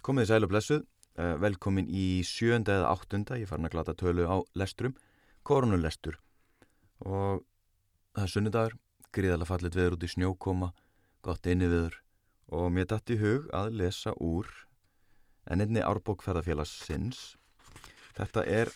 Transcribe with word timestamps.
Komið 0.00 0.30
sæl 0.30 0.46
og 0.46 0.52
blessuð, 0.52 0.84
uh, 1.20 1.34
velkomin 1.42 1.88
í 1.92 2.22
sjönda 2.24 2.78
eða 2.78 2.92
áttunda, 2.94 3.36
ég 3.36 3.48
farin 3.50 3.68
að 3.68 3.74
glata 3.74 3.94
tölu 4.00 4.24
á 4.24 4.40
lesturum, 4.56 4.94
koronulestur 5.44 6.16
og 7.04 7.42
það 8.16 8.24
er 8.24 8.32
sunnudagur, 8.32 8.76
gríðalega 9.12 9.48
fallit 9.48 9.76
veður 9.76 9.96
út 9.96 10.06
í 10.06 10.10
snjókoma, 10.12 10.70
gott 11.24 11.48
inni 11.48 11.68
viður 11.68 11.98
og 12.56 12.72
mér 12.74 12.88
dætti 12.90 13.18
hug 13.20 13.48
að 13.56 13.76
lesa 13.76 14.14
úr 14.16 14.48
en 15.50 15.60
einni 15.64 15.82
árbókferðarfélagsins. 15.84 17.20
Þetta 18.16 18.44
er 18.44 18.72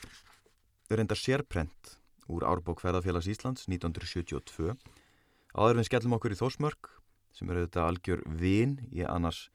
reynda 0.93 1.17
sérprent 1.19 1.97
úr 2.31 2.47
árbókferðarfélags 2.49 3.29
Íslands 3.33 3.67
1972. 3.69 4.77
Áður 5.57 5.81
við 5.81 5.89
skellum 5.89 6.17
okkur 6.19 6.37
í 6.37 6.41
Þósmörk 6.41 6.93
sem 7.35 7.51
eru 7.51 7.67
þetta 7.67 7.89
algjör 7.89 8.25
vin 8.29 8.79
í 8.93 9.05
annars 9.09 9.49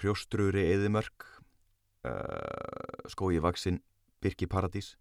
hrjóstruri 0.00 0.66
eðimörk 0.72 1.26
uh, 2.08 3.08
skói 3.10 3.40
vaksinn 3.42 3.80
Birki 4.22 4.48
Paradís. 4.50 4.94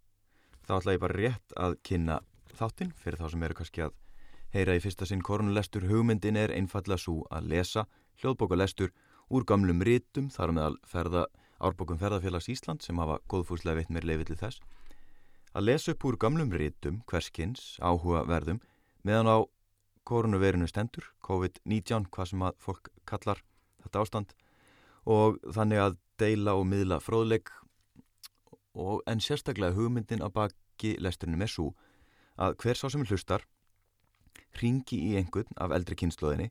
Þá 0.68 0.78
ætla 0.80 0.96
ég 0.96 1.04
bara 1.04 1.18
rétt 1.18 1.56
að 1.60 1.78
kynna 1.84 2.20
þáttinn 2.54 2.94
fyrir 3.00 3.20
þá 3.20 3.28
sem 3.34 3.46
eru 3.48 3.58
kannski 3.60 3.86
að 3.86 3.96
heyra 4.54 4.76
í 4.78 4.84
fyrsta 4.84 5.08
sinn 5.10 5.24
korunlestur 5.26 5.88
hugmyndin 5.90 6.38
er 6.40 6.54
einfallega 6.54 7.02
svo 7.02 7.24
að 7.34 7.50
lesa 7.54 7.88
hljóðbókulestur 8.22 8.94
úr 9.34 9.48
gamlum 9.50 9.82
rítum 9.82 10.30
þar 10.34 10.54
með 10.54 10.68
að 10.68 10.78
ferða 10.92 11.24
árbókum 11.64 12.00
ferðarfélags 12.02 12.50
Ísland 12.52 12.84
sem 12.84 13.00
hafa 13.00 13.20
góðfúslega 13.32 13.80
veitt 13.80 13.92
mér 13.94 14.06
leifið 14.08 14.34
til 14.34 14.40
þess. 14.44 14.62
Að 15.54 15.68
lesa 15.70 15.94
upp 15.94 16.06
úr 16.10 16.20
gamlum 16.22 16.54
rítum 16.54 17.02
hverskins 17.10 17.78
áhuga 17.82 18.24
verðum 18.30 18.62
meðan 19.04 19.32
á 19.32 19.38
koronavirinu 20.08 20.68
stendur 20.68 21.08
COVID-19 21.26 22.10
hvað 22.14 22.32
sem 22.32 22.46
að 22.46 22.58
fólk 22.62 22.90
kallar 23.10 23.42
þetta 23.84 24.04
ástand 24.04 24.34
og 25.06 25.40
þannig 25.56 25.82
að 25.84 25.98
deila 26.22 26.56
og 26.60 26.68
miðla 26.70 27.00
fróðleik 27.04 27.52
og 28.74 29.02
en 29.10 29.22
sérstaklega 29.22 29.76
hugmyndin 29.78 30.24
að 30.26 30.36
baki 30.38 30.96
lesturinn 31.04 31.42
er 31.42 31.52
svo 31.52 31.74
að 32.40 32.58
hver 32.64 32.80
sá 32.80 32.88
sem 32.90 33.06
hlustar 33.06 33.46
ringi 34.62 35.00
í 35.12 35.16
einhvern 35.20 35.58
af 35.62 35.74
eldri 35.76 35.98
kynnslóðinni 36.00 36.50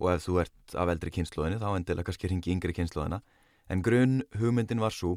og 0.00 0.12
ef 0.14 0.26
þú 0.26 0.38
ert 0.42 0.76
af 0.78 0.90
eldri 0.92 1.12
kynnslóðinni 1.14 1.60
þá 1.62 1.68
endilega 1.74 2.08
kannski 2.08 2.30
ringi 2.30 2.54
yngri 2.54 2.76
kynnslóðina 2.76 3.20
en 3.70 3.82
grunn 3.82 4.22
hugmyndin 4.38 4.82
var 4.82 4.94
svo 4.94 5.16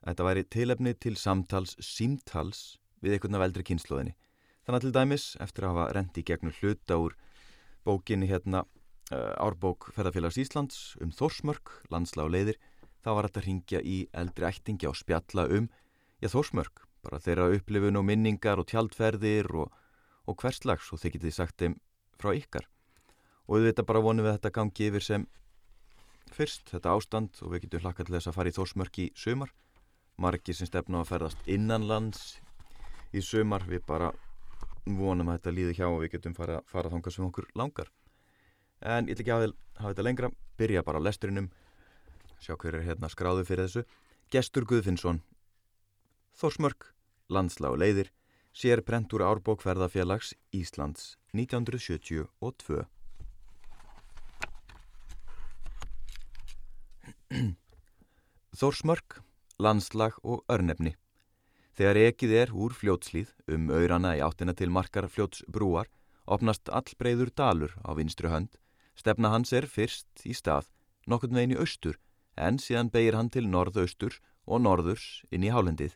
að 0.00 0.12
þetta 0.12 0.26
væri 0.28 0.44
tilefni 0.56 0.94
til 0.96 1.16
samtals 1.20 1.76
símtals 1.84 2.78
við 3.04 3.16
einhvern 3.16 3.38
af 3.38 3.46
eldri 3.48 3.66
kynnslóðinni 3.70 4.16
þannig 4.64 4.78
að 4.78 4.86
til 4.86 4.94
dæmis 4.96 5.26
eftir 5.40 5.66
að 5.66 5.74
hafa 5.74 5.92
rendi 5.96 6.24
gegnum 6.26 6.56
hluta 6.60 6.98
úr 7.02 7.16
bókinni 7.86 8.28
hérna 8.30 8.64
árbók 9.10 9.90
Ferðarfélags 9.96 10.38
Íslands 10.38 10.80
um 11.02 11.10
Þórsmörk, 11.14 11.72
landsla 11.90 12.26
og 12.26 12.34
leiðir. 12.34 12.60
Þá 13.00 13.10
var 13.16 13.28
þetta 13.28 13.40
að 13.40 13.46
ringja 13.48 13.80
í 13.82 13.96
eldri 14.12 14.46
ættingi 14.46 14.90
á 14.90 14.92
spjalla 14.94 15.46
um, 15.50 15.68
já 16.20 16.28
Þórsmörk 16.30 16.84
bara 17.00 17.20
þeirra 17.22 17.48
upplifun 17.56 17.96
og 17.96 18.04
minningar 18.04 18.60
og 18.60 18.68
tjaldferðir 18.68 19.48
og, 19.56 19.70
og 20.28 20.36
hverslags 20.42 20.90
og 20.92 21.00
þeir 21.00 21.16
getið 21.16 21.36
sagt 21.36 21.62
þeim 21.62 21.78
frá 22.20 22.34
ykkar. 22.36 22.68
Og 23.48 23.64
veitum 23.64 23.88
bara 23.88 24.02
vonum 24.04 24.26
við 24.26 24.36
þetta 24.36 24.52
gangi 24.54 24.90
yfir 24.90 25.06
sem 25.06 25.26
fyrst 26.30 26.70
þetta 26.70 26.92
ástand 26.94 27.40
og 27.42 27.54
við 27.54 27.64
getum 27.64 27.86
hlakka 27.86 28.04
til 28.04 28.14
þess 28.14 28.30
að 28.30 28.36
fara 28.36 28.52
í 28.52 28.56
Þórsmörk 28.58 29.00
í 29.02 29.08
sömar 29.18 29.50
margir 30.20 30.54
sem 30.56 30.68
stefna 30.68 31.00
að 31.00 31.14
ferðast 31.14 31.48
innanlands 31.48 32.36
í 33.16 33.22
sömar 33.24 33.64
við 33.66 33.82
bara 33.88 34.12
vonum 34.84 35.30
að 35.32 35.40
þetta 35.40 35.54
líði 35.56 35.76
hjá 35.78 35.86
og 35.88 36.02
við 36.04 36.14
getum 36.16 36.36
fara, 36.36 36.60
fara 36.68 36.92
þánga 36.92 37.14
sem 37.14 37.26
okkur 37.26 37.48
langar 37.58 37.90
en 38.80 39.08
ég 39.08 39.14
ætla 39.14 39.24
ekki 39.24 39.34
að 39.34 39.52
hafa 39.80 39.92
þetta 39.92 40.06
lengra. 40.06 40.30
Byrja 40.60 40.82
bara 40.84 41.00
á 41.00 41.06
lesturinnum 41.06 41.50
sjá 42.40 42.56
hver 42.56 42.74
er 42.78 42.86
hérna 42.86 43.08
skráðu 43.12 43.44
fyrir 43.48 43.66
þessu. 43.68 43.82
Gestur 44.32 44.64
Guðfinnsson. 44.64 45.20
Þórsmörk, 46.40 46.94
landslá 47.28 47.68
leiðir. 47.76 48.08
Sér 48.52 48.82
prentur 48.82 49.22
árbókferðafélags 49.22 50.34
Íslands 50.50 51.16
1972 51.36 52.26
Þórsmörk, 58.60 59.22
landslag 59.62 60.18
og 60.26 60.42
örnefni. 60.50 60.96
Þegar 61.78 61.96
ekið 62.08 62.32
er 62.40 62.50
úr 62.50 62.74
fljótslíð 62.74 63.30
um 63.54 63.70
auðrana 63.70 64.16
í 64.18 64.20
áttina 64.26 64.50
til 64.58 64.70
markar 64.74 65.06
fljótsbrúar 65.06 65.86
opnast 66.26 66.66
allbreyður 66.68 67.30
dalur 67.30 67.72
á 67.86 67.94
vinstru 67.94 68.28
hönd 68.34 68.58
Stefna 69.00 69.30
hans 69.32 69.54
er 69.56 69.64
fyrst 69.64 70.26
í 70.28 70.34
stað, 70.36 70.66
nokkurn 71.08 71.38
veginn 71.38 71.54
í 71.54 71.60
austur, 71.62 71.96
en 72.36 72.58
síðan 72.60 72.90
beigir 72.92 73.16
hann 73.16 73.30
til 73.32 73.46
norðaustur 73.48 74.18
og 74.44 74.60
norðurs 74.66 75.22
inn 75.32 75.46
í 75.46 75.52
hálendið. 75.54 75.94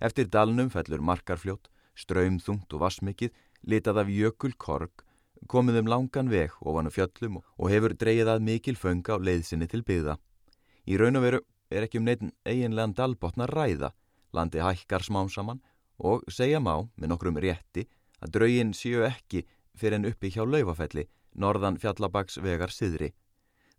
Eftir 0.00 0.30
dalnum 0.32 0.70
fellur 0.72 1.04
markarfljót, 1.04 1.68
ströymþungt 2.00 2.72
og 2.72 2.80
vassmikið, 2.86 3.34
litað 3.68 4.00
af 4.04 4.12
jökul 4.14 4.54
korg, 4.56 5.04
komið 5.52 5.82
um 5.82 5.92
langan 5.92 6.32
veg 6.32 6.56
ofanu 6.64 6.92
fjöllum 6.94 7.42
og 7.42 7.68
hefur 7.74 7.96
dreyið 8.00 8.32
að 8.32 8.46
mikil 8.48 8.76
fönga 8.80 9.20
á 9.20 9.24
leiðsinni 9.28 9.68
til 9.68 9.84
byggða. 9.84 10.16
Í 10.88 10.96
raun 10.96 11.20
og 11.20 11.26
veru 11.26 11.44
er 11.68 11.84
ekki 11.84 12.00
um 12.00 12.08
neitin 12.08 12.32
eiginlegan 12.48 12.96
dalbotna 12.96 13.50
ræða, 13.52 13.92
landi 14.32 14.64
hækkar 14.64 15.04
smám 15.04 15.28
saman 15.28 15.60
og 15.98 16.24
segja 16.32 16.60
má 16.64 16.88
með 16.96 17.12
nokkrum 17.12 17.36
rétti 17.36 17.84
að 18.24 18.36
draugin 18.38 18.72
séu 18.72 19.04
ekki 19.04 19.44
fyrir 19.76 20.00
en 20.00 20.08
uppi 20.08 20.32
hjá 20.32 20.46
laufafelli 20.48 21.04
norðan 21.40 21.78
fjallabags 21.80 22.38
vegar 22.44 22.72
siðri. 22.74 23.12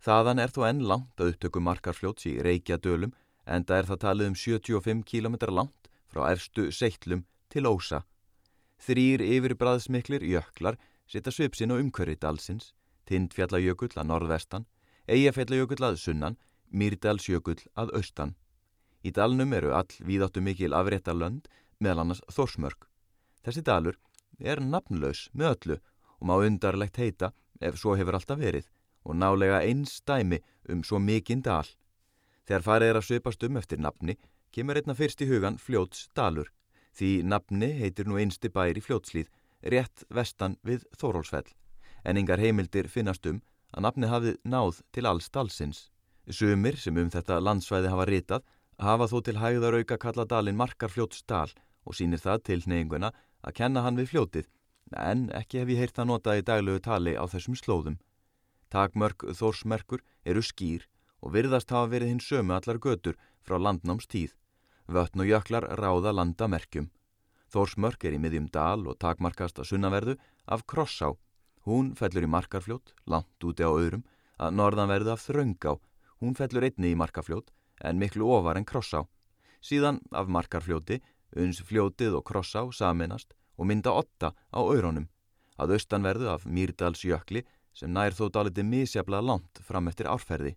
Þaðan 0.02 0.42
er 0.42 0.50
þó 0.50 0.62
enn 0.68 0.82
langt 0.90 1.20
að 1.20 1.34
upptöku 1.34 1.62
markarfljóts 1.62 2.26
í 2.26 2.38
Reykjadölum 2.42 3.12
en 3.46 3.66
það 3.66 3.78
er 3.78 3.90
það 3.90 4.00
talið 4.06 4.30
um 4.30 4.38
75 4.38 5.04
km 5.06 5.36
langt 5.54 5.90
frá 6.10 6.24
erstu 6.32 6.70
seitlum 6.74 7.24
til 7.52 7.68
Ósa. 7.70 8.02
Þrýr 8.82 9.22
yfirbræðsmiklir 9.22 10.26
jöklar 10.26 10.78
setja 11.06 11.32
svipsin 11.32 11.72
og 11.74 11.82
umkörri 11.82 12.16
dalsins, 12.16 12.72
Tindfjallajökull 13.06 13.92
að 13.98 14.08
norðvestan, 14.08 14.66
Eyjafjallajökull 15.10 15.82
að 15.86 15.98
sunnan, 16.00 16.38
Mýrdalsjökull 16.72 17.60
að 17.76 17.92
austan. 17.98 18.34
Í 19.02 19.10
dalnum 19.10 19.52
eru 19.52 19.74
all 19.76 19.90
víðáttu 20.06 20.40
mikil 20.40 20.72
afréttarlönd 20.78 21.50
meðal 21.82 22.04
annars 22.04 22.22
Þórsmörk. 22.32 22.86
Þessi 23.42 23.64
dalur 23.66 23.98
er 24.38 24.62
nafnlaus 24.62 25.26
með 25.34 25.54
öllu 25.54 25.78
og 26.22 26.28
má 26.30 26.36
undarlegt 26.38 27.00
heita 27.02 27.32
ef 27.62 27.78
svo 27.80 27.96
hefur 27.98 28.18
alltaf 28.18 28.40
verið 28.40 28.68
og 29.04 29.16
nálega 29.18 29.62
eins 29.66 30.00
dæmi 30.06 30.38
um 30.70 30.82
svo 30.86 30.98
mikinn 30.98 31.42
dal. 31.42 31.66
Þegar 32.46 32.66
farið 32.66 32.90
er 32.90 32.98
að 33.00 33.08
söpast 33.08 33.46
um 33.46 33.58
eftir 33.60 33.80
nafni 33.82 34.16
kemur 34.52 34.78
einna 34.78 34.94
fyrst 34.94 35.22
í 35.22 35.28
hugan 35.30 35.58
Fljóts 35.58 36.08
dalur 36.16 36.50
því 36.98 37.10
nafni 37.24 37.70
heitir 37.80 38.08
nú 38.08 38.18
einsti 38.20 38.50
bær 38.52 38.76
í 38.76 38.84
Fljótslíð 38.84 39.30
rétt 39.72 40.04
vestan 40.10 40.58
við 40.66 40.84
Þórólsfell 40.98 41.48
en 42.04 42.18
yngar 42.18 42.42
heimildir 42.42 42.90
finnast 42.90 43.26
um 43.30 43.40
að 43.72 43.86
nafni 43.86 44.10
hafið 44.10 44.38
náð 44.44 44.82
til 44.92 45.06
alls 45.08 45.30
dalsins. 45.32 45.88
Sumir 46.28 46.76
sem 46.76 46.98
um 46.98 47.10
þetta 47.10 47.40
landsvæði 47.40 47.90
hafa 47.90 48.06
ritað 48.10 48.42
hafa 48.78 49.08
þó 49.08 49.18
til 49.24 49.38
hægðar 49.38 49.78
auka 49.78 49.98
kalla 49.98 50.26
dalin 50.28 50.58
markar 50.58 50.90
Fljóts 50.92 51.22
dal 51.26 51.50
og 51.84 51.96
sínir 51.96 52.20
það 52.22 52.42
til 52.48 52.60
neyinguna 52.66 53.12
að 53.42 53.56
kenna 53.58 53.82
hann 53.82 53.98
við 53.98 54.12
fljótið 54.12 54.50
en 54.90 55.28
ekki 55.36 55.60
hef 55.60 55.70
ég 55.72 55.80
heyrt 55.82 55.98
að 55.98 56.08
nota 56.10 56.36
í 56.36 56.44
daglegu 56.44 56.80
tali 56.84 57.14
á 57.16 57.24
þessum 57.28 57.56
slóðum. 57.58 57.98
Takmörk 58.72 59.24
þórsmerkur 59.36 60.02
eru 60.24 60.42
skýr 60.42 60.86
og 61.22 61.34
virðast 61.36 61.70
hafa 61.70 61.90
verið 61.92 62.12
hinn 62.12 62.24
sömu 62.24 62.56
allar 62.56 62.80
götur 62.82 63.18
frá 63.44 63.58
landnámstíð. 63.58 64.32
Vötn 64.88 65.22
og 65.22 65.28
jöklar 65.28 65.68
ráða 65.78 66.12
landamerkjum. 66.12 66.90
Þórsmörk 67.52 68.04
er 68.08 68.16
í 68.16 68.20
miðjum 68.20 68.48
dal 68.52 68.86
og 68.88 68.98
takmarkast 68.98 69.60
að 69.60 69.68
sunnaverðu 69.72 70.16
af 70.46 70.64
Krossá. 70.66 71.12
Hún 71.68 71.92
fellur 71.94 72.24
í 72.24 72.30
markarfljót, 72.32 72.94
langt 73.06 73.44
úti 73.44 73.62
á 73.62 73.70
öðrum, 73.70 74.02
að 74.40 74.56
norðanverðu 74.58 75.12
af 75.12 75.26
Þröngá. 75.28 75.76
Hún 76.18 76.34
fellur 76.34 76.66
einni 76.66 76.90
í 76.92 76.98
markarfljót 76.98 77.52
en 77.84 78.00
miklu 78.00 78.26
ofar 78.26 78.58
en 78.58 78.66
Krossá. 78.66 79.04
Síðan 79.62 80.00
af 80.10 80.26
markarfljóti, 80.26 80.98
uns 81.36 81.62
fljótið 81.62 82.18
og 82.18 82.26
Krossá 82.26 82.64
saminast 82.74 83.36
og 83.58 83.68
mynda 83.68 83.92
otta 83.92 84.32
á 84.32 84.58
auðrónum, 84.60 85.08
að 85.60 85.76
austanverðu 85.76 86.30
af 86.32 86.46
Mýrdalsjökli 86.46 87.44
sem 87.76 87.92
nær 87.92 88.16
þó 88.16 88.28
dáliti 88.32 88.64
misjaflega 88.66 89.24
langt 89.24 89.62
fram 89.64 89.88
eftir 89.88 90.08
árferði. 90.10 90.56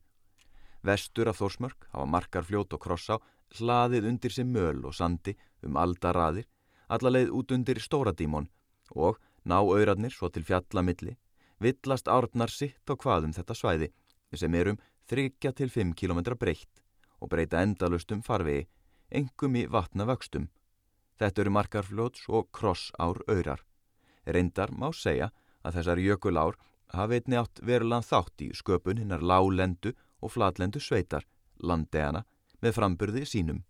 Vestur 0.85 1.29
af 1.31 1.39
Þórsmörk 1.39 1.87
hafa 1.91 2.05
markar 2.05 2.45
fljót 2.45 2.73
og 2.75 2.81
krossa 2.83 3.19
hlaðið 3.57 4.09
undir 4.09 4.33
sem 4.33 4.49
möl 4.51 4.83
og 4.85 4.95
sandi 4.95 5.35
um 5.65 5.77
aldaraðir, 5.81 6.45
allarleið 6.89 7.31
út 7.33 7.53
undir 7.55 7.81
Stóradímon 7.81 8.49
og 8.93 9.19
ná 9.45 9.57
auðradnir 9.61 10.13
svo 10.13 10.29
til 10.29 10.45
fjallamilli, 10.45 11.15
villast 11.61 12.09
árnar 12.11 12.51
sitt 12.51 12.89
og 12.89 13.01
hvaðum 13.01 13.33
þetta 13.33 13.57
svæði 13.57 13.91
sem 14.35 14.55
er 14.59 14.73
um 14.73 14.79
3-5 15.09 15.93
km 15.95 16.21
breytt 16.35 16.81
og 17.21 17.29
breyta 17.31 17.61
endalustum 17.63 18.21
farvegi, 18.25 18.65
engum 19.09 19.55
í 19.55 19.65
vatna 19.71 20.05
vöxtum. 20.09 20.49
Þetta 21.19 21.41
eru 21.41 21.53
markarfljóts 21.55 22.27
og 22.27 22.49
krossár 22.51 23.21
auðrar. 23.27 23.61
Reyndar 24.25 24.71
má 24.71 24.89
segja 24.93 25.31
að 25.63 25.79
þessar 25.79 26.01
jökulár 26.03 26.57
hafi 26.93 27.19
einni 27.19 27.39
átt 27.39 27.61
verulegan 27.63 28.05
þátt 28.05 28.43
í 28.45 28.49
sköpun 28.53 28.99
hinnar 29.01 29.23
lálendu 29.23 29.93
og 30.21 30.33
flatlendu 30.35 30.81
sveitar, 30.81 31.25
landeana 31.59 32.25
með 32.61 32.77
framburði 32.79 33.25
sínum. 33.29 33.63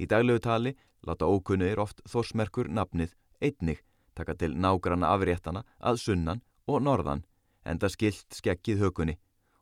Í 0.00 0.06
daglegu 0.06 0.40
tali 0.44 0.76
láta 1.06 1.28
ókunnir 1.28 1.80
oft 1.80 2.02
þorsmerkur 2.08 2.68
nafnið 2.68 3.16
einnig 3.40 3.82
taka 4.14 4.36
til 4.36 4.54
nágranna 4.56 5.10
afréttana 5.14 5.64
að 5.80 6.00
sunnan 6.04 6.42
og 6.68 6.82
norðan 6.84 7.24
enda 7.64 7.88
skilt 7.92 8.28
skekkið 8.36 8.84
hökunni 8.84 9.16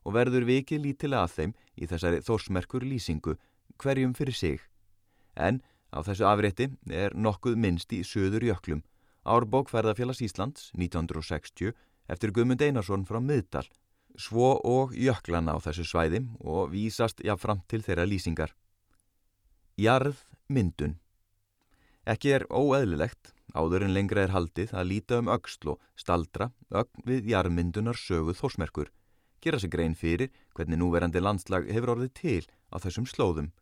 og 0.05 0.15
verður 0.17 0.47
vikið 0.49 0.85
lítilega 0.85 1.27
að 1.27 1.35
þeim 1.37 1.55
í 1.77 1.89
þessari 1.91 2.23
þorsmerkur 2.27 2.87
lýsingu 2.87 3.37
hverjum 3.79 4.15
fyrir 4.19 4.35
sig. 4.35 4.61
En 5.37 5.61
á 5.93 5.99
þessu 6.05 6.29
afrétti 6.29 6.71
er 6.91 7.17
nokkuð 7.17 7.57
minnst 7.57 7.93
í 7.93 8.05
söður 8.05 8.47
jöklum 8.51 8.85
Árbók 9.29 9.69
ferðarfélags 9.69 10.23
Íslands 10.25 10.71
1960 10.77 11.75
eftir 12.09 12.33
Guðmund 12.33 12.63
Einarsson 12.65 13.05
frá 13.09 13.21
Miðdal 13.21 13.67
svo 14.19 14.55
og 14.65 14.95
jöklana 14.97 15.55
á 15.55 15.59
þessu 15.63 15.85
svæði 15.87 16.23
og 16.41 16.73
vísast 16.73 17.21
jáfnframt 17.25 17.67
til 17.71 17.83
þeirra 17.85 18.07
lýsingar. 18.09 18.55
Jarð 19.79 20.25
myndun 20.49 20.97
Ekki 22.09 22.33
er 22.39 22.47
óeðlilegt, 22.49 23.35
áður 23.53 23.85
en 23.85 23.93
lengra 23.93 24.25
er 24.25 24.33
haldið 24.33 24.73
að 24.73 24.89
líta 24.89 25.19
um 25.21 25.29
öxl 25.29 25.75
og 25.75 25.83
staldra 25.93 26.49
ögn 26.73 27.05
við 27.05 27.29
jarðmyndunar 27.35 28.01
söguð 28.01 28.41
þósmerkur, 28.41 28.89
gera 29.45 29.61
sig 29.61 29.71
grein 29.71 29.95
fyrir 29.95 30.33
hvernig 30.57 30.81
núverandi 30.81 31.21
landslag 31.21 31.69
hefur 31.69 31.99
orðið 31.99 32.15
til 32.17 32.45
á 32.73 32.81
þessum 32.81 33.05
slóðum. 33.05 33.53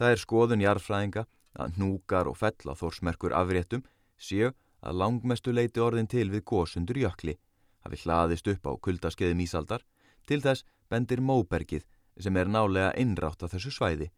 Það 0.00 0.14
er 0.14 0.22
skoðun 0.24 0.64
jarðfræðinga 0.64 1.26
að 1.54 1.78
núgar 1.80 2.28
og 2.30 2.38
fell 2.40 2.70
á 2.70 2.74
þósmerkur 2.74 3.34
afréttum 3.36 3.84
séu 4.18 4.52
að 4.84 4.98
langmestu 5.00 5.52
leiti 5.54 5.80
orðin 5.80 6.10
til 6.10 6.28
við 6.30 6.44
gósundur 6.50 6.98
jökli, 7.00 7.36
hafi 7.84 8.00
hlaðist 8.04 8.48
upp 8.52 8.66
á 8.68 8.72
kuldaskeiðum 8.86 9.42
ísaldar, 9.44 9.84
til 10.26 10.40
þess 10.44 10.64
bendir 10.90 11.20
móbergið 11.20 11.86
sem 12.20 12.36
er 12.36 12.50
nálega 12.50 12.92
innrátt 13.00 13.42
á 13.44 13.46
þessu 13.48 13.72
svæði. 13.74 14.10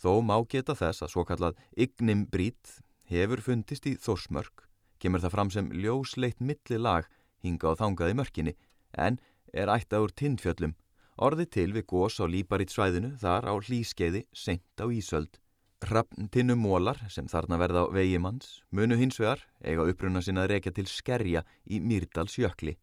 Þó 0.00 0.20
má 0.24 0.36
geta 0.48 0.76
þess 0.76 1.04
að 1.04 1.12
svo 1.12 1.24
kallað 1.28 1.58
Ignim 1.76 2.26
Brít 2.30 2.80
hefur 3.10 3.42
fundist 3.44 3.88
í 3.88 3.96
Þórsmörk, 4.00 4.68
kemur 5.00 5.20
það 5.20 5.34
fram 5.34 5.50
sem 5.50 5.72
ljósleitt 5.72 6.40
milli 6.40 6.78
lag 6.78 7.08
hinga 7.44 7.72
á 7.72 7.80
þangað 7.80 8.12
í 8.12 8.16
mörkinni, 8.20 8.54
en 8.92 9.18
er 9.52 9.72
ætta 9.72 10.00
úr 10.00 10.12
tindfjöllum, 10.14 10.76
orði 11.20 11.46
til 11.56 11.70
við 11.74 11.88
gós 11.90 12.20
á 12.22 12.24
líparít 12.28 12.72
svæðinu 12.72 13.16
þar 13.20 13.48
á 13.50 13.54
hlýskeiði 13.60 14.24
sent 14.32 14.80
á 14.80 14.86
Ísöld. 14.88 15.40
Hrafntinnum 15.80 16.60
mólar 16.60 16.98
sem 17.08 17.28
þarna 17.28 17.56
verða 17.58 17.86
á 17.88 17.92
vegimanns 17.94 18.60
munu 18.70 18.98
hins 19.00 19.16
vegar 19.20 19.40
eiga 19.64 19.86
uppruna 19.88 20.20
sinna 20.22 20.44
að 20.44 20.52
rekja 20.52 20.72
til 20.76 20.86
skerja 20.86 21.42
í 21.64 21.80
Mýrdalsjökli. 21.80 22.74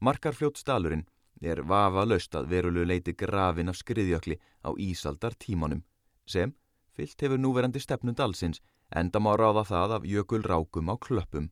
Markarfljótsdalurinn 0.00 1.04
er 1.42 1.60
vafa 1.62 2.06
löst 2.08 2.34
að 2.34 2.48
verulegu 2.54 2.88
leiti 2.88 3.12
grafin 3.12 3.68
af 3.68 3.76
skriðjökli 3.76 4.38
á 4.64 4.70
Ísaldar 4.80 5.36
tímanum 5.36 5.84
sem 6.26 6.54
fyllt 6.96 7.20
hefur 7.20 7.38
núverandi 7.38 7.80
stefnund 7.84 8.20
allsins 8.20 8.62
enda 8.90 9.20
má 9.20 9.34
ráða 9.36 9.66
það 9.68 9.94
af 9.98 10.08
jökulrákum 10.08 10.88
á 10.88 10.96
klöppum. 10.96 11.50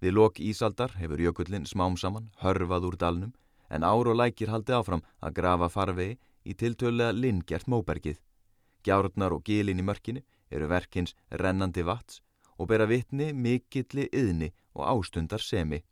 Við 0.00 0.12
lok 0.12 0.40
Ísaldar 0.40 0.92
hefur 1.00 1.20
jökullin 1.24 1.64
smám 1.64 1.96
saman 1.96 2.30
hörfað 2.44 2.90
úr 2.90 2.96
dalnum 3.00 3.32
en 3.70 3.82
ár 3.82 4.12
og 4.12 4.20
lækir 4.20 4.52
haldi 4.52 4.76
áfram 4.76 5.02
að 5.24 5.36
grafa 5.40 5.68
farvegi 5.72 6.18
í 6.44 6.54
tiltölulega 6.54 7.16
lingjert 7.16 7.66
móbergið. 7.66 8.20
Gjárnar 8.86 9.34
og 9.34 9.44
gilin 9.44 9.82
í 9.82 9.84
mörkinni 9.84 10.22
eru 10.50 10.68
verkins 10.70 11.16
rennandi 11.30 11.82
vats 11.82 12.22
og 12.56 12.70
bera 12.70 12.86
vitni 12.86 13.32
mikilli 13.34 14.06
yðni 14.14 14.52
og 14.76 14.86
ástundar 14.92 15.42
semi. 15.42 15.82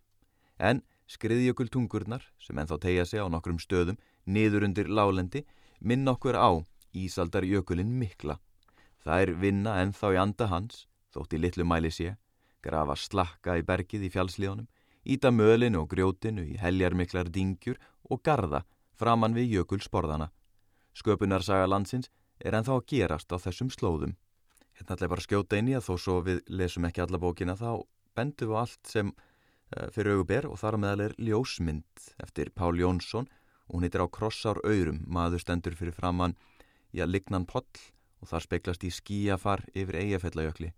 En 0.59 0.83
skriðjökultungurnar, 1.11 2.23
sem 2.39 2.59
ennþá 2.59 2.79
tegja 2.81 3.05
sig 3.05 3.21
á 3.21 3.29
nokkrum 3.29 3.59
stöðum, 3.61 3.99
niður 4.25 4.65
undir 4.69 4.89
lálendi, 4.89 5.45
minn 5.81 6.09
okkur 6.09 6.39
á 6.39 6.51
Ísaldar 6.95 7.43
jökulin 7.43 7.91
mikla. 7.99 8.39
Það 9.03 9.23
er 9.23 9.33
vinna 9.43 9.73
ennþá 9.83 10.13
í 10.15 10.19
anda 10.21 10.47
hans, 10.49 10.87
þótt 11.13 11.35
í 11.35 11.41
litlu 11.43 11.67
mæli 11.67 11.91
sé, 11.91 12.15
grafa 12.63 12.95
slakka 12.97 13.59
í 13.59 13.65
bergið 13.67 14.07
í 14.07 14.13
fjálslíðunum, 14.15 14.69
íta 15.05 15.33
mölinu 15.35 15.83
og 15.83 15.91
grjótinu 15.91 16.47
í 16.47 16.55
heljarmiklar 16.63 17.29
dingjur 17.35 17.81
og 18.09 18.23
garda 18.23 18.63
framann 18.95 19.35
við 19.35 19.59
jökulsporðana. 19.59 20.31
Sköpunarsaga 20.95 21.67
landsins 21.67 22.09
er 22.41 22.57
ennþá 22.59 22.79
að 22.79 22.87
gerast 22.91 23.33
á 23.35 23.37
þessum 23.39 23.71
slóðum. 23.73 24.17
Hérna 24.75 24.97
ætla 24.97 25.07
ég 25.07 25.13
bara 25.13 25.23
að 25.23 25.29
skjóta 25.29 25.59
inn 25.61 25.71
í 25.71 25.77
að 25.79 25.87
þó 25.87 25.95
svo 26.03 26.17
við 26.27 26.41
lesum 26.51 26.87
ekki 26.89 27.05
alla 27.05 27.21
bókina 27.23 27.55
þá 27.59 27.85
bendum 28.19 28.51
við 28.51 28.61
allt 28.61 28.91
sem 28.91 29.13
uh, 29.15 29.89
fyrir 29.95 30.17
auguber 30.17 30.49
og 30.51 30.59
þar 30.59 30.79
á 30.79 30.83
meðal 30.83 31.05
er 31.07 31.17
ljósmynd 31.19 32.07
eftir 32.25 32.51
Pál 32.55 32.75
Jónsson 32.81 33.29
og 33.69 33.77
hún 33.77 33.87
heitir 33.87 34.03
á 34.03 34.09
Krossár 34.11 34.61
Öyrum, 34.67 35.05
maður 35.07 35.45
stendur 35.45 35.77
fyrir 35.79 35.95
framann 35.95 36.37
í 36.95 37.03
að 37.03 37.15
lignan 37.15 37.47
poll 37.47 37.67
og 38.21 38.31
þar 38.31 38.47
speiklast 38.47 38.85
í 38.85 38.91
skíafar 38.93 39.65
yfir 39.75 40.01
eigafellajökli. 40.03 40.73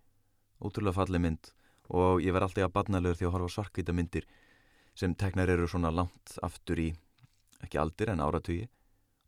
Ótrúlega 0.61 0.97
falli 1.01 1.21
mynd 1.23 1.53
og 1.89 2.23
ég 2.25 2.35
verð 2.35 2.51
alltaf 2.51 2.67
að 2.67 2.75
badnalegur 2.75 3.19
því 3.19 3.29
að 3.29 3.35
horfa 3.37 3.55
svarkvita 3.55 3.95
myndir 3.95 4.27
sem 4.97 5.15
teknar 5.15 5.51
eru 5.53 5.69
svona 5.69 5.93
langt 5.93 6.39
aftur 6.43 6.81
í, 6.81 6.89
ekki 7.63 7.79
aldir 7.79 8.13
en 8.13 8.23
áratugi 8.25 8.65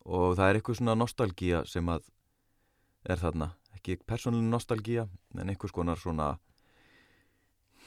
og 0.09 0.39
það 0.39 0.49
er 0.49 0.59
eitthvað 0.59 0.79
svona 0.81 0.97
nostálgíja 0.97 1.65
sem 1.69 1.89
að 1.93 2.09
er 3.09 3.21
þarna, 3.21 3.53
ekki 3.77 3.97
persónuleg 4.09 4.51
nostálgíja 4.53 5.07
en 5.39 5.49
einhvers 5.49 5.73
konar 5.73 6.01
svona 6.01 6.35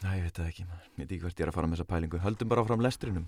næ, 0.01 0.17
ég 0.17 0.25
veit 0.25 0.37
það 0.39 0.49
ekki 0.49 0.63
ég 0.65 0.71
veit 0.97 1.05
ekki 1.05 1.21
hvert 1.21 1.39
ég 1.39 1.45
er 1.45 1.51
að 1.51 1.57
fara 1.57 1.69
með 1.69 1.77
þessa 1.77 1.91
pælingu. 1.91 2.21
Höldum 2.23 2.49
bara 2.49 2.63
áfram 2.65 2.81
lestrinum. 2.81 3.27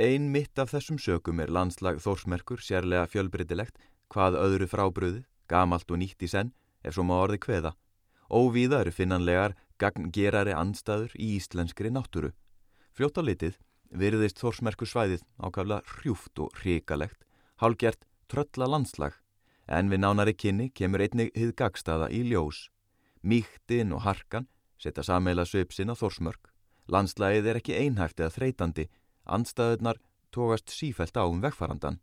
Ein 0.00 0.30
mitt 0.34 0.58
af 0.58 0.72
þessum 0.72 0.98
sökum 0.98 1.42
er 1.44 1.52
landslag 1.52 2.00
þórsmerkur 2.02 2.62
sérlega 2.64 3.06
fjölbreytilegt. 3.12 3.76
Hvað 4.10 4.40
öðru 4.40 4.66
frábröðu, 4.66 5.22
gamalt 5.46 5.90
og 5.90 6.00
nýtt 6.02 6.24
í 6.26 6.30
senn 6.32 6.54
ef 6.82 6.96
svo 6.96 7.04
má 7.06 7.14
orði 7.20 7.38
kveða. 7.38 7.74
Óvíða 8.30 8.82
eru 8.82 8.94
finnanlegar 8.94 9.54
gagngerari 9.78 10.54
anstæður 10.56 11.14
í 11.14 11.36
íslenskri 11.36 11.92
náttúru. 11.94 12.32
Fljótt 12.96 13.20
á 13.20 13.22
litið 13.22 13.58
virðist 13.94 14.42
þórsmerkur 14.42 14.90
svæðið 14.90 15.22
ákafla 15.38 15.82
hrjúft 15.94 16.42
og 16.42 16.54
hrikalegt. 16.58 17.22
Hálgjert 17.62 18.06
trölla 18.30 18.66
landslag 18.70 19.19
en 19.70 19.90
við 19.90 20.02
nánari 20.02 20.34
kynni 20.34 20.68
kemur 20.74 21.04
einnig 21.04 21.30
hið 21.38 21.54
gagstaða 21.56 22.10
í 22.10 22.24
ljós. 22.26 22.68
Míktinn 23.22 23.94
og 23.94 24.04
harkan 24.04 24.48
setja 24.80 25.04
sameila 25.06 25.46
söpsinn 25.46 25.92
á 25.92 25.94
þorsmörk. 25.94 26.50
Landslægið 26.90 27.50
er 27.50 27.60
ekki 27.60 27.76
einhæft 27.78 28.20
eða 28.20 28.34
þreytandi, 28.34 28.86
andstæðunar 29.30 30.00
tógast 30.34 30.72
sífælt 30.74 31.18
á 31.20 31.24
um 31.26 31.42
vegfarandan. 31.42 32.00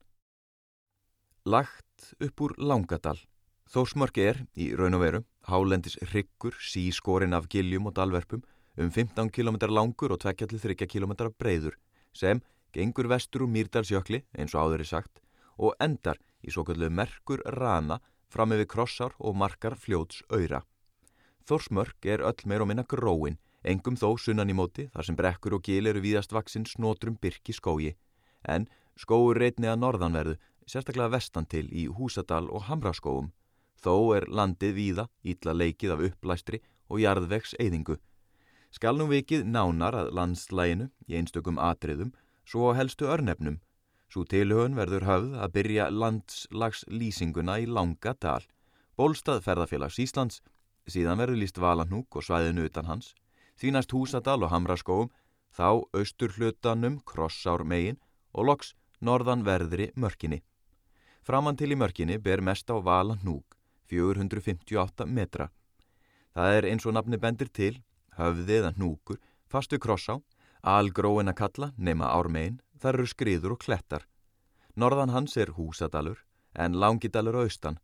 Lagt 1.46 2.14
upp 2.19 2.42
úr 2.44 2.54
Langadal. 2.58 3.19
Þórsmörk 3.68 4.18
er, 4.24 4.46
í 4.56 4.72
raun 4.80 4.96
og 4.96 5.01
veru, 5.03 5.20
hálendis 5.48 5.98
ryggur, 6.13 6.56
sískorinn 6.56 7.36
af 7.36 7.50
giljum 7.51 7.89
og 7.89 7.98
dalverpum, 8.00 8.44
um 8.80 8.91
15 8.91 9.32
km 9.36 9.58
langur 9.68 10.13
og 10.15 10.22
2-3 10.24 10.88
km 10.88 11.15
breyður, 11.36 11.75
sem 12.13 12.39
gengur 12.72 13.10
vestur 13.12 13.44
úr 13.44 13.51
Mýrdalsjökli, 13.51 14.22
eins 14.38 14.56
og 14.56 14.68
áður 14.68 14.86
er 14.86 14.91
sagt, 14.91 15.20
og 15.58 15.76
endar 15.84 16.20
í 16.42 16.54
svo 16.54 16.64
kallu 16.68 16.90
merkur 16.90 17.42
rana 17.58 18.00
fram 18.30 18.52
með 18.52 18.66
krossar 18.72 19.16
og 19.20 19.36
markar 19.36 19.76
fljóts 19.76 20.24
öyra. 20.34 20.64
Þórsmörk 21.48 22.06
er 22.06 22.24
öll 22.28 22.44
meir 22.46 22.64
og 22.64 22.70
minna 22.70 22.84
gróin, 22.84 23.38
engum 23.64 23.96
þó 23.96 24.18
sunnan 24.20 24.52
í 24.52 24.56
móti 24.58 24.88
þar 24.94 25.08
sem 25.08 25.16
brekkur 25.16 25.56
og 25.58 25.64
gil 25.64 25.88
eru 25.88 26.04
víðast 26.04 26.34
vaksinn 26.36 26.68
snotrum 26.68 27.16
byrki 27.22 27.56
skógi, 27.56 27.96
en 28.44 28.68
skóur 29.00 29.40
reitni 29.40 29.70
að 29.72 29.82
norðanverðu, 29.84 30.36
sérstaklega 30.68 31.14
vestan 31.16 31.48
til 31.48 31.66
í 31.72 31.88
Húsadal 31.88 32.50
og 32.52 32.68
Hamraskóum. 32.68 33.32
Þó 33.80 34.18
er 34.18 34.28
landið 34.28 34.74
víða, 34.76 35.08
ítla 35.24 35.54
leikið 35.56 35.94
af 35.94 36.04
upplæstri 36.10 36.60
og 36.90 37.00
jarðvegs 37.00 37.56
eyðingu. 37.62 37.96
Skal 38.72 38.98
nú 39.00 39.08
vikið 39.08 39.46
nánar 39.48 39.96
að 39.96 40.12
landslæginu 40.18 40.90
í 41.08 41.16
einstökum 41.16 41.60
atriðum, 41.62 42.12
svo 42.44 42.74
helstu 42.76 43.08
örnefnum, 43.08 43.62
Svo 44.08 44.24
tilhauðun 44.24 44.78
verður 44.78 45.06
höfð 45.08 45.34
að 45.44 45.54
byrja 45.58 45.88
landslagslýsinguna 45.92 47.58
í 47.60 47.68
langa 47.68 48.14
dal. 48.16 48.44
Bólstað 48.98 49.44
ferðarfélags 49.46 50.00
Íslands, 50.00 50.42
síðan 50.88 51.20
verður 51.20 51.42
líst 51.42 51.60
Valanúk 51.60 52.16
og 52.16 52.24
svæðinu 52.24 52.66
utan 52.70 52.88
hans, 52.88 53.14
þínast 53.60 53.92
Húsadal 53.94 54.40
og 54.46 54.54
Hamraskóum, 54.54 55.12
þá 55.52 55.84
austur 55.98 56.34
hlutanum 56.38 57.02
Krossár 57.06 57.66
megin 57.68 58.00
og 58.32 58.48
loks 58.50 58.74
norðan 59.02 59.44
verðri 59.46 59.92
mörkinni. 59.96 60.42
Framan 61.28 61.58
til 61.60 61.74
í 61.74 61.78
mörkinni 61.78 62.18
ber 62.24 62.42
mest 62.42 62.72
á 62.72 62.80
Valanúk, 62.80 63.58
458 63.92 65.06
metra. 65.06 65.50
Það 66.32 66.56
er 66.56 66.68
eins 66.72 66.86
og 66.88 66.96
nafni 66.96 67.20
bendir 67.20 67.52
til, 67.52 67.82
höfðið 68.16 68.70
að 68.70 68.80
núkur, 68.80 69.20
fastu 69.52 69.80
Krossá, 69.82 70.20
algróin 70.64 71.32
að 71.32 71.40
kalla 71.42 71.72
nema 71.78 72.10
ármegin, 72.16 72.62
þar 72.81 73.00
eru 73.00 73.07
skriður 73.07 73.55
og 73.55 73.63
klettar. 73.65 74.07
Norðan 74.75 75.13
hans 75.13 75.38
er 75.38 75.55
Húsadalur 75.57 76.24
en 76.53 76.77
Langidalur 76.77 77.39
austan. 77.43 77.79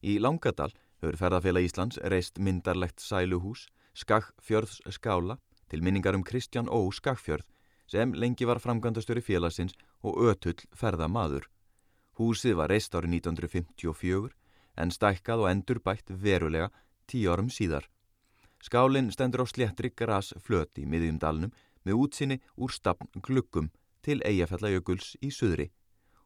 Í 0.00 0.18
Langadal 0.18 0.72
höfur 1.00 1.18
ferðarfélag 1.20 1.66
Íslands 1.68 2.00
reist 2.12 2.38
myndarlegt 2.38 3.00
sæluhús, 3.00 3.68
Skagfjörðs 3.94 4.80
skála, 4.96 5.38
til 5.68 5.82
minningar 5.82 6.16
um 6.16 6.24
Kristján 6.24 6.68
Ó. 6.68 6.90
Skagfjörð 6.92 7.46
sem 7.90 8.12
lengi 8.14 8.46
var 8.46 8.60
framgandastöri 8.62 9.22
félagsins 9.22 9.74
og 10.02 10.20
ötull 10.30 10.60
ferðamadur. 10.76 11.48
Húsið 12.18 12.56
var 12.60 12.70
reist 12.70 12.94
árið 12.94 13.16
1954 13.20 14.30
en 14.80 14.92
stækkað 14.94 15.44
og 15.44 15.50
endur 15.50 15.80
bætt 15.82 16.10
verulega 16.10 16.70
tíu 17.10 17.32
árum 17.32 17.50
síðar. 17.50 17.88
Skálinn 18.62 19.10
stendur 19.10 19.44
á 19.44 19.46
sléttri 19.48 19.90
gras 19.96 20.34
flöt 20.44 20.78
í 20.78 20.86
miðjum 20.86 21.18
dalnum 21.18 21.54
með 21.84 22.02
útsinni 22.04 22.40
úr 22.60 22.72
stafn 22.72 23.08
glukkum 23.24 23.70
til 24.02 24.22
Eyjafjallajökuls 24.24 25.16
í 25.22 25.30
suðri. 25.34 25.70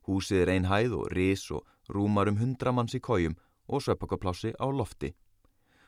Húsið 0.07 0.43
er 0.45 0.53
ein 0.55 0.69
hæð 0.69 0.99
og 0.99 1.13
ris 1.17 1.47
og 1.51 1.65
rúmar 1.89 2.29
um 2.29 2.41
hundra 2.41 2.73
manns 2.73 2.95
í 2.95 3.01
kójum 3.01 3.37
og 3.67 3.83
söpakaplássi 3.85 4.53
á 4.61 4.67
lofti. 4.69 5.15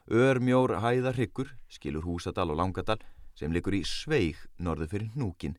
Örmjór 0.07 0.79
hæðarhyggur 0.81 1.51
skilur 1.69 2.07
húsadal 2.07 2.53
og 2.55 2.61
langadal 2.61 3.01
sem 3.35 3.53
likur 3.53 3.75
í 3.75 3.83
sveig 3.85 4.39
norðu 4.59 4.89
fyrir 4.93 5.11
hnúkin 5.15 5.57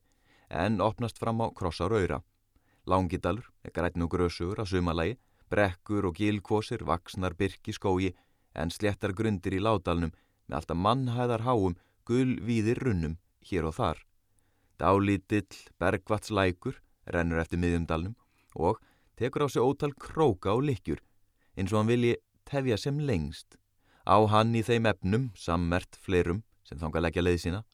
en 0.48 0.80
opnast 0.80 1.18
fram 1.20 1.42
á 1.44 1.46
krossarauðra. 1.52 2.22
Langidalur 2.88 3.50
er 3.62 3.74
grætn 3.76 4.02
og 4.02 4.10
grösugur 4.14 4.62
að 4.62 4.72
sumalagi, 4.72 5.18
brekkur 5.52 6.08
og 6.08 6.16
gilkvosir, 6.16 6.84
vaksnar 6.84 7.36
byrki 7.36 7.74
skógi 7.76 8.14
en 8.54 8.72
sléttar 8.72 9.12
grundir 9.12 9.54
í 9.54 9.60
ládalnum 9.60 10.14
með 10.48 10.56
alltaf 10.60 10.80
mannhæðar 10.80 11.44
háum 11.44 11.76
gulvíðir 12.08 12.80
runnum 12.80 13.18
hér 13.44 13.68
og 13.68 13.76
þar. 13.76 14.07
Dálítill 14.78 15.58
bergvatslækur 15.82 16.76
rennur 17.10 17.40
eftir 17.42 17.58
miðjumdalnum 17.58 18.14
og 18.54 18.78
tekur 19.18 19.46
á 19.46 19.48
sig 19.50 19.62
ótal 19.62 19.94
króka 19.98 20.54
og 20.54 20.62
likjur 20.68 21.00
eins 21.58 21.72
og 21.72 21.80
hann 21.80 21.90
vilji 21.90 22.14
tefja 22.46 22.78
sem 22.78 23.00
lengst. 23.02 23.58
Á 24.06 24.16
hann 24.30 24.54
í 24.54 24.62
þeim 24.62 24.86
efnum 24.86 25.24
sammert 25.34 25.98
fleirum 25.98 26.44
sem 26.64 26.78
þánga 26.78 27.02
leggja 27.02 27.24
leið 27.24 27.40
sína. 27.42 27.64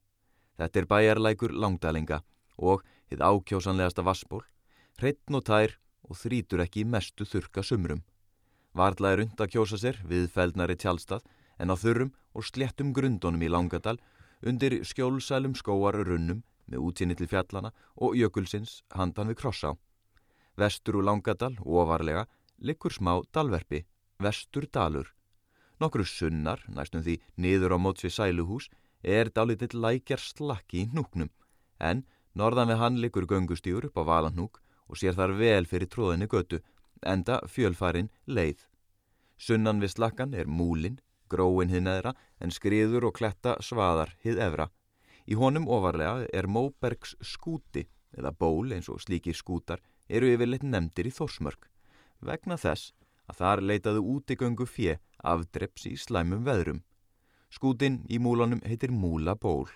Þetta 0.56 0.80
er 0.80 0.88
bæjarlækur 0.90 1.52
langdalinga 1.52 2.22
og 2.56 2.82
þið 3.10 3.20
ákjósanlegasta 3.28 4.04
vassból, 4.06 4.42
hreitn 4.98 5.36
og 5.36 5.44
tær 5.44 5.76
og 6.08 6.16
þrítur 6.16 6.64
ekki 6.64 6.86
mestu 6.88 7.26
þurka 7.28 7.62
sumrum. 7.62 8.02
Varðla 8.74 9.12
er 9.12 9.24
und 9.26 9.40
að 9.40 9.52
kjósa 9.54 9.78
sér 9.78 10.00
við 10.08 10.30
feldnari 10.32 10.76
tjálstað 10.80 11.22
en 11.60 11.70
á 11.70 11.76
þurrum 11.76 12.14
og 12.34 12.46
sléttum 12.48 12.94
grundunum 12.96 13.44
í 13.44 13.50
Langadal 13.52 13.98
undir 14.42 14.80
skjólsælum 14.82 15.54
skóar 15.58 16.00
runnum 16.00 16.42
með 16.66 16.86
útsinni 16.88 17.16
til 17.18 17.28
fjallana 17.30 17.72
og 17.96 18.16
jökulsins 18.18 18.82
handan 18.94 19.30
við 19.32 19.40
krossá. 19.42 19.74
Vestur 20.56 21.00
úr 21.00 21.08
Langadal, 21.08 21.56
ofarlega, 21.60 22.26
likur 22.58 22.94
smá 22.94 23.18
dalverfi, 23.34 23.84
vestur 24.22 24.66
dalur. 24.72 25.08
Nokkru 25.80 26.04
sunnar, 26.06 26.62
næstum 26.68 27.02
því 27.02 27.18
niður 27.36 27.74
á 27.74 27.78
móts 27.78 28.04
við 28.06 28.14
sæluhús, 28.16 28.68
er 29.02 29.30
dálitill 29.34 29.74
lækjar 29.74 30.22
slakki 30.22 30.84
í 30.84 30.90
hnúknum, 30.92 31.30
en 31.78 32.04
norðan 32.34 32.70
við 32.70 32.80
hann 32.80 33.00
likur 33.02 33.26
göngustjúr 33.26 33.90
upp 33.90 33.98
á 34.00 34.02
valanhnúk 34.06 34.62
og 34.88 35.00
sér 35.00 35.16
þar 35.18 35.34
vel 35.40 35.66
fyrir 35.66 35.90
tróðinni 35.90 36.28
götu, 36.30 36.60
enda 37.02 37.40
fjölfarin 37.50 38.10
leið. 38.26 38.62
Sunnan 39.36 39.82
við 39.82 39.96
slakkan 39.96 40.34
er 40.34 40.46
múlin, 40.46 41.00
gróin 41.28 41.72
hinn 41.72 41.90
eðra, 41.90 42.14
en 42.40 42.54
skriður 42.54 43.10
og 43.10 43.18
kletta 43.18 43.56
svaðar 43.60 44.14
hið 44.24 44.40
efra. 44.46 44.70
Í 45.24 45.36
honum 45.40 45.68
ofarlega 45.72 46.26
er 46.32 46.46
Móbergs 46.46 47.14
skúti, 47.24 47.86
eða 48.12 48.32
ból 48.32 48.72
eins 48.76 48.90
og 48.92 49.00
slíkir 49.00 49.36
skútar, 49.36 49.80
eru 50.08 50.28
yfirleitt 50.28 50.66
nefndir 50.66 51.08
í 51.08 51.14
Þórsmörk, 51.14 51.70
vegna 52.20 52.58
þess 52.60 52.92
að 53.28 53.38
þar 53.40 53.62
leitaðu 53.70 54.02
útigöngu 54.16 54.66
fjö 54.68 54.98
afdreps 55.24 55.86
í 55.88 55.94
slæmum 55.96 56.44
veðrum. 56.44 56.82
Skútin 57.48 58.02
í 58.10 58.18
múlanum 58.20 58.60
heitir 58.66 58.92
Múlaból. 58.92 59.70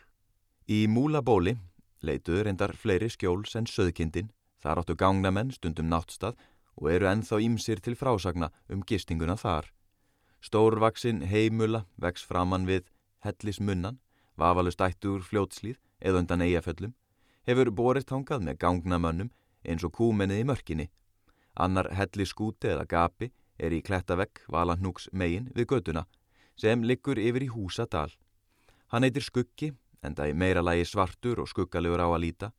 Í 0.68 0.84
Múlabóli 0.90 1.56
leituðu 2.04 2.44
reyndar 2.44 2.74
fleiri 2.76 3.08
skjóls 3.08 3.56
en 3.56 3.68
söðkindin, 3.70 4.32
þar 4.60 4.82
áttu 4.82 4.96
gangnamenn 4.98 5.54
stundum 5.54 5.88
náttstað 5.88 6.36
og 6.76 6.90
eru 6.92 7.08
ennþá 7.10 7.40
ímsir 7.42 7.80
til 7.82 7.96
frásagna 7.96 8.50
um 8.68 8.82
gistinguna 8.86 9.38
þar. 9.38 9.70
Stórvaksinn 10.44 11.24
heimula 11.26 11.86
vex 11.96 12.22
framann 12.26 12.66
við 12.68 12.84
hellismunnan, 13.24 13.98
vafalust 14.38 14.80
ættur 14.80 15.24
fljótslýð 15.26 15.78
eða 16.00 16.22
undan 16.22 16.44
eigaföllum, 16.46 16.94
hefur 17.48 17.70
borist 17.70 18.12
hangað 18.14 18.44
með 18.46 18.60
gangnamönnum 18.62 19.32
eins 19.64 19.84
og 19.84 19.94
kúmennið 19.98 20.42
í 20.42 20.46
mörkinni. 20.48 20.88
Annar 21.58 21.90
helliskúti 21.98 22.70
eða 22.70 22.86
gapi 22.86 23.32
er 23.58 23.74
í 23.74 23.82
klettavegg 23.82 24.44
valanhnúks 24.52 25.08
megin 25.12 25.50
við 25.56 25.72
göduna 25.74 26.06
sem 26.58 26.82
liggur 26.82 27.18
yfir 27.18 27.46
í 27.46 27.52
húsadal. 27.52 28.10
Hann 28.88 29.04
heitir 29.06 29.26
Skuggi, 29.26 29.72
enda 30.02 30.26
í 30.28 30.34
meira 30.34 30.62
lagi 30.62 30.86
svartur 30.86 31.42
og 31.42 31.50
skuggalegur 31.50 32.02
á 32.02 32.08
að 32.08 32.22
líta. 32.24 32.52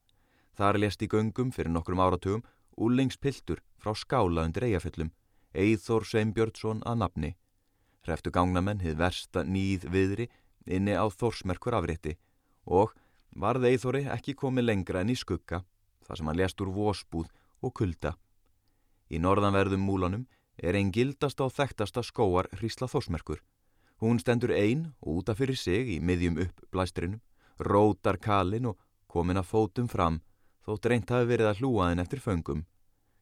Þar 0.55 0.79
lest 0.83 1.03
í 1.03 1.07
göngum 1.11 1.51
fyrir 1.55 1.71
nokkrum 1.71 2.03
áratugum 2.03 2.43
úlingspiltur 2.79 3.63
frá 3.79 3.95
skála 3.95 4.45
undir 4.47 4.67
eigaföllum, 4.67 5.11
Eithor 5.55 6.05
Sveinbjörnsson 6.05 6.83
að 6.87 6.99
nafni. 7.03 7.31
Hreftu 8.05 8.31
gangnamenn 8.31 8.83
hið 8.83 8.99
versta 8.99 9.43
nýð 9.43 9.87
viðri 9.91 10.29
inni 10.69 10.95
á 10.95 11.05
Þorsmerkur 11.09 11.75
afrétti 11.77 12.15
og 12.65 12.93
varð 13.35 13.67
Eithori 13.69 14.05
ekki 14.13 14.35
komið 14.37 14.69
lengra 14.69 15.03
en 15.03 15.13
í 15.13 15.17
skugga 15.17 15.63
þar 16.05 16.19
sem 16.19 16.29
hann 16.29 16.39
lest 16.39 16.61
úr 16.61 16.71
vósbúð 16.73 17.29
og 17.61 17.73
kulda. 17.75 18.15
Í 19.09 19.17
norðanverðum 19.21 19.81
múlanum 19.85 20.27
er 20.57 20.77
einn 20.77 20.91
gildast 20.93 21.41
á 21.41 21.47
þekktasta 21.49 22.03
skóar 22.05 22.49
Hrísla 22.59 22.89
Þórsmerkur. 22.91 23.41
Hún 23.99 24.19
stendur 24.21 24.53
einn 24.55 24.93
og 25.01 25.21
útaf 25.21 25.41
fyrir 25.41 25.57
sig 25.57 25.89
í 25.95 25.99
miðjum 25.99 26.39
upp 26.45 26.61
blæstrinum, 26.71 27.21
rótar 27.59 28.17
kalin 28.17 28.69
og 28.71 28.77
komin 29.07 29.39
að 29.41 29.49
fótum 29.51 29.89
fram 29.91 30.21
þótt 30.65 30.87
reynt 30.91 31.11
hafi 31.11 31.27
verið 31.27 31.49
að 31.49 31.61
hlúa 31.61 31.89
þinn 31.89 32.03
eftir 32.03 32.23
föngum. 32.23 32.63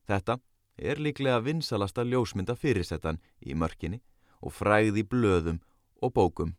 Þetta 0.08 0.38
er 0.78 1.02
líklega 1.02 1.42
vinsalasta 1.44 2.06
ljósmynda 2.06 2.56
fyrirsettan 2.56 3.22
í 3.42 3.56
mörkinni 3.56 4.02
og 4.42 4.54
fræði 4.54 5.04
blöðum 5.08 5.62
og 6.02 6.14
bókum. 6.14 6.54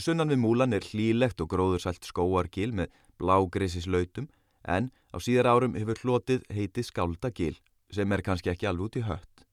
Sunnan 0.00 0.32
við 0.32 0.40
múlan 0.40 0.72
er 0.72 0.84
hlílegt 0.88 1.40
og 1.44 1.50
gróðursælt 1.52 2.06
skóargil 2.08 2.70
með 2.72 2.92
blágreisis-lautum 3.20 4.28
en 4.64 4.88
á 5.12 5.16
síðar 5.20 5.50
árum 5.52 5.74
hefur 5.76 6.00
hlotið 6.00 6.46
heitið 6.48 6.86
Skáldagil 6.88 7.56
sem 7.92 8.12
er 8.12 8.22
kannski 8.24 8.50
ekki 8.52 8.68
alveg 8.70 8.86
út 8.88 8.96
í 8.96 9.04
hött. 9.04 9.44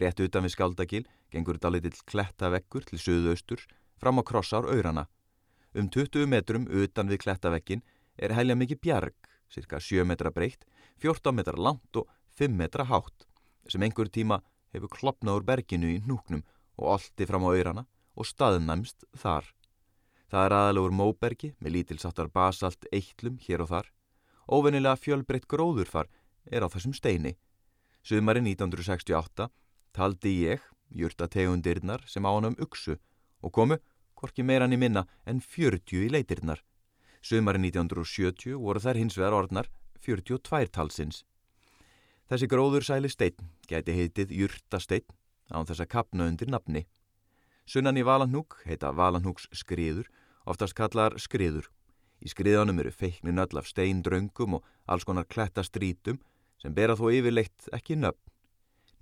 Rétt 0.00 0.22
utan 0.24 0.46
við 0.46 0.54
Skáldagil 0.56 1.04
gengur 1.30 1.58
dálitill 1.60 2.00
klettaveggur 2.08 2.86
til 2.88 2.98
söðausturs 2.98 3.66
fram 4.00 4.18
á 4.18 4.22
krossár 4.24 4.66
auðrana. 4.70 5.04
Um 5.76 5.90
20 5.92 6.30
metrum 6.32 6.64
utan 6.70 7.10
við 7.12 7.20
klettavegkin 7.26 7.84
er 8.16 8.32
helja 8.32 8.56
mikið 8.56 8.80
bjarg, 8.80 9.16
cirka 9.52 9.80
7 9.82 10.06
metra 10.08 10.32
breytt, 10.32 10.64
14 11.02 11.34
metra 11.34 11.58
langt 11.60 11.98
og 12.00 12.08
5 12.38 12.56
metra 12.56 12.86
hátt, 12.88 13.26
sem 13.68 13.82
einhver 13.82 14.08
tíma 14.08 14.40
hefur 14.72 14.90
klopnað 14.90 15.42
úr 15.42 15.46
berginu 15.50 15.92
í 15.92 16.00
núknum 16.06 16.42
og 16.80 16.96
olti 16.96 17.28
fram 17.28 17.44
á 17.44 17.52
auðrana 17.52 17.84
og 18.16 18.26
staðnæmst 18.26 19.04
þar. 19.18 19.44
Það 20.34 20.48
er 20.48 20.52
aðalegur 20.58 20.94
móbergi 20.98 21.48
með 21.62 21.76
lítilsáttar 21.76 22.26
basalt 22.34 22.88
eittlum 22.90 23.36
hér 23.44 23.60
og 23.62 23.68
þar. 23.70 23.90
Óvenilega 24.50 24.98
fjölbreytt 24.98 25.44
gróðurfar 25.46 26.08
er 26.50 26.64
á 26.66 26.68
þessum 26.72 26.90
steini. 26.90 27.36
Sumari 28.02 28.42
1968 28.42 29.46
taldi 29.94 30.32
ég 30.40 30.64
jurtategundirnar 30.90 32.02
sem 32.10 32.26
ánum 32.26 32.56
uksu 32.58 32.96
og 33.46 33.52
komu, 33.54 33.78
hvorki 34.18 34.42
meirann 34.42 34.74
í 34.74 34.80
minna, 34.80 35.04
en 35.22 35.38
40 35.38 36.02
í 36.02 36.10
leitirnar. 36.10 36.64
Sumari 37.22 37.62
1970 37.62 38.58
voru 38.58 38.82
þær 38.82 38.98
hins 39.04 39.14
vegar 39.14 39.38
orðnar 39.38 39.70
42 40.02 40.66
talsins. 40.74 41.22
Þessi 42.26 42.50
gróður 42.50 42.82
sæli 42.82 43.12
stein 43.12 43.54
gæti 43.70 43.94
heitið 43.94 44.34
jurtastein 44.34 45.06
án 45.54 45.70
þess 45.70 45.86
að 45.86 45.92
kapna 45.94 46.26
undir 46.26 46.50
nafni. 46.50 46.88
Sunnan 47.70 48.02
í 48.02 48.02
Valanhúk 48.02 48.58
heita 48.66 48.90
Valanhúks 48.90 49.46
skriður, 49.54 50.10
oftast 50.44 50.76
kallar 50.76 51.16
skriður. 51.20 51.68
Í 52.24 52.30
skriðanum 52.32 52.78
eru 52.80 52.92
feiknin 52.94 53.40
öll 53.42 53.58
af 53.58 53.68
steindröngum 53.68 54.58
og 54.58 54.68
alls 54.86 55.04
konar 55.04 55.26
klettastrítum 55.28 56.20
sem 56.60 56.74
bera 56.74 56.96
þó 56.96 57.10
yfirleitt 57.12 57.68
ekki 57.76 57.98
nöfn. 58.00 58.20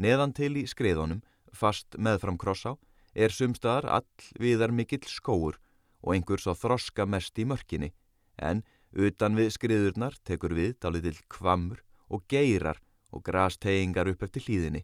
Neðan 0.03 0.33
til 0.35 0.57
í 0.59 0.65
skriðanum, 0.67 1.21
fast 1.53 1.99
meðfram 1.99 2.39
krossá, 2.41 2.75
er 3.15 3.31
sumstaðar 3.31 3.87
all 3.99 4.31
viðar 4.41 4.73
mikill 4.73 5.05
skóur 5.07 5.59
og 6.03 6.15
einhvers 6.17 6.49
á 6.49 6.57
þroska 6.57 7.07
mest 7.07 7.39
í 7.39 7.45
mörkinni, 7.47 7.93
en 8.41 8.65
utan 8.93 9.37
við 9.39 9.53
skriðurnar 9.55 10.17
tekur 10.27 10.57
við 10.57 10.75
dálitill 10.83 11.21
kvamur 11.31 11.85
og 12.09 12.25
geirar 12.29 12.81
og 13.13 13.23
grasteyingar 13.29 14.11
upp 14.11 14.25
eftir 14.27 14.49
hlýðinni. 14.49 14.83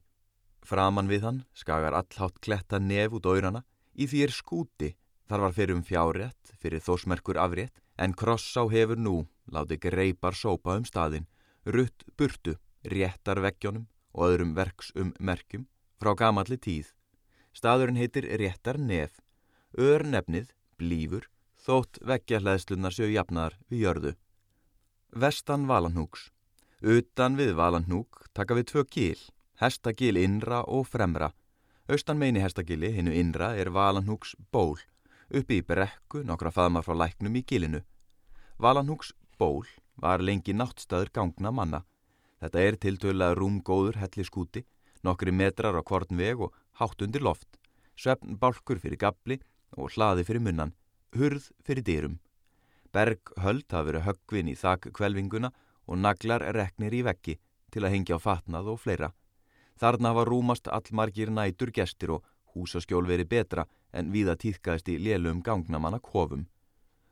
Framan 0.63 1.09
við 1.09 1.25
hann 1.25 1.43
skagar 1.57 1.97
allhátt 1.97 2.41
kletta 2.45 2.79
nef 2.79 3.17
út 3.17 3.27
órana, 3.27 3.65
í 3.97 4.07
því 4.07 4.23
er 4.27 4.35
skúti, 4.37 4.93
þar 5.29 5.45
var 5.45 5.55
fyrir 5.57 5.77
um 5.77 5.85
fjárétt, 5.85 6.55
fyrir 6.59 6.83
þósmerkur 6.83 7.39
afrétt, 7.41 7.83
en 7.99 8.15
krossá 8.15 8.65
hefur 8.73 8.99
nú, 8.99 9.17
láti 9.53 9.79
greipar 9.81 10.35
sópa 10.35 10.77
um 10.79 10.87
staðin, 10.89 11.27
rutt 11.67 12.05
burtu, 12.17 12.57
réttar 12.85 13.41
veggjónum 13.45 13.89
og 14.15 14.31
öðrum 14.31 14.55
verks 14.57 14.93
um 14.97 15.13
merkjum 15.21 15.67
frá 16.01 16.15
gamalli 16.17 16.57
tíð. 16.57 16.93
Staðurinn 17.53 17.99
heitir 17.99 18.29
réttar 18.41 18.79
nef, 18.79 19.19
örnefnið, 19.77 20.53
blífur, 20.79 21.27
þótt 21.59 21.99
veggja 22.07 22.41
hlæðslunar 22.41 22.95
séu 22.95 23.11
jafnar 23.13 23.59
við 23.69 23.85
jörðu. 23.85 24.13
Vestan 25.13 25.67
Valanhúks. 25.67 26.31
Utan 26.81 27.35
við 27.37 27.57
Valanhúk 27.59 28.29
taka 28.33 28.55
við 28.55 28.71
tvö 28.71 28.85
kýl, 28.87 29.21
Hestagil 29.59 30.17
innra 30.21 30.63
og 30.71 30.87
fremra. 30.87 31.33
Austan 31.91 32.21
meini 32.21 32.39
hestagili, 32.39 32.93
hinnu 32.95 33.11
innra, 33.17 33.55
er 33.59 33.73
Valanhúks 33.75 34.37
ból, 34.53 34.77
uppi 35.29 35.61
í 35.61 35.65
brekku 35.65 36.23
nokkra 36.25 36.53
faðmar 36.55 36.87
frá 36.87 36.97
læknum 36.97 37.37
í 37.37 37.45
gilinu. 37.45 37.83
Valanhúks 38.59 39.13
ból 39.39 39.67
var 39.97 40.23
lengi 40.25 40.55
náttstæður 40.55 41.13
gangna 41.13 41.53
manna. 41.53 41.83
Þetta 42.41 42.63
er 42.63 42.79
tiltöðlega 42.79 43.37
rúmgóður 43.39 43.99
helli 43.99 44.25
skúti, 44.25 44.65
nokkri 45.03 45.33
metrar 45.35 45.77
á 45.77 45.83
kvorn 45.83 46.17
veg 46.19 46.41
og 46.41 46.55
hátt 46.81 47.03
undir 47.03 47.23
loft, 47.23 47.59
svefn 47.99 48.39
bálkur 48.39 48.79
fyrir 48.79 48.99
gabli 48.99 49.41
og 49.77 49.93
hlaði 49.95 50.25
fyrir 50.25 50.45
munnan, 50.45 50.75
hurð 51.17 51.51
fyrir 51.67 51.85
dýrum. 51.85 52.19
Berg 52.93 53.35
höld 53.43 53.67
hafi 53.71 53.91
verið 53.91 54.07
höggvin 54.07 54.53
í 54.53 54.57
þakk 54.57 54.93
kvelvinguna 54.97 55.51
og 55.87 55.99
naglar 55.99 56.45
reknir 56.55 56.95
í 56.95 57.03
veggi 57.05 57.37
til 57.73 57.85
að 57.85 57.95
hengja 57.95 58.17
á 58.17 58.21
fatnað 58.23 58.71
og 58.73 58.81
fleira. 58.81 59.11
Þarna 59.79 60.15
hafa 60.15 60.25
rúmast 60.27 60.71
allmargir 60.73 61.31
nætur 61.31 61.71
gestir 61.75 62.15
og 62.17 62.25
húsaskjól 62.55 63.07
verið 63.07 63.29
betra 63.35 63.67
en 63.93 64.13
viða 64.13 64.37
týðkaðist 64.37 64.89
í 64.93 64.99
lélum 65.01 65.43
gangnamanna 65.43 66.01
kofum. 66.01 66.47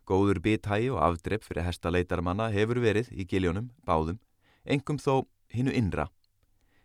Góður 0.06 0.38
bithægi 0.42 0.92
og 0.95 1.00
afdrepp 1.02 1.42
fyrir 1.47 1.66
hestaleitarmanna 1.66 2.50
hefur 2.54 2.78
verið 2.85 3.11
í 3.11 3.26
giljónum, 3.26 3.73
báðum, 3.87 4.21
engum 4.64 5.00
þó 5.02 5.26
hinnu 5.50 5.75
innra. 5.75 6.06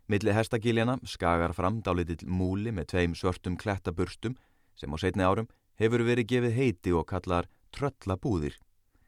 Milli 0.09 0.33
hestagiljana 0.35 0.97
skagar 1.07 1.53
fram 1.55 1.79
dálitill 1.85 2.25
múli 2.27 2.73
með 2.73 2.89
tveim 2.93 3.13
svörtum 3.15 3.55
klettaburstum 3.61 4.35
sem 4.75 4.91
á 4.91 4.97
setni 4.99 5.23
árum 5.23 5.47
hefur 5.79 6.03
verið 6.03 6.29
gefið 6.33 6.57
heiti 6.57 6.93
og 6.97 7.07
kallar 7.07 7.47
tröllabúðir. 7.75 8.57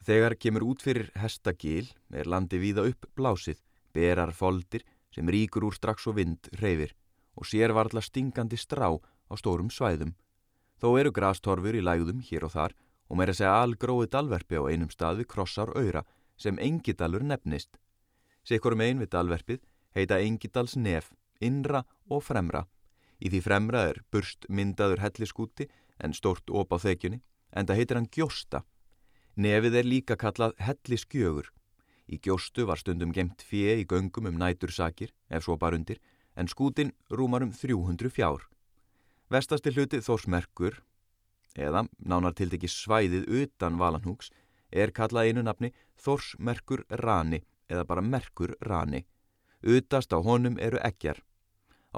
Þegar 0.04 0.36
kemur 0.40 0.66
út 0.68 0.84
fyrir 0.84 1.10
hestagil 1.20 1.90
er 2.12 2.30
landi 2.30 2.60
víða 2.60 2.86
upp 2.90 3.08
blásið, 3.18 3.60
berar 3.94 4.32
foldir 4.32 4.86
sem 5.14 5.28
ríkur 5.30 5.68
úr 5.68 5.76
strax 5.76 6.08
og 6.08 6.18
vind 6.20 6.50
reyfir 6.60 6.94
og 7.36 7.48
sér 7.50 7.74
varðla 7.76 8.04
stingandi 8.04 8.60
strá 8.60 8.90
á 8.94 9.34
stórum 9.40 9.72
svæðum. 9.74 10.14
Þó 10.84 10.98
eru 11.00 11.14
grastorfur 11.16 11.78
í 11.80 11.82
lægðum 11.82 12.20
hér 12.28 12.44
og 12.44 12.52
þar 12.52 12.74
og 13.08 13.16
meira 13.16 13.32
segja 13.32 13.54
algróið 13.64 14.10
dalverfi 14.12 14.60
á 14.60 14.68
einum 14.68 14.90
stað 14.92 15.22
við 15.22 15.30
krossar 15.32 15.70
öyra 15.80 16.02
sem 16.36 16.60
engidalur 16.60 17.24
nefnist. 17.24 17.78
Sikkurum 18.44 18.84
ein 18.84 19.00
við 19.00 19.14
dalverfið 19.16 19.62
heita 19.96 20.20
engidals 20.20 20.76
nef, 20.76 21.14
innra 21.40 21.86
og 22.12 22.26
fremra. 22.28 22.66
Í 23.24 23.32
því 23.32 23.42
fremra 23.48 23.86
er 23.94 24.04
burst 24.12 24.44
myndaður 24.50 25.06
helliskúti 25.06 25.70
en 26.04 26.12
stórt 26.12 26.52
op 26.52 26.76
á 26.76 26.78
þekjunni 26.84 27.22
en 27.56 27.70
það 27.70 27.80
heitir 27.80 28.02
hann 28.02 28.12
gjósta. 28.12 28.66
Nefið 29.40 29.80
er 29.80 29.88
líka 29.88 30.20
kallað 30.20 30.58
helliskjögur. 30.60 31.48
Í 32.12 32.20
gjóstu 32.20 32.68
var 32.68 32.82
stundum 32.82 33.16
gemt 33.16 33.40
fjö 33.40 33.80
í 33.80 33.88
göngum 33.88 34.28
um 34.28 34.36
nætursakir, 34.36 35.16
ef 35.32 35.48
svo 35.48 35.56
bara 35.56 35.80
undir, 35.80 36.04
en 36.36 36.52
skútin 36.52 36.92
rúmar 37.08 37.46
um 37.48 37.56
300 37.56 38.12
fjár. 38.12 38.44
Vestasti 39.34 39.72
hluti 39.74 39.98
Þórsmerkur, 40.06 40.76
eða 41.58 41.88
nánar 42.06 42.36
til 42.38 42.52
degi 42.52 42.68
svæðið 42.70 43.24
utan 43.40 43.80
Valanhúks, 43.82 44.28
er 44.70 44.94
kallað 44.94 45.32
einu 45.32 45.44
nafni 45.48 45.72
Þórsmerkur 46.06 46.84
Rani, 47.02 47.40
eða 47.66 47.88
bara 47.90 48.04
Merkur 48.06 48.54
Rani. 48.62 49.02
Utast 49.66 50.14
á 50.14 50.22
honum 50.22 50.60
eru 50.62 50.78
ekjar. 50.86 51.24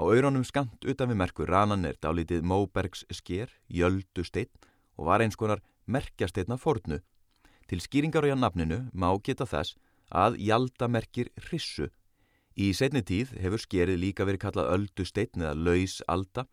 auðrónum 0.00 0.46
skant 0.48 0.88
utan 0.88 1.12
við 1.12 1.20
Merkur 1.20 1.52
Ranan 1.52 1.84
er 1.84 2.00
dálítið 2.00 2.40
Móbergs 2.40 3.04
sker, 3.12 3.52
Jöldu 3.68 4.24
steinn 4.24 4.52
og 4.96 5.10
var 5.10 5.20
eins 5.20 5.36
konar 5.36 5.60
merkjasteitna 5.84 6.56
fornu. 6.56 7.02
Til 7.68 7.84
skýringar 7.84 8.24
á 8.24 8.32
nafninu 8.32 8.86
má 8.96 9.12
geta 9.20 9.44
þess 9.44 9.76
að 10.08 10.40
Hjalda 10.40 10.88
merkir 10.88 11.28
hrissu. 11.50 11.90
Í 12.56 12.72
setni 12.72 13.04
tíð 13.04 13.36
hefur 13.36 13.60
skerið 13.60 14.00
líka 14.00 14.24
verið 14.24 14.46
kallað 14.46 14.72
öldusteitn 14.72 15.44
eða 15.44 15.56
laus 15.68 16.00
alda, 16.08 16.46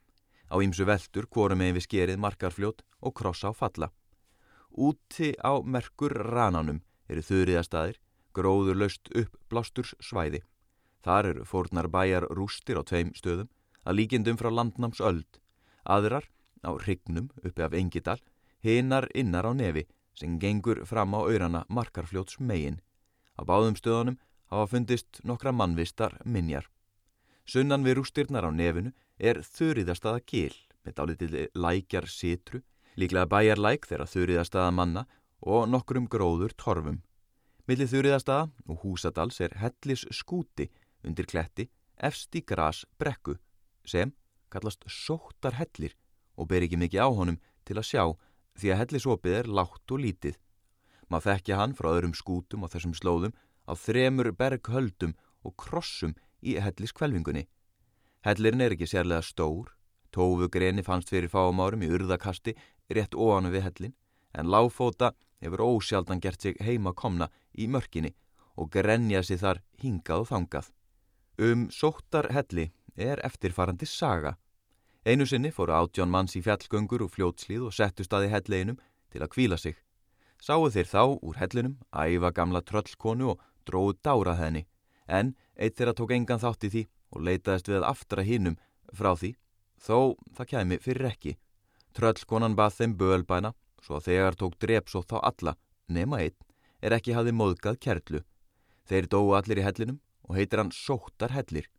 á 0.54 0.56
ýmsu 0.62 0.86
veldur 0.86 1.26
hvorum 1.34 1.58
með 1.58 1.80
við 1.80 1.86
skerið 1.88 2.22
markarfljót 2.22 2.84
og 3.02 3.16
krossa 3.18 3.50
á 3.50 3.54
falla. 3.58 3.90
Úti 4.70 5.34
á 5.42 5.58
merkur 5.66 6.14
rananum 6.14 6.84
eru 7.10 7.22
þurriðastæðir, 7.26 7.98
gróður 8.34 8.80
löst 8.84 9.10
upp 9.18 9.34
blásturs 9.50 9.94
svæði. 10.02 10.44
Þar 11.04 11.30
eru 11.32 11.46
fórnar 11.46 11.90
bæjar 11.90 12.30
rústir 12.30 12.78
á 12.80 12.84
tveim 12.86 13.12
stöðum, 13.18 13.50
að 13.84 13.98
líkindum 13.98 14.38
frá 14.40 14.50
landnáms 14.54 15.02
öld, 15.04 15.42
aðrar 15.84 16.30
á 16.64 16.72
hrygnum 16.80 17.30
uppi 17.44 17.66
af 17.66 17.74
Engidal, 17.76 18.22
hinnar 18.64 19.10
innar 19.14 19.46
á 19.46 19.52
nefi, 19.52 19.84
sem 20.16 20.40
gengur 20.40 20.86
fram 20.86 21.18
á 21.18 21.20
auðrana 21.26 21.66
markarfljóts 21.68 22.40
megin. 22.40 22.80
Á 23.36 23.42
báðum 23.44 23.76
stöðunum 23.76 24.20
hafa 24.54 24.70
fundist 24.72 25.20
nokkra 25.26 25.52
mannvistar 25.52 26.16
minjar. 26.24 26.70
Sunnan 27.46 27.84
við 27.84 28.00
rústirnar 28.00 28.48
á 28.48 28.52
nefinu 28.54 28.94
er 29.18 29.42
þurriðastaða 29.46 30.24
gil 30.28 30.56
með 30.84 30.96
dálitið 30.98 31.36
lækjar 31.56 32.08
sitru, 32.10 32.62
líklega 33.00 33.30
bæjarlæk 33.32 33.88
þeirra 33.90 34.10
þurriðastaða 34.10 34.72
manna 34.76 35.06
og 35.42 35.68
nokkrum 35.70 36.08
gróður 36.12 36.54
torfum. 36.58 37.02
Millið 37.68 37.94
þurriðastaða 37.94 38.50
og 38.68 38.84
húsadals 38.84 39.40
er 39.42 39.56
hellis 39.62 40.06
skúti 40.12 40.70
undir 41.04 41.28
kletti 41.30 41.70
efst 42.04 42.36
í 42.36 42.44
gras 42.44 42.84
brekku 43.00 43.38
sem 43.88 44.12
kallast 44.52 44.84
sóttar 44.88 45.58
hellir 45.58 45.96
og 46.38 46.50
ber 46.50 46.66
ekki 46.66 46.80
mikið 46.82 47.06
á 47.06 47.10
honum 47.10 47.40
til 47.68 47.78
að 47.80 47.90
sjá 47.90 48.04
því 48.60 48.74
að 48.74 48.80
hellisopið 48.82 49.38
er 49.40 49.50
látt 49.50 49.94
og 49.94 50.04
lítið. 50.04 50.36
Má 51.10 51.20
þekkja 51.24 51.60
hann 51.60 51.76
frá 51.78 51.90
öðrum 51.94 52.16
skútum 52.18 52.66
á 52.66 52.72
þessum 52.74 52.96
slóðum 52.98 53.36
á 53.70 53.74
þremur 53.78 54.32
berghöldum 54.38 55.16
og 55.44 55.56
krossum 55.60 56.16
í 56.44 56.58
helliskvelvingunni. 56.60 57.48
Hellirinn 58.24 58.64
er 58.64 58.76
ekki 58.76 58.88
sérlega 58.88 59.22
stór, 59.22 59.74
tófu 60.12 60.50
greni 60.50 60.84
fannst 60.84 61.12
fyrir 61.12 61.32
fáum 61.32 61.60
árum 61.60 61.84
í 61.84 61.92
urðakasti 61.92 62.56
rétt 62.90 63.16
óanu 63.16 63.52
við 63.52 63.68
hellin, 63.68 63.96
en 64.34 64.52
láfóta 64.52 65.14
hefur 65.44 65.66
ósjaldan 65.66 66.22
gert 66.24 66.42
sig 66.42 66.60
heima 66.64 66.94
komna 66.94 67.30
í 67.54 67.68
mörkinni 67.68 68.14
og 68.56 68.72
grenja 68.72 69.24
sig 69.24 69.42
þar 69.42 69.60
hingað 69.82 70.24
og 70.24 70.30
þangað. 70.32 70.72
Um 71.42 71.68
sóttar 71.74 72.30
helli 72.32 72.72
er 72.96 73.20
eftirfarandi 73.26 73.90
saga 73.90 74.38
Einu 75.06 75.26
sinni 75.28 75.50
fóru 75.52 75.74
átjón 75.76 76.08
manns 76.08 76.38
í 76.40 76.42
fjallgöngur 76.46 77.02
og 77.04 77.10
fljótslíð 77.12 77.66
og 77.68 77.74
settu 77.76 78.06
staði 78.08 78.30
helleginum 78.32 78.78
til 79.12 79.20
að 79.20 79.34
kvíla 79.34 79.58
sig. 79.60 79.76
Sáu 80.40 80.70
þeir 80.72 80.88
þá 80.88 81.02
úr 81.20 81.40
hellinum, 81.42 81.74
æfa 81.92 82.32
gamla 82.32 82.62
tröllkonu 82.64 83.34
og 83.34 83.42
dróðu 83.68 83.98
dárað 84.00 84.40
henni, 84.40 84.62
en 85.08 85.34
eitt 85.60 85.76
þeirra 85.76 85.96
tók 86.00 86.14
engan 86.16 86.40
þátt 86.40 86.64
í 86.64 86.72
því 86.72 86.84
og 87.14 87.24
leitaðist 87.28 87.70
við 87.70 87.86
aftra 87.88 88.26
hinnum 88.26 88.58
frá 88.94 89.14
því, 89.16 89.34
þó 89.78 90.18
það 90.36 90.50
kæmi 90.54 90.80
fyrir 90.82 91.10
ekki. 91.12 91.38
Tröllkonan 91.94 92.58
bað 92.58 92.80
þeim 92.80 92.96
bölbæna, 92.98 93.54
svo 93.84 94.00
þegar 94.02 94.38
tók 94.40 94.58
drepsótt 94.62 95.14
þá 95.14 95.20
alla, 95.22 95.56
nema 95.88 96.24
einn, 96.26 96.38
er 96.82 96.96
ekki 96.98 97.14
hafði 97.14 97.36
móðgað 97.38 97.80
kertlu. 97.86 98.24
Þeir 98.90 99.10
dóu 99.12 99.34
allir 99.38 99.62
í 99.62 99.66
hellinum 99.66 100.00
og 100.28 100.38
heitir 100.38 100.62
hann 100.62 100.74
Sóttar 100.74 101.34
hellir. 101.36 101.70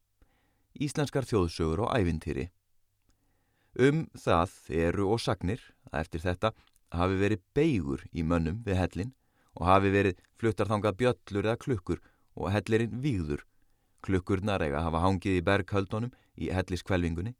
Íslenskar 0.75 1.27
þjóðsögur 1.29 1.85
og 1.87 1.92
ævintýri. 1.94 2.49
Um 3.75 4.07
það 4.14 4.55
eru 4.70 5.09
og 5.11 5.20
sagnir 5.23 5.62
að 5.90 6.01
eftir 6.05 6.23
þetta 6.23 6.53
hafi 6.94 7.18
verið 7.18 7.42
beigur 7.57 8.05
í 8.14 8.23
mönnum 8.23 8.61
við 8.66 8.79
hellin 8.79 9.14
og 9.59 9.66
hafi 9.66 9.90
verið 9.94 10.20
fluttarþangað 10.38 10.99
bjöllur 11.01 11.49
eða 11.49 11.61
klukkur 11.64 12.03
og 12.35 12.53
hellirinn 12.55 13.01
víður. 13.03 13.42
Klukkurnar 14.05 14.62
eiga 14.67 14.83
hafa 14.85 15.01
hangið 15.01 15.38
í 15.38 15.45
berghöldunum 15.45 16.12
í 16.37 16.51
helliskvelvingunni. 16.53 17.33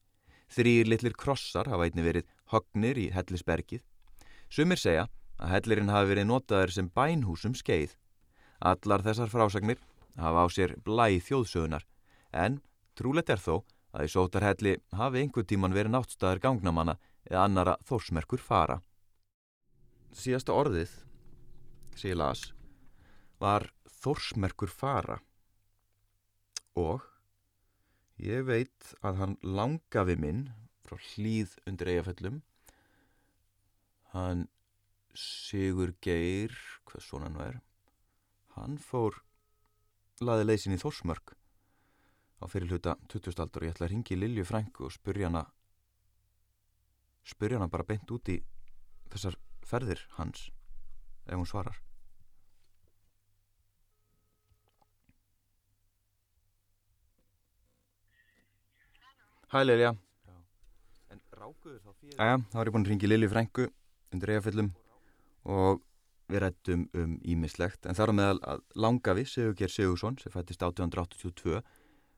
Þrýr 0.55 0.89
litlir 0.89 1.17
krossar 1.19 1.69
hafa 1.69 1.89
einni 1.89 2.05
verið 2.05 2.29
hognir 2.53 3.01
í 3.01 3.11
hellisbergið. 3.13 3.83
Sumir 4.49 4.81
segja 4.81 5.09
að 5.37 5.53
hellirinn 5.55 5.93
hafi 5.93 6.13
verið 6.13 6.29
notaður 6.31 6.73
sem 6.77 6.91
bænhúsum 6.95 7.57
skeið. 7.59 7.97
Allar 8.65 9.05
þessar 9.05 9.33
frásagnir 9.33 9.81
hafa 10.17 10.45
á 10.45 10.49
sér 10.53 10.77
blæð 10.87 11.21
þjóðsögunar 11.29 11.85
en 12.33 12.61
trúlet 12.97 13.31
er 13.31 13.43
þó 13.43 13.65
að 13.95 14.07
í 14.07 14.13
sótarhelli 14.15 14.75
hafi 14.97 15.21
einhver 15.23 15.47
tíman 15.47 15.75
verið 15.75 15.95
náttstæðar 15.95 16.43
gangnamanna 16.43 16.97
eða 17.29 17.45
annara 17.45 17.77
þórsmerkur 17.89 18.43
fara. 18.43 18.81
Síðasta 20.15 20.55
orðið, 20.55 20.91
sem 21.99 22.13
ég 22.13 22.19
las, 22.19 22.53
var 23.43 23.67
þórsmerkur 24.01 24.71
fara 24.71 25.19
og 26.79 27.05
ég 28.23 28.45
veit 28.47 28.95
að 29.03 29.21
hann 29.21 29.37
langafi 29.43 30.17
minn 30.21 30.49
frá 30.85 30.99
hlýð 31.13 31.55
undir 31.69 31.91
eigaföllum, 31.95 32.43
hann 34.15 34.49
Sigur 35.15 35.95
Geir, 36.03 36.55
hvað 36.89 37.07
svona 37.07 37.29
hann 37.29 37.39
var, 37.39 37.61
hann 38.57 38.79
fór 38.83 39.21
laði 40.23 40.49
leysin 40.49 40.75
í 40.75 40.81
þórsmörk 40.83 41.37
á 42.43 42.45
fyrirluta 42.51 42.97
20. 43.09 43.41
aldur 43.41 43.63
og 43.63 43.69
ég 43.69 43.75
ætla 43.75 43.87
að 43.89 43.95
ringi 43.95 44.19
Lilju 44.19 44.45
Frængu 44.47 44.89
og 44.89 44.95
spurja 44.95 45.31
hana 45.31 45.45
spurja 47.25 47.59
hana 47.59 47.71
bara 47.73 47.87
beint 47.89 48.11
út 48.15 48.29
í 48.31 48.37
þessar 49.15 49.39
ferðir 49.65 50.05
hans 50.19 50.51
ef 51.25 51.39
hún 51.39 51.49
svarar 51.49 51.81
Hæ 59.55 59.61
Lilja. 59.63 59.93
Æja, 62.19 62.39
þá 62.51 62.57
er 62.59 62.67
ég 62.67 62.73
búin 62.75 62.83
að 62.83 62.89
ringi 62.91 63.07
Lilju 63.07 63.29
Frængu 63.31 63.67
undir 64.11 64.33
eigaföllum 64.33 64.71
og 65.47 65.83
við 66.27 66.41
rættum 66.43 66.81
um 66.99 67.13
ímislegt 67.23 67.87
en 67.87 67.95
þar 67.95 68.11
á 68.11 68.15
meðal 68.19 68.41
að 68.51 68.65
Langavi, 68.83 69.23
Sigurger 69.31 69.71
Sigursson 69.71 70.17
sem 70.19 70.35
fættist 70.35 70.65
1882 70.67 71.61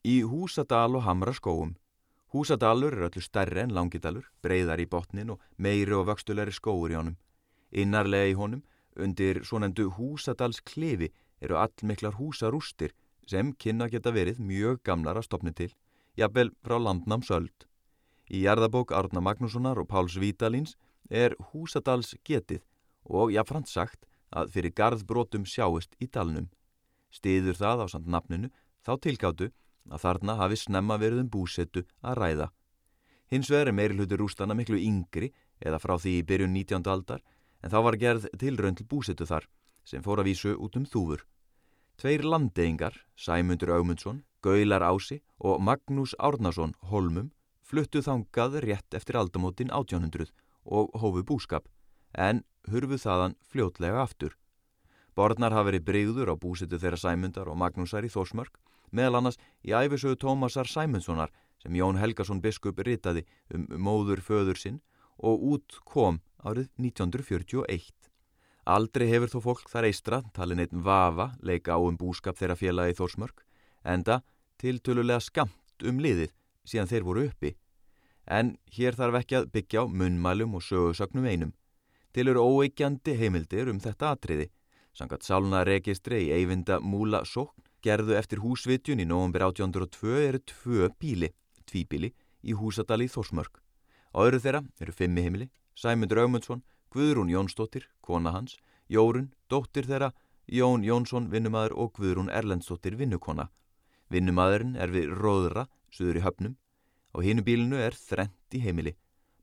í 0.07 0.23
Húsadal 0.25 0.97
og 0.97 1.05
Hamra 1.05 1.35
skóum. 1.37 1.75
Húsadalur 2.33 2.95
er 2.97 3.07
öllu 3.07 3.23
stærri 3.23 3.63
en 3.63 3.75
Langidalur, 3.77 4.27
breyðar 4.43 4.81
í 4.83 4.89
botnin 4.91 5.35
og 5.35 5.43
meiri 5.63 5.95
og 5.95 6.09
vöxtulegri 6.09 6.55
skóur 6.55 6.93
í 6.93 6.99
honum. 6.99 7.19
Innarlega 7.71 8.33
í 8.33 8.35
honum, 8.39 8.65
undir 8.97 9.43
svonendu 9.45 9.91
Húsadals 9.95 10.63
klefi, 10.65 11.13
eru 11.41 11.59
allmiklar 11.61 12.17
húsarústir 12.21 12.95
sem 13.27 13.53
kynna 13.53 13.89
geta 13.91 14.13
verið 14.15 14.41
mjög 14.41 14.83
gamlar 14.87 15.19
að 15.19 15.27
stopni 15.29 15.53
til, 15.53 15.71
jafnvel 16.17 16.53
frá 16.65 16.79
landnám 16.79 17.25
söld. 17.27 17.67
Í 18.31 18.43
jarðabók 18.47 18.93
Árna 18.95 19.23
Magnússonar 19.23 19.79
og 19.79 19.89
Páls 19.91 20.17
Vítalins 20.19 20.75
er 21.11 21.37
húsadals 21.53 22.15
getið 22.27 22.63
og 23.05 23.33
jáfnframt 23.35 23.71
sagt 23.71 24.07
að 24.31 24.51
fyrir 24.55 24.75
garðbrótum 24.75 25.47
sjáist 25.47 25.95
í 26.03 26.09
dalnum. 26.11 26.49
Stiður 27.11 27.59
það 27.59 27.85
á 27.85 27.87
samt 27.93 28.11
nafninu 28.11 28.51
þá 28.83 28.93
tilgáttu 29.03 29.51
að 29.91 30.03
þarna 30.03 30.39
hafi 30.41 30.59
snemma 30.59 30.99
verið 30.99 31.23
um 31.23 31.31
búsettu 31.31 31.85
að 32.03 32.19
ræða. 32.21 32.49
Hins 33.31 33.51
vegar 33.51 33.71
er 33.71 33.75
meiri 33.75 33.95
hluti 33.95 34.19
rústana 34.19 34.55
miklu 34.55 34.79
yngri 34.79 35.33
eða 35.63 35.79
frá 35.83 35.95
því 35.99 36.19
í 36.19 36.27
byrjun 36.27 36.55
19. 36.55 36.91
aldar 36.91 37.23
en 37.63 37.71
þá 37.71 37.79
var 37.87 37.99
gerð 37.99 38.27
tilrönd 38.39 38.79
til 38.81 38.87
búsettu 38.91 39.27
þar 39.27 39.47
sem 39.87 40.03
fór 40.03 40.21
að 40.21 40.33
vísu 40.33 40.55
út 40.59 40.77
um 40.77 40.85
þúfur. 40.85 41.23
Tveir 41.97 42.27
landeyingar, 42.27 42.99
Sæmundur 43.17 43.73
Augmundsson, 43.73 44.25
Gaular 44.43 44.83
Ási 44.85 45.23
og 45.39 45.63
Magnús 45.63 46.13
Árnason 46.19 46.75
Holmum 46.91 47.31
fluttu 47.65 48.03
þangað 48.05 48.61
rétt 48.67 48.95
eftir 48.95 49.17
aldamótin 49.17 49.73
1800 49.73 50.29
og 50.67 50.93
hófu 51.01 51.23
búskap, 51.27 51.65
en 52.13 52.43
hurfu 52.71 52.99
þaðan 53.01 53.37
fljótlega 53.47 54.03
aftur. 54.03 54.37
Borðnar 55.17 55.55
hafa 55.57 55.71
verið 55.71 55.87
breyður 55.87 56.31
á 56.31 56.35
búsitu 56.37 56.79
þeirra 56.79 57.01
Sæmundar 57.01 57.49
og 57.49 57.57
Magnúsar 57.57 58.05
í 58.05 58.13
Þórsmörk, 58.13 58.59
meðal 58.93 59.23
annars 59.23 59.41
í 59.65 59.73
æfisögu 59.73 60.19
Tómasar 60.21 60.69
Sæmundssonar 60.69 61.33
sem 61.63 61.75
Jón 61.75 61.99
Helgason 61.99 62.43
biskup 62.45 62.83
ritaði 62.85 63.25
um 63.55 63.65
móður 63.81 64.21
föður 64.21 64.61
sinn 64.61 64.83
og 65.17 65.43
út 65.55 65.81
kom 65.89 66.21
árið 66.45 66.69
1941. 66.77 67.89
Aldrei 68.67 69.07
hefur 69.07 69.31
þó 69.31 69.39
fólk 69.45 69.69
þar 69.71 69.87
eistra, 69.87 70.19
talin 70.35 70.59
einn 70.59 70.83
vafa, 70.83 71.29
leika 71.39 71.77
á 71.77 71.79
um 71.79 71.95
búskap 71.95 72.35
þeirra 72.35 72.57
félagi 72.59 72.97
Þórsmörk, 72.99 73.45
enda 73.87 74.25
tiltölulega 74.59 75.23
skamt 75.23 75.87
um 75.87 76.01
liðið 76.03 76.33
síðan 76.67 76.91
þeir 76.91 77.07
voru 77.07 77.27
uppi. 77.29 77.53
En 78.27 78.57
hér 78.75 78.99
þarf 78.99 79.21
ekki 79.21 79.39
að 79.39 79.49
byggja 79.55 79.87
á 79.87 79.93
munnmælum 80.01 80.59
og 80.59 80.67
sögursögnum 80.67 81.31
einum. 81.31 81.55
Til 82.11 82.27
eru 82.33 82.43
óeikjandi 82.43 83.15
heimildir 83.15 83.71
um 83.71 83.79
þetta 83.79 84.17
atriði. 84.17 84.51
Sangat 84.91 85.23
sáluna 85.23 85.63
registri 85.69 86.25
í 86.27 86.33
Eyvinda 86.35 86.81
Múla 86.83 87.23
Sókn 87.23 87.63
gerðu 87.87 88.17
eftir 88.19 88.43
húsvitjun 88.43 88.99
í 88.99 89.07
nógumber 89.07 89.47
1802 89.47 90.23
eru 90.27 90.43
tvö 90.43 90.89
bíli, 90.99 91.31
tvíbíli, 91.71 92.11
í 92.43 92.57
húsadali 92.59 93.07
Þórsmörk. 93.07 93.61
Á 94.11 94.19
öðru 94.27 94.43
þeirra 94.43 94.65
eru 94.83 94.95
fimmi 94.97 95.23
heimili, 95.23 95.53
Sæmundur 95.77 96.25
Augmundsson, 96.25 96.65
Guðrún 96.95 97.31
Jónsdóttir, 97.33 97.89
kona 98.01 98.33
hans, 98.33 98.57
Jórun, 98.89 99.33
dóttir 99.51 99.87
þeirra, 99.89 100.13
Jón 100.47 100.85
Jónsson, 100.87 101.31
vinnumæður 101.31 101.75
og 101.75 101.93
Guðrún 101.99 102.31
Erlendsdóttir, 102.31 102.95
vinnukona. 102.97 103.49
Vinnumæðurinn 104.11 104.77
er 104.79 104.93
við 104.95 105.11
Róðra, 105.19 105.67
suður 105.91 106.21
í 106.21 106.23
höfnum, 106.23 106.55
og 107.13 107.27
hínu 107.27 107.43
bílinu 107.43 107.81
er 107.83 107.97
þrent 107.99 108.55
í 108.55 108.63
heimili. 108.63 108.95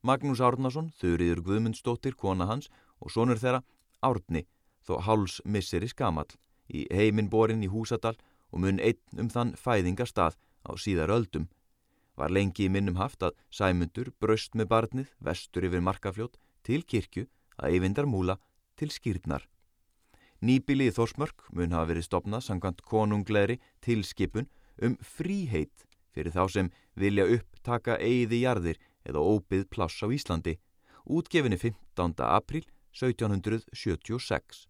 Magnús 0.04 0.40
Árnason, 0.40 0.92
þurriður 1.00 1.44
Guðmundsdóttir, 1.50 2.16
kona 2.16 2.48
hans, 2.48 2.70
og 3.04 3.12
sonur 3.12 3.42
þeirra, 3.42 3.64
Árni, 4.04 4.46
þó 4.84 5.00
háls 5.04 5.42
missir 5.44 5.84
í 5.84 5.92
skamall, 5.92 6.30
í 6.68 6.86
heiminborin 6.92 7.64
í 7.64 7.72
Húsadal 7.72 8.16
og 8.52 8.64
mun 8.64 8.80
einn 8.80 9.20
um 9.20 9.30
þann 9.32 9.56
fæðingastað 9.60 10.38
á 10.64 10.72
síðar 10.80 11.12
öldum. 11.12 11.50
Var 12.16 12.32
lengi 12.32 12.68
í 12.68 12.72
minnum 12.72 13.00
haft 13.00 13.24
að 13.26 13.38
Sæmundur 13.50 14.12
braust 14.22 14.54
með 14.56 14.70
barnið, 14.70 15.14
vestur 15.20 15.66
yfir 15.68 15.82
markafljót, 15.82 16.38
til 16.64 16.84
kirkju 16.84 17.28
að 17.58 17.76
eyvindar 17.76 18.08
múla 18.10 18.38
til 18.80 18.92
skýrnar. 18.92 19.46
Nýbili 20.44 20.90
í 20.90 20.94
Þórsmörk 20.96 21.46
mun 21.56 21.72
hafa 21.76 21.92
verið 21.94 22.08
stopnað 22.10 22.46
sangant 22.48 22.82
konungleiri 22.84 23.60
tilskipun 23.86 24.50
um 24.84 24.98
fríheit 25.00 25.86
fyrir 26.14 26.34
þá 26.36 26.44
sem 26.52 26.72
vilja 27.00 27.28
upptaka 27.38 27.96
eigði 28.02 28.44
jarðir 28.44 28.82
eða 29.08 29.24
óbyð 29.24 29.68
pláss 29.72 30.04
á 30.04 30.08
Íslandi, 30.12 30.58
útgefinni 31.06 31.60
15. 31.60 32.16
april 32.28 32.66
1776. 32.94 34.66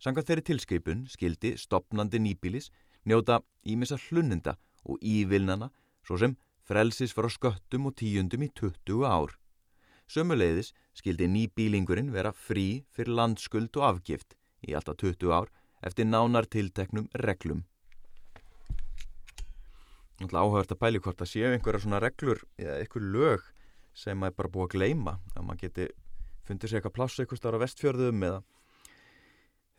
Sangant 0.00 0.28
þeirri 0.28 0.44
tilskipun 0.48 1.04
skildi 1.08 1.54
stopnandi 1.60 2.20
nýbilis 2.20 2.70
njóta 3.04 3.40
ímessa 3.64 3.98
hlunninda 4.08 4.56
og 4.84 5.00
ívilnana 5.00 5.70
svo 6.04 6.18
sem 6.20 6.36
frelsis 6.64 7.14
frá 7.16 7.28
sköttum 7.28 7.88
og 7.88 7.96
tíundum 8.00 8.44
í 8.44 8.50
20 8.56 9.04
ár. 9.04 9.36
Sömuleiðis 10.08 10.72
skildi 10.94 11.28
nýbílingurinn 11.30 12.12
vera 12.14 12.32
frí 12.32 12.84
fyrir 12.94 13.14
landskuld 13.18 13.74
og 13.80 13.86
afgift 13.90 14.36
í 14.64 14.74
alltaf 14.74 14.98
20 15.02 15.32
ár 15.34 15.50
eftir 15.84 16.08
nánar 16.08 16.46
tilteknum 16.48 17.08
reglum. 17.20 17.64
Náttúrulega 20.20 20.44
áhört 20.46 20.72
að 20.72 20.80
pæli 20.80 21.02
hvort 21.02 21.20
að 21.20 21.32
séu 21.32 21.50
einhverja 21.50 21.82
svona 21.84 22.00
reglur 22.02 22.40
eða 22.56 22.78
einhver 22.80 23.08
lög 23.16 23.48
sem 23.94 24.18
maður 24.18 24.38
bara 24.38 24.52
búið 24.54 24.68
að 24.68 24.74
gleima 24.76 25.16
að 25.34 25.46
maður 25.48 25.62
geti 25.64 25.88
fundið 26.46 26.70
sér 26.70 26.80
eitthvað 26.80 26.96
pláss 26.98 27.18
eitthvað 27.18 27.40
starf 27.40 27.58
á 27.58 27.64
vestfjörðum 27.64 28.24
eða 28.28 28.40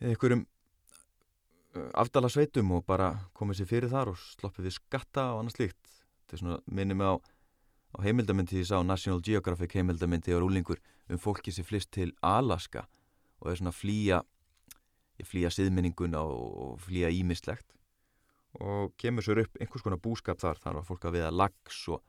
einhverjum 0.04 0.44
afdala 1.96 2.30
sveitum 2.32 2.72
og 2.76 2.84
bara 2.88 3.10
komið 3.36 3.60
sér 3.60 3.70
fyrir 3.72 3.92
þar 3.92 4.12
og 4.12 4.20
sloppið 4.20 4.68
við 4.68 4.76
skatta 4.76 5.30
og 5.32 5.42
annað 5.42 5.56
slíkt. 5.56 5.82
Þetta 6.20 6.36
er 6.36 6.42
svona 6.42 6.60
minnið 6.66 7.00
mig 7.00 7.10
á 7.12 7.14
á 7.96 7.98
heimildamindi 8.04 8.60
ég 8.60 8.68
sá 8.68 8.82
National 8.84 9.22
Geographic 9.24 9.74
heimildamindi 9.78 10.34
og 10.36 10.44
rúlingur 10.44 10.82
um 11.08 11.18
fólki 11.18 11.52
sem 11.52 11.64
flist 11.64 11.90
til 11.96 12.12
Alaska 12.22 12.86
og 13.40 13.50
er 13.50 13.60
svona 13.60 13.72
flýja 13.72 14.22
flýja 15.24 15.48
siðminninguna 15.50 16.20
og 16.20 16.76
flýja 16.84 17.08
ímislegt 17.08 17.76
og 18.60 18.92
kemur 19.00 19.24
sér 19.24 19.42
upp 19.44 19.58
einhvers 19.60 19.84
konar 19.84 20.00
búskap 20.00 20.40
þar 20.40 20.60
þar 20.60 20.78
var 20.80 20.86
fólk 20.88 21.06
að 21.06 21.16
viða 21.18 21.32
lags 21.34 21.80
og, 21.92 22.02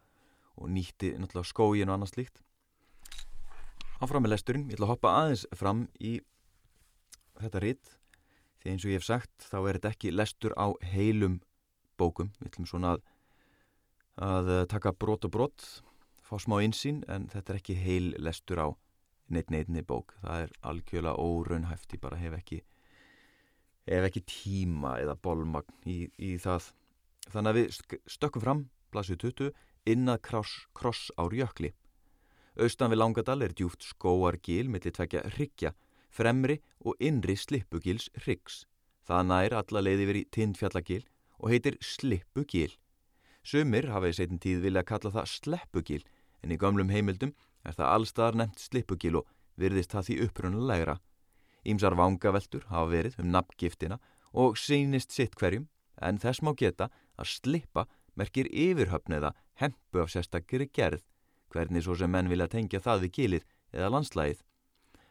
og 0.56 0.70
nýtti 0.72 1.14
náttúrulega 1.20 1.52
skógin 1.52 1.92
og 1.92 1.98
annað 1.98 2.14
slíkt. 2.14 2.42
Áfram 4.00 4.24
með 4.24 4.36
lesturinn. 4.36 4.68
Ég 4.70 4.78
ætla 4.78 4.88
að 4.88 4.94
hoppa 4.94 5.14
aðeins 5.22 5.46
fram 5.58 5.88
í 6.00 6.20
þetta 7.42 7.64
ritt 7.64 7.94
því 8.62 8.74
eins 8.74 8.86
og 8.86 8.92
ég 8.92 9.02
hef 9.02 9.08
sagt 9.08 9.48
þá 9.50 9.58
er 9.60 9.80
þetta 9.80 9.94
ekki 9.94 10.14
lestur 10.14 10.56
á 10.56 10.68
heilum 10.94 11.40
bókum. 12.00 12.32
Við 12.40 12.52
ætlum 12.52 12.70
svona 12.70 12.96
að, 12.96 13.04
að 14.18 14.68
taka 14.72 14.94
brot 14.94 15.28
og 15.28 15.34
brot 15.34 15.68
fá 16.26 16.38
smá 16.42 16.60
einsýn 16.62 17.04
en 17.08 17.28
þetta 17.32 17.54
er 17.54 17.60
ekki 17.62 17.78
heil 17.78 18.14
lestur 18.18 18.64
á 18.64 18.68
neitt 19.30 19.52
neitni 19.52 19.84
bók 19.84 20.16
það 20.24 20.48
er 20.48 20.58
algjörlega 20.72 21.20
óraunhæft 21.22 21.94
ég 21.94 22.02
bara 22.02 22.20
hef 22.20 22.34
ekki 22.38 22.64
ef 23.88 24.08
ekki 24.10 24.24
tíma 24.28 24.98
eða 25.02 25.16
bolmagn 25.24 25.88
í, 25.88 26.08
í 26.20 26.36
það. 26.42 26.72
Þannig 27.32 27.52
að 27.52 27.60
við 27.60 28.00
stökkum 28.12 28.44
fram, 28.44 28.64
blasið 28.92 29.22
20, 29.24 29.52
innað 29.88 30.22
kross, 30.28 31.10
á 31.16 31.24
rjökli. 31.32 31.74
Austan 32.58 32.92
við 32.92 33.02
Langadal 33.02 33.44
er 33.46 33.54
djúft 33.56 33.86
skóargil 33.86 34.68
millir 34.72 34.96
tvekja 34.96 35.24
ryggja, 35.38 35.74
fremri 36.10 36.60
og 36.84 36.98
innri 37.00 37.38
slippugils 37.38 38.10
ryggs. 38.26 38.66
Það 39.08 39.30
nær 39.32 39.56
alla 39.62 39.84
leiði 39.84 40.08
verið 40.10 40.32
tindfjallagil 40.36 41.04
og 41.38 41.52
heitir 41.54 41.78
slippugil. 41.84 42.74
Sumir 43.48 43.86
hafa 43.94 44.10
í 44.12 44.16
setin 44.16 44.42
tíð 44.44 44.66
vilja 44.66 44.82
að 44.84 44.90
kalla 44.90 45.14
það 45.16 45.30
sleppugil 45.32 46.02
en 46.44 46.52
í 46.52 46.58
gamlum 46.60 46.90
heimildum 46.92 47.32
er 47.64 47.78
það 47.78 47.92
allstaðar 47.94 48.38
nefnt 48.42 48.64
slippugil 48.66 49.20
og 49.22 49.30
virðist 49.62 49.94
það 49.96 50.08
því 50.08 50.18
upprunalega. 50.26 50.96
Ímsar 51.64 51.96
vangaveltur 51.96 52.66
hafa 52.68 52.90
verið 52.92 53.16
um 53.24 53.30
nafngiftina 53.32 54.00
og 54.34 54.60
sínist 54.60 55.16
sitt 55.16 55.40
hverjum 55.40 55.70
en 56.04 56.20
þess 56.20 56.44
má 56.44 56.52
geta 56.60 56.90
að 57.16 57.32
slippa 57.38 57.88
merkir 58.20 58.52
yfirhöfn 58.52 59.16
eða 59.16 59.34
hempu 59.62 60.04
af 60.04 60.12
sérstakri 60.12 60.68
gerð, 60.68 61.06
hvernig 61.48 61.86
svo 61.86 61.96
sem 61.96 62.12
menn 62.12 62.30
vilja 62.30 62.50
tengja 62.52 62.84
það 62.84 63.08
við 63.08 63.16
gilið 63.18 63.48
eða 63.72 63.92
landslægið. 63.96 64.44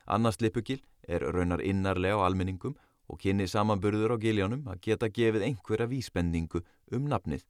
Annars 0.06 0.36
slippugil 0.36 0.82
er 1.08 1.24
raunar 1.24 1.64
innarlega 1.64 2.20
á 2.20 2.26
almenningum 2.28 2.76
og 3.08 3.20
kynni 3.22 3.48
samanburður 3.48 4.18
á 4.18 4.22
giljónum 4.22 4.68
að 4.68 4.82
geta 4.90 5.08
gefið 5.08 5.48
einhverja 5.48 5.88
vísbendingu 5.88 6.62
um 6.92 7.08
nafnið. 7.08 7.46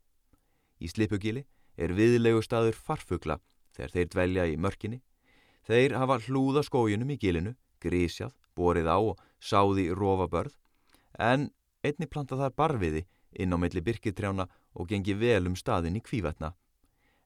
Í 0.81 0.89
slippugili 0.93 1.45
er 1.77 1.95
viðlegu 1.97 2.43
staður 2.45 2.77
farfugla 2.77 3.39
þegar 3.77 3.95
þeir 3.95 4.09
dvelja 4.13 4.47
í 4.53 4.57
mörkinni. 4.57 5.01
Þeir 5.67 5.97
hafa 5.99 6.21
hlúða 6.27 6.63
skójunum 6.67 7.11
í 7.13 7.19
gilinu, 7.21 7.55
grísjað 7.83 8.33
borið 8.57 8.89
á 8.89 8.99
og 8.99 9.21
sáði 9.41 9.91
rófabörð, 9.93 10.55
en 11.19 11.51
einni 11.85 12.09
planta 12.09 12.39
þar 12.41 12.55
barfiði 12.57 13.05
inn 13.37 13.53
á 13.53 13.57
milli 13.61 13.83
byrkitrjána 13.85 14.47
og 14.77 14.89
gengi 14.89 15.17
vel 15.17 15.47
um 15.51 15.57
staðin 15.57 15.99
í 15.99 16.05
kvívetna. 16.05 16.55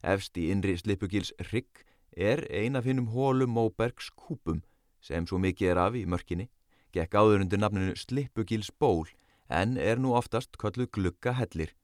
Efst 0.03 0.39
í 0.41 0.49
innri 0.51 0.77
Slippugils 0.81 1.33
rygg 1.53 1.85
er 2.17 2.43
eina 2.51 2.83
finnum 2.83 3.11
hólum 3.15 3.55
Móbergs 3.55 4.11
kúpum 4.11 4.63
sem 5.01 5.27
svo 5.27 5.39
mikið 5.41 5.75
er 5.75 5.83
af 5.87 5.97
í 5.97 6.07
mörkinni, 6.09 6.49
gekk 6.93 7.15
áður 7.15 7.45
undir 7.45 7.61
nafninu 7.61 7.95
Slippugils 7.97 8.73
ból 8.81 9.07
en 9.49 9.77
er 9.77 10.01
nú 10.01 10.15
oftast 10.17 10.59
kallu 10.59 10.87
glugga 10.87 11.35
hellir. 11.39 11.75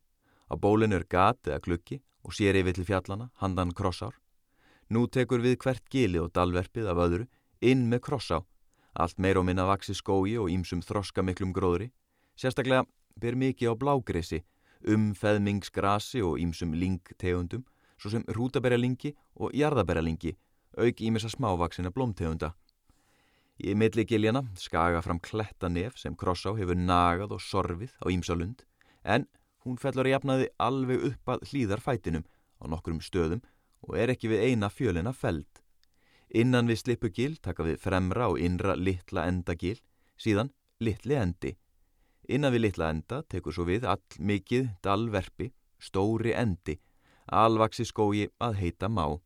Á 0.50 0.54
bólinu 0.54 0.96
er 0.96 1.06
gat 1.08 1.46
eða 1.46 1.62
gluggi 1.62 2.00
og 2.24 2.34
sér 2.34 2.58
yfir 2.58 2.74
til 2.74 2.86
fjallana, 2.86 3.30
handan 3.42 3.72
krossár. 3.74 4.14
Nú 4.90 5.06
tekur 5.06 5.42
við 5.42 5.58
hvert 5.62 5.88
gili 5.90 6.18
og 6.22 6.32
dalverfið 6.34 6.90
af 6.90 7.02
öðru 7.02 7.26
inn 7.60 7.88
með 7.90 8.04
krossá 8.06 8.44
Allt 8.96 9.18
meir 9.20 9.36
og 9.36 9.44
minna 9.44 9.66
vaksi 9.68 9.92
skói 9.92 10.38
og 10.40 10.48
ímsum 10.48 10.80
þroska 10.80 11.20
miklum 11.20 11.52
gróðri. 11.52 11.90
Sérstaklega 12.36 12.86
ber 13.20 13.36
mikið 13.36 13.72
á 13.72 13.74
blágresi, 13.76 14.40
umfeðmingsgrasi 14.88 16.22
og 16.24 16.40
ímsum 16.40 16.72
lingtegundum, 16.80 17.66
svo 18.00 18.12
sem 18.12 18.24
rútaberjalingi 18.24 19.12
og 19.36 19.52
jarðaberjalingi, 19.56 20.32
auk 20.80 21.02
ímessa 21.04 21.28
smávaksina 21.32 21.92
blómtegunda. 21.92 22.54
Í 23.60 23.76
milli 23.76 24.04
giljana 24.08 24.42
skaga 24.56 25.02
fram 25.04 25.20
kletta 25.20 25.68
nef 25.68 25.96
sem 26.00 26.16
Krossá 26.16 26.54
hefur 26.56 26.76
nagað 26.76 27.36
og 27.36 27.44
sorfið 27.44 27.92
á 28.00 28.08
ímsalund, 28.12 28.64
en 29.04 29.28
hún 29.66 29.78
fellur 29.82 30.06
í 30.06 30.14
jafnaði 30.14 30.48
alveg 30.62 31.04
upp 31.10 31.34
að 31.34 31.44
hlýðar 31.50 31.82
fætinum 31.82 32.26
á 32.62 32.64
nokkrum 32.70 33.02
stöðum 33.02 33.42
og 33.86 33.96
er 33.98 34.12
ekki 34.14 34.30
við 34.30 34.44
eina 34.50 34.70
fjölina 34.72 35.12
feld. 35.12 35.60
Innan 36.34 36.70
við 36.70 36.80
Slippugil 36.82 37.36
taka 37.42 37.66
við 37.66 37.78
fremra 37.82 38.30
og 38.32 38.40
innra 38.42 38.74
litla 38.78 39.26
endagil, 39.30 39.78
síðan 40.18 40.50
litli 40.82 41.18
endi. 41.18 41.54
Innan 42.28 42.54
við 42.54 42.66
litla 42.66 42.90
enda 42.90 43.22
tekur 43.30 43.54
svo 43.54 43.66
við 43.68 43.86
all 43.86 44.02
mikið 44.18 44.72
dalverfi, 44.82 45.52
stóri 45.78 46.34
endi, 46.34 46.78
alvaksi 47.30 47.86
skói 47.86 48.26
að 48.42 48.58
heita 48.62 48.90
má. 48.90 49.18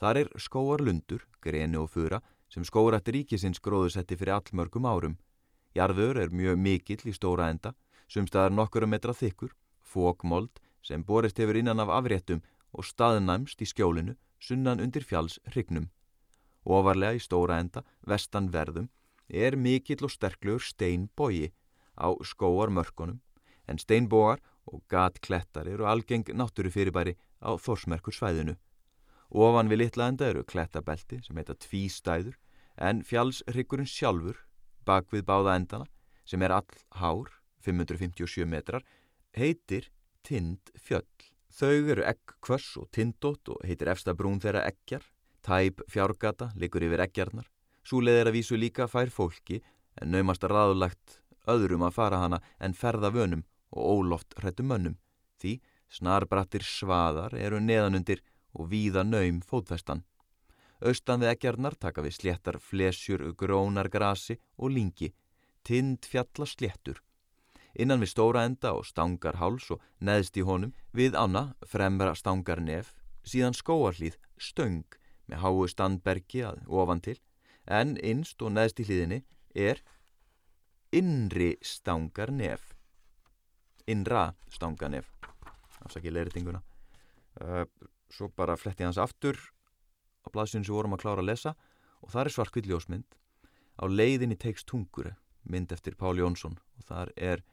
Þar 0.00 0.22
er 0.22 0.30
skóarlundur, 0.40 1.26
greni 1.44 1.76
og 1.76 1.90
fura, 1.92 2.22
sem 2.48 2.64
skórat 2.64 3.08
ríkisins 3.08 3.60
gróðusetti 3.60 4.16
fyrir 4.16 4.38
allmörgum 4.38 4.88
árum. 4.88 5.18
Jarður 5.76 6.24
er 6.24 6.32
mjög 6.32 6.56
mikill 6.58 7.02
í 7.04 7.12
stóra 7.14 7.50
enda, 7.52 7.74
sumstaðar 8.08 8.56
nokkura 8.56 8.88
metra 8.90 9.12
þykkur, 9.14 9.52
fókmold 9.90 10.60
sem 10.82 11.04
borist 11.04 11.38
hefur 11.38 11.58
innan 11.58 11.82
af 11.82 11.90
afréttum 11.98 12.42
og 12.72 12.86
staðnæmst 12.86 13.60
í 13.60 13.68
skjólinu, 13.68 14.14
sunnan 14.40 14.80
undir 14.80 15.04
fjalls 15.04 15.38
hrygnum. 15.50 15.90
Ofarlega 16.64 17.18
í 17.18 17.22
stóra 17.22 17.58
enda, 17.60 17.82
vestan 18.06 18.50
verðum, 18.54 18.88
er 19.28 19.56
mikill 19.56 20.04
og 20.06 20.12
sterklegur 20.14 20.62
steinbógi 20.64 21.50
á 21.98 22.08
skóarmörkunum, 22.24 23.20
en 23.68 23.78
steinbógar 23.78 24.40
og 24.66 24.82
gatklettar 24.88 25.68
eru 25.68 25.86
algeng 25.86 26.26
náttúru 26.34 26.70
fyrirbæri 26.72 27.16
á 27.42 27.50
þorsmerkur 27.58 28.14
svæðinu. 28.14 28.56
Ofan 29.30 29.70
við 29.70 29.84
litla 29.84 30.08
enda 30.10 30.30
eru 30.30 30.44
klettabelti 30.44 31.20
sem 31.22 31.36
heita 31.38 31.54
tvístæður, 31.54 32.36
en 32.76 33.02
fjallsryggurinn 33.06 33.88
sjálfur, 33.88 34.38
bak 34.86 35.10
við 35.12 35.26
báða 35.28 35.58
endana, 35.60 35.86
sem 36.24 36.42
er 36.42 36.54
all 36.54 36.80
hár, 36.98 37.30
557 37.60 38.46
metrar, 38.48 38.82
heitir 39.36 39.90
Tind 40.22 40.72
fjöll. 40.76 41.06
Þau 41.50 41.90
eru 41.92 42.04
eggkvöss 42.06 42.76
og 42.80 42.90
tindótt 42.94 43.48
og 43.50 43.64
heitir 43.66 43.90
efsta 43.90 44.14
brún 44.14 44.40
þeirra 44.40 44.66
eggjar, 44.68 45.02
Tæp 45.40 45.80
fjárgata 45.88 46.50
likur 46.60 46.84
yfir 46.84 47.00
eggjarnar. 47.00 47.46
Súleið 47.80 48.20
er 48.20 48.28
að 48.28 48.36
vísu 48.36 48.58
líka 48.60 48.86
fær 48.92 49.08
fólki 49.08 49.62
en 49.96 50.12
naumast 50.12 50.44
raðulagt 50.44 51.16
öðrum 51.48 51.86
að 51.86 51.96
fara 51.96 52.20
hana 52.20 52.40
en 52.60 52.76
ferða 52.76 53.10
vönum 53.14 53.46
og 53.72 53.80
óloft 53.94 54.36
hrettum 54.36 54.68
mönnum. 54.68 54.98
Því 55.40 55.56
snarbrattir 55.88 56.66
svaðar 56.66 57.34
eru 57.34 57.60
neðanundir 57.64 58.20
og 58.52 58.68
víða 58.70 59.02
naum 59.06 59.40
fótfestan. 59.40 60.04
Austan 60.80 61.20
við 61.20 61.34
eggjarnar 61.34 61.76
taka 61.76 62.04
við 62.04 62.16
sléttar 62.18 62.60
flesjur, 62.60 63.32
grónar 63.36 63.88
grasi 63.92 64.38
og 64.56 64.72
lingi. 64.76 65.10
Tind 65.64 66.06
fjalla 66.08 66.46
sléttur. 66.48 67.00
Innan 67.74 68.02
við 68.02 68.12
stóra 68.14 68.44
enda 68.48 68.74
og 68.74 68.86
stangar 68.88 69.38
háls 69.38 69.70
og 69.70 69.82
neðst 70.00 70.36
í 70.36 70.44
honum 70.46 70.74
við 70.96 71.14
ána 71.14 71.54
fremra 71.66 72.14
stangar 72.18 72.60
nef, 72.60 72.94
síðan 73.22 73.54
skóarlíð 73.54 74.18
stöng 74.38 74.84
með 75.30 75.44
háu 75.44 75.68
standbergi 75.70 76.42
að 76.48 76.64
ofan 76.66 77.02
til. 77.04 77.18
En 77.66 77.94
innst 78.02 78.42
og 78.42 78.56
neðst 78.56 78.80
í 78.82 78.88
hlýðinni 78.88 79.22
er 79.54 79.82
innri 80.90 81.54
stangar 81.62 82.32
nef 82.34 82.72
innra 83.90 84.32
stangar 84.50 84.90
nef 84.90 85.08
afsakið 85.86 86.16
leiritinguna 86.16 86.60
uh, 87.42 87.64
svo 88.10 88.30
bara 88.36 88.58
fletti 88.58 88.86
hans 88.86 88.98
aftur 88.98 89.38
á 90.26 90.28
blaðsynum 90.34 90.66
sem 90.66 90.74
vorum 90.74 90.96
að 90.96 91.04
klára 91.04 91.22
að 91.22 91.30
lesa 91.30 91.54
og 92.02 92.10
það 92.12 92.22
er 92.24 92.32
svarkvilljósmynd 92.36 93.18
á 93.80 93.84
leiðinni 93.86 94.38
teikst 94.40 94.68
tungur 94.70 95.12
mynd 95.50 95.72
eftir 95.72 95.96
Pál 95.96 96.18
Jónsson 96.18 96.58
og 96.58 96.86
þar 96.90 97.14
er 97.16 97.44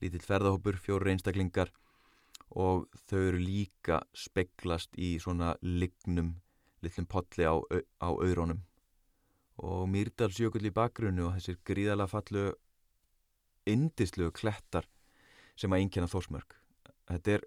lítill 0.00 0.24
ferðahópur, 0.24 0.78
fjóru 0.80 1.12
einstaklingar 1.12 1.72
og 2.50 2.88
þau 3.06 3.20
eru 3.20 3.40
líka 3.40 4.00
speglast 4.16 4.96
í 4.98 5.16
svona 5.22 5.54
lignum 5.62 6.34
litlum 6.80 7.06
potli 7.06 7.44
á, 7.44 7.54
á 8.00 8.08
auðrónum 8.08 8.62
og 9.60 9.88
Mýrdalsjökull 9.92 10.64
í 10.64 10.72
bakgrunnu 10.72 11.26
og 11.28 11.36
þessir 11.36 11.58
gríðala 11.68 12.06
fallu 12.08 12.46
indislu 13.68 14.30
klettar 14.32 14.88
sem 15.60 15.72
að 15.72 15.84
inkjana 15.84 16.08
þórsmörk. 16.08 16.56
Þetta 17.10 17.34
er 17.36 17.44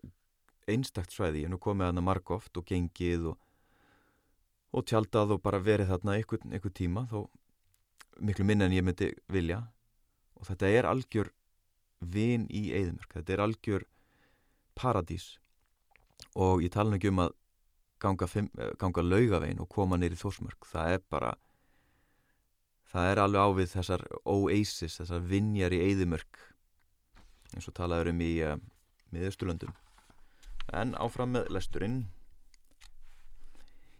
einstakt 0.69 1.15
svæði 1.15 1.47
en 1.47 1.55
nú 1.55 1.59
komið 1.61 1.89
þarna 1.89 2.03
margóft 2.05 2.59
og 2.59 2.67
gengið 2.69 3.31
og, 3.33 3.39
og 4.77 4.85
tjaldað 4.89 5.35
og 5.35 5.41
bara 5.43 5.61
verið 5.63 5.89
þarna 5.89 6.19
einhvern 6.19 6.77
tíma 6.77 7.07
þó 7.09 7.25
miklu 8.21 8.45
minna 8.45 8.69
en 8.69 8.77
ég 8.77 8.85
myndi 8.85 9.09
vilja. 9.33 9.63
Og 10.37 10.45
þetta 10.51 10.69
er 10.69 10.89
algjör 10.89 11.33
vin 12.03 12.47
í 12.49 12.65
eðimörk, 12.75 13.13
þetta 13.13 13.33
er 13.33 13.43
algjör 13.45 13.87
paradís 14.75 15.37
og 16.35 16.63
ég 16.65 16.73
tala 16.73 16.97
ekki 16.97 17.11
um 17.13 17.23
að 17.25 17.35
ganga, 18.03 18.27
eh, 18.35 18.73
ganga 18.79 19.03
laugavegin 19.05 19.61
og 19.61 19.69
koma 19.69 19.97
neyri 19.97 20.17
þósmörk 20.19 20.65
það 20.67 20.97
er 20.97 21.03
bara 21.09 21.35
það 22.93 23.11
er 23.11 23.21
alveg 23.23 23.47
ávið 23.47 23.75
þessar 23.77 24.07
oasis 24.25 24.99
þessar 24.99 25.23
vinjar 25.29 25.73
í 25.73 25.83
eðimörk 25.91 26.41
eins 27.53 27.69
og 27.69 27.75
talaður 27.77 28.11
um 28.13 28.21
í 28.23 28.33
uh, 28.45 28.57
miðausturlöndum. 29.13 29.73
En 30.73 30.93
áfram 30.97 31.35
með 31.35 31.49
lesturinn. 31.53 32.03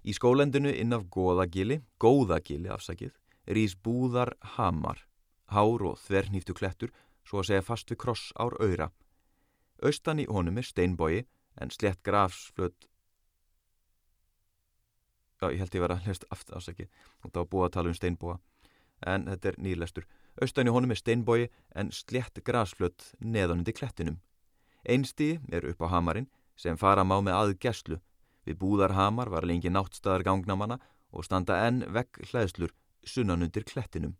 Í 0.03 0.15
skólendinu 0.17 0.71
inn 0.73 0.95
af 0.95 1.05
góðagili, 1.13 1.79
góðagili 2.01 2.71
afsakið, 2.73 3.13
rýs 3.47 3.75
búðar 3.79 4.33
hamar, 4.57 4.99
hár 5.53 5.85
og 5.87 5.99
þvernýftu 6.03 6.55
klettur, 6.57 6.91
svo 7.27 7.41
að 7.41 7.49
segja 7.49 7.65
fast 7.65 7.91
við 7.91 8.01
kross 8.03 8.31
ár 8.39 8.55
öyra. 8.62 8.91
Austan 9.83 10.21
í 10.21 10.27
honum 10.29 10.57
er 10.57 10.67
steinbói 10.67 11.25
en 11.62 11.71
slett 11.73 12.03
grafsflöt 12.03 12.89
Já, 15.43 15.51
ég 15.51 15.59
held 15.59 15.73
ég 15.75 15.81
verið 15.83 15.97
að 15.97 16.05
hlust 16.07 16.25
aftur 16.31 16.55
afsakið 16.55 16.88
og 17.25 17.31
þá 17.36 17.39
búið 17.51 17.65
að 17.65 17.73
tala 17.75 17.91
um 17.91 17.97
steinbóa 17.97 18.36
en 19.03 19.25
þetta 19.27 19.49
er 19.49 19.57
nýrlestur. 19.59 20.05
Austan 20.41 20.69
í 20.69 20.73
honum 20.73 20.93
er 20.93 20.99
steinbói 21.01 21.49
en 21.75 21.91
slett 21.91 22.39
grafsflöt 22.47 23.09
neðanundi 23.19 23.73
klettinum. 23.75 24.21
Einstí 24.88 25.38
er 25.51 25.67
upp 25.67 25.83
á 25.83 25.91
hamarinn 25.91 26.29
sem 26.55 26.79
fara 26.79 27.03
má 27.03 27.17
með 27.19 27.39
aðgæslu. 27.39 27.99
Við 28.47 28.59
búðarhamar 28.62 29.31
var 29.31 29.47
lengi 29.47 29.71
náttstaðar 29.71 30.23
gangnamanna 30.27 30.79
og 31.12 31.27
standa 31.27 31.59
enn 31.67 31.83
vegg 31.91 32.23
hlæðslur 32.31 32.71
sunnanundir 33.03 33.67
klettinum. 33.67 34.15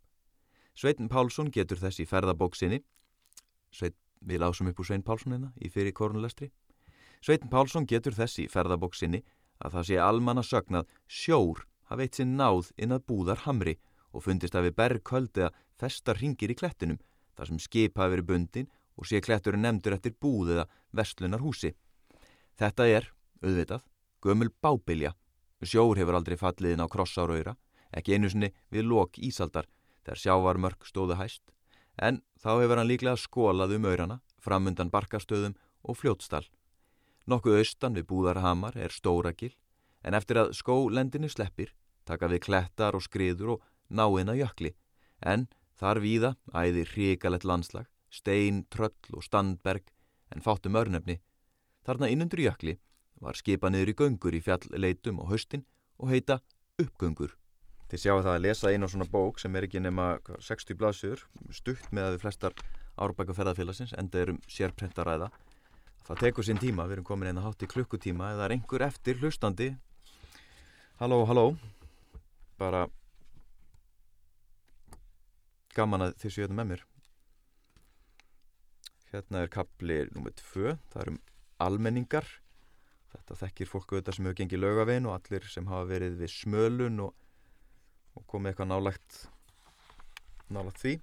Sveitin 0.74 1.08
Pálsson 1.08 1.52
getur 1.54 1.78
þess 1.78 2.02
í 2.02 2.06
ferðabóksinni 2.10 2.80
Sveit, 3.74 3.94
við 4.18 4.42
lásum 4.42 4.70
upp 4.70 4.80
úr 4.82 4.88
Svein 4.88 5.04
Pálsson 5.06 5.36
hérna 5.36 5.52
í 5.62 5.70
fyrir 5.70 5.94
korunlestri 5.94 6.50
Sveitin 7.22 7.50
Pálsson 7.52 7.86
getur 7.86 8.16
þess 8.16 8.40
í 8.42 8.48
ferðabóksinni 8.50 9.22
að 9.62 9.76
það 9.76 9.88
sé 9.88 10.00
almanna 10.02 10.42
sögnað 10.42 10.90
sjór 11.06 11.62
hafa 11.90 12.02
eitt 12.02 12.18
sinn 12.18 12.34
náð 12.40 12.72
inn 12.76 12.94
að 12.96 13.04
búðar 13.10 13.44
hamri 13.44 13.76
og 14.10 14.24
fundist 14.26 14.56
að 14.58 14.68
við 14.68 14.76
bergköldi 14.80 15.44
að 15.46 15.60
festa 15.78 16.14
ringir 16.18 16.50
í 16.50 16.58
klettinum 16.58 16.98
þar 17.38 17.50
sem 17.50 17.60
skip 17.62 17.98
hafi 17.98 18.16
verið 18.16 18.28
bundin 18.30 18.70
og 18.98 19.08
sé 19.10 19.20
kletturinn 19.22 19.62
nefndur 19.66 19.96
eftir 19.96 20.14
búð 20.20 20.52
eða 20.54 20.66
vestlunar 20.94 21.42
húsi. 21.42 21.72
Þetta 22.58 22.86
er, 22.86 23.08
auðvitað, 23.42 23.86
gömul 24.22 24.50
bábilja. 24.62 25.14
Sjór 25.64 25.98
hefur 25.98 26.18
aldrei 26.18 26.36
fallið 26.38 26.76
inn 26.76 26.84
á 26.84 26.88
krossárauðra, 26.90 27.56
ekki 27.90 28.14
einu 28.14 28.30
sinni 28.30 28.52
við 28.70 28.86
lok 28.90 29.18
ísaldar 29.18 29.66
þegar 30.04 30.20
sjávarmörk 30.20 30.86
stóðu 30.86 31.18
hæst, 31.18 31.42
en 31.96 32.22
þá 32.40 32.50
hefur 32.60 32.80
hann 32.80 32.90
líklega 32.90 33.20
skólað 33.20 33.76
um 33.78 33.88
aurana, 33.88 34.20
framundan 34.38 34.92
barkastöðum 34.92 35.56
og 35.82 35.98
fljótstall. 36.00 36.46
Nokkuð 37.26 37.60
austan 37.62 37.96
við 37.96 38.08
búðarhamar 38.10 38.76
er 38.76 38.92
stóragil, 38.92 39.54
en 40.04 40.14
eftir 40.14 40.42
að 40.42 40.52
skólendinu 40.58 41.30
sleppir, 41.32 41.72
taka 42.04 42.28
við 42.28 42.44
klettar 42.48 42.96
og 42.96 43.04
skriður 43.06 43.56
og 43.56 43.68
náina 43.88 44.36
jökli, 44.36 44.74
en 45.24 45.46
þar 45.80 46.00
víða 46.04 46.34
æði 46.52 46.84
hrikalett 46.92 47.46
landslag, 47.48 47.86
stein, 48.12 48.64
tröll 48.68 49.16
og 49.16 49.24
standberg, 49.24 49.86
en 50.34 50.44
fátum 50.44 50.76
örnefni. 50.76 51.20
Þarna 51.84 52.10
innundur 52.12 52.44
jökli 52.44 52.76
var 53.20 53.38
skipa 53.38 53.70
niður 53.70 53.94
í 53.94 53.96
göngur 54.02 54.36
í 54.36 54.42
fjallleitum 54.44 55.22
og 55.22 55.32
höstin 55.32 55.64
og 55.96 56.12
heita 56.12 56.40
uppgöngur. 56.80 57.32
Þið 57.94 58.00
sjáu 58.02 58.22
það 58.24 58.32
að 58.32 58.40
lesa 58.42 58.70
einu 58.74 58.86
svona 58.90 59.06
bók 59.06 59.36
sem 59.38 59.54
er 59.54 59.68
ekki 59.68 59.78
nema 59.78 60.04
60 60.42 60.74
blasur, 60.80 61.20
stutt 61.54 61.84
með 61.94 62.08
að 62.08 62.16
við 62.16 62.24
flestar 62.24 62.56
árbæku 62.98 63.36
ferðarfélagsins, 63.38 63.92
enda 63.94 64.18
erum 64.18 64.40
sérprentaræða. 64.50 65.28
Það 66.08 66.22
tekur 66.24 66.48
sín 66.48 66.58
tíma, 66.58 66.88
við 66.88 66.96
erum 66.96 67.06
komin 67.06 67.30
einn 67.30 67.38
að 67.38 67.46
hátt 67.46 67.62
í 67.62 67.70
klukkutíma, 67.70 68.32
eða 68.34 68.48
er 68.48 68.56
einhver 68.56 68.86
eftir 68.88 69.22
hlustandi. 69.22 69.70
Halló, 70.98 71.20
halló, 71.30 71.46
bara 72.58 72.88
gaman 75.78 76.08
að 76.08 76.18
þið 76.18 76.34
séu 76.34 76.48
þetta 76.48 76.60
með 76.64 76.70
mér. 76.74 76.86
Hérna 79.14 79.46
er 79.46 79.56
kapli 79.60 80.04
nummið 80.10 80.40
2, 80.42 80.78
það 80.90 81.04
er 81.06 81.14
um 81.14 81.24
almenningar. 81.62 82.38
Þetta 83.14 83.42
þekkir 83.46 83.76
fólku 83.76 83.94
auðvitað 83.94 84.18
sem 84.18 84.26
hefur 84.26 84.42
gengið 84.42 84.66
lögavinn 84.66 85.06
og 85.06 85.20
allir 85.20 85.46
sem 85.46 85.70
hafa 85.70 85.92
verið 85.94 86.24
við 86.24 86.40
smölun 86.42 87.06
og 87.06 87.20
og 88.14 88.26
komið 88.30 88.52
eitthvað 88.52 88.70
nálagt 88.70 89.18
nálagt 90.54 90.80
því. 90.82 90.94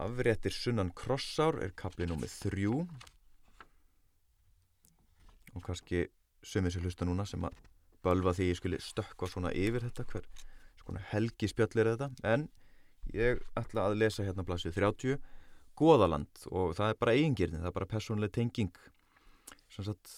Afréttir 0.00 0.54
sunnan 0.54 0.92
krossár 0.96 1.58
er 1.64 1.74
kaplið 1.76 2.12
nómið 2.12 2.36
þrjú. 2.44 2.76
Og 5.56 5.64
kannski 5.66 6.06
sömið 6.46 6.76
sér 6.76 6.86
hlusta 6.86 7.08
núna 7.08 7.26
sem 7.28 7.42
að 7.44 7.58
bölva 8.04 8.32
því 8.36 8.48
ég 8.48 8.60
skuli 8.60 8.80
stökka 8.80 9.28
svona 9.28 9.52
yfir 9.52 9.84
þetta 9.88 10.06
hver 10.12 10.28
svona 10.80 11.02
helgispjall 11.10 11.82
er 11.82 11.92
þetta. 11.92 12.10
En 12.24 12.48
ég 13.12 13.42
ætla 13.58 13.88
að 13.88 13.98
lesa 14.00 14.24
hérna 14.24 14.46
blasið 14.46 14.78
30 14.78 15.20
Góðaland 15.80 16.42
og 16.52 16.74
það 16.76 16.92
er 16.92 16.98
bara 17.00 17.12
eigingirni, 17.16 17.60
það 17.60 17.70
er 17.70 17.76
bara 17.76 17.88
personlega 17.88 18.34
tenging. 18.36 18.72
Sem 19.72 19.86
sagt 19.86 20.10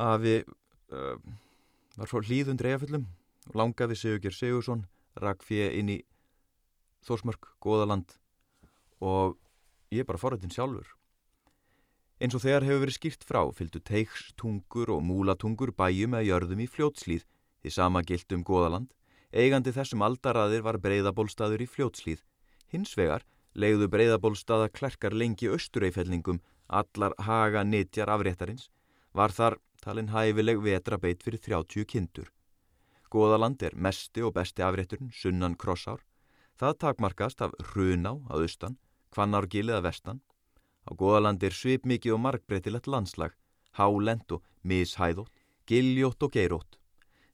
að 0.00 0.26
við 0.26 0.50
uh, 0.92 1.16
var 1.96 2.10
svo 2.10 2.20
hlýðund 2.24 2.64
reyðaföllum 2.64 3.06
langaði 3.50 3.98
Sigurger 3.98 4.34
Sigursson 4.36 4.86
rakk 5.18 5.42
fyrir 5.44 5.74
inn 5.78 5.90
í 5.92 5.98
Þórsmörk, 7.02 7.56
Góðaland 7.58 8.14
og 9.02 9.38
ég 9.90 10.04
er 10.04 10.08
bara 10.08 10.20
forrættin 10.22 10.52
sjálfur. 10.54 10.86
Eins 12.22 12.36
og 12.38 12.44
þegar 12.44 12.62
hefur 12.68 12.84
verið 12.84 12.96
skýrt 13.00 13.24
frá 13.26 13.40
fylgdu 13.50 13.80
teikstungur 13.82 14.92
og 14.94 15.02
múlatungur 15.02 15.72
bæjum 15.74 16.14
eða 16.14 16.28
jörðum 16.28 16.62
í 16.62 16.68
fljótslýð 16.70 17.24
því 17.62 17.72
sama 17.74 18.02
gilt 18.06 18.32
um 18.36 18.44
Góðaland. 18.46 18.92
Eigandi 19.34 19.72
þessum 19.74 20.04
aldaraðir 20.06 20.62
var 20.62 20.78
breyðabólstaður 20.84 21.64
í 21.64 21.70
fljótslýð. 21.70 22.22
Hins 22.70 22.94
vegar 22.98 23.26
leiðu 23.58 23.88
breyðabólstaða 23.90 24.70
klerkar 24.70 25.16
lengi 25.18 25.50
austureifellingum 25.50 26.38
allar 26.68 27.16
haga 27.18 27.64
nitjar 27.64 28.12
afréttarins 28.12 28.70
var 29.12 29.34
þar 29.34 29.58
talin 29.82 30.12
hæfileg 30.14 30.62
vetrabeit 30.62 31.26
fyrir 31.26 31.42
30 31.42 31.88
kindur. 31.90 32.30
Góðaland 33.12 33.60
er 33.60 33.74
mesti 33.76 34.22
og 34.24 34.32
besti 34.38 34.64
afrétturinn, 34.64 35.12
sunnan 35.12 35.56
krossár. 35.60 36.00
Það 36.56 36.78
takmarkast 36.84 37.42
af 37.44 37.52
Hruná 37.72 38.14
að 38.32 38.46
austan, 38.46 38.78
Hvannárgilið 39.12 39.76
að 39.76 39.86
vestan. 39.88 40.20
Á 40.88 40.90
Góðaland 40.96 41.42
er 41.44 41.52
svipmikið 41.52 42.16
og 42.16 42.22
markbreytilegt 42.24 42.88
landslag, 42.88 43.34
hálend 43.76 44.32
og 44.32 44.40
mishæðótt, 44.64 45.34
giljótt 45.68 46.24
og 46.24 46.32
geirótt. 46.32 46.78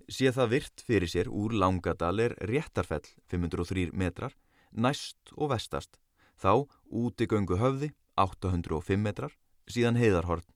Sér 0.09 0.35
það 0.35 0.53
virt 0.57 0.83
fyrir 0.83 1.11
sér 1.13 1.31
úr 1.31 1.55
Langadal 1.55 2.19
er 2.25 2.35
réttarfell 2.49 3.07
503 3.31 3.93
metrar, 3.93 4.35
næst 4.73 5.33
og 5.37 5.53
vestast. 5.53 5.99
Þá 6.41 6.67
úti 6.91 7.29
göngu 7.29 7.59
höfði 7.61 7.93
805 8.17 8.99
metrar, 8.99 9.35
síðan 9.69 9.99
heiðarhorn. 10.01 10.47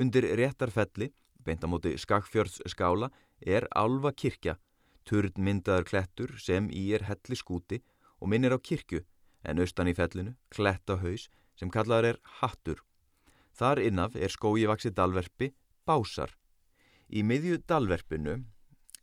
Undir 0.00 0.28
réttarfelli, 0.38 1.10
beint 1.44 1.64
á 1.64 1.68
móti 1.68 1.96
Skagfjörðs 1.98 2.62
skála, 2.70 3.10
er 3.40 3.66
Alva 3.74 4.12
kirkja, 4.12 4.56
turn 5.04 5.36
myndaður 5.36 5.86
klettur 5.90 6.34
sem 6.42 6.70
í 6.70 6.88
er 6.96 7.06
helli 7.08 7.36
skúti 7.36 7.82
og 8.20 8.30
minnir 8.32 8.56
á 8.56 8.58
kirkju 8.58 9.02
en 9.46 9.62
austan 9.62 9.90
í 9.90 9.94
fellinu 9.94 10.34
kletta 10.50 10.98
haus 11.02 11.28
sem 11.56 11.70
kallaður 11.70 12.12
er 12.12 12.18
hattur. 12.40 12.82
Þar 13.56 13.80
innaf 13.86 14.16
er 14.16 14.32
skójivaksi 14.32 14.92
dalverfi 14.92 15.52
básar. 15.88 16.34
Í 17.08 17.22
miðju 17.22 17.62
dalverfinu 17.68 18.42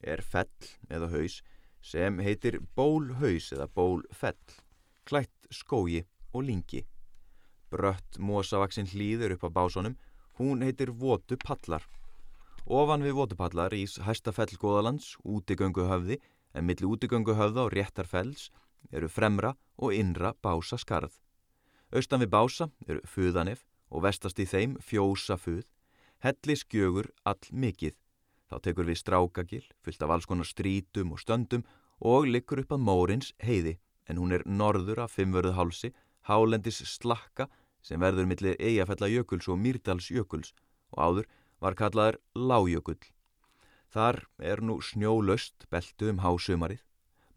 er 0.04 0.22
fell 0.22 0.70
eða 0.90 1.10
haus 1.14 1.40
sem 1.84 2.20
heitir 2.24 2.60
bólhaus 2.78 3.52
eða 3.56 3.68
bólfell, 3.68 4.60
klætt 5.08 5.48
skóji 5.52 6.04
og 6.34 6.46
lingi. 6.48 6.84
Brött 7.72 8.20
mósavaksinn 8.20 8.92
hlýður 8.92 9.36
upp 9.36 9.48
á 9.48 9.56
básunum, 9.58 9.98
hún 10.38 10.64
heitir 10.64 10.92
votu 10.92 11.38
pallar. 11.40 11.84
Ofan 12.64 13.04
við 13.04 13.18
Votupallar 13.18 13.74
ís 13.76 13.98
hæstafell 14.00 14.56
Góðalands, 14.56 15.18
útigöngu 15.28 15.84
höfði, 15.84 16.22
en 16.56 16.64
milli 16.64 16.88
útigöngu 16.88 17.36
höfða 17.36 17.66
og 17.68 17.74
réttarfells 17.76 18.52
eru 18.90 19.10
fremra 19.12 19.52
og 19.76 19.92
innra 19.92 20.32
bása 20.40 20.80
skarð. 20.80 21.12
Austan 21.92 22.24
við 22.24 22.32
bása 22.32 22.70
eru 22.88 23.02
fuðanef 23.04 23.66
og 23.92 24.06
vestast 24.08 24.40
í 24.40 24.48
þeim 24.48 24.78
fjósa 24.80 25.36
fuð, 25.36 25.68
helli 26.24 26.56
skjögur 26.56 27.12
all 27.28 27.44
mikið. 27.52 28.00
Þá 28.48 28.56
tekur 28.64 28.88
við 28.88 29.02
strákagil, 29.02 29.68
fyllt 29.84 30.08
af 30.08 30.16
alls 30.16 30.26
konar 30.26 30.48
strítum 30.48 31.12
og 31.12 31.20
stöndum 31.20 31.68
og 32.00 32.32
liggur 32.32 32.64
upp 32.64 32.72
að 32.72 32.86
Mórins 32.88 33.34
heiði, 33.44 33.76
en 34.08 34.24
hún 34.24 34.32
er 34.32 34.48
norður 34.48 35.04
af 35.04 35.20
fimmvörðu 35.20 35.58
hálsi, 35.60 35.92
hálendis 36.32 36.80
slakka 36.88 37.50
sem 37.84 38.00
verður 38.00 38.30
millir 38.32 38.56
eigafella-jökuls 38.56 39.52
og 39.52 39.60
mýrdals-jökuls 39.60 40.56
og 40.96 41.04
áður 41.04 41.34
var 41.64 41.78
kallaður 41.80 42.20
Lájökull. 42.36 43.00
Þar 43.94 44.20
er 44.42 44.62
nú 44.66 44.80
snjólöst 44.84 45.68
beltu 45.72 46.10
um 46.12 46.20
hásumarið. 46.20 46.82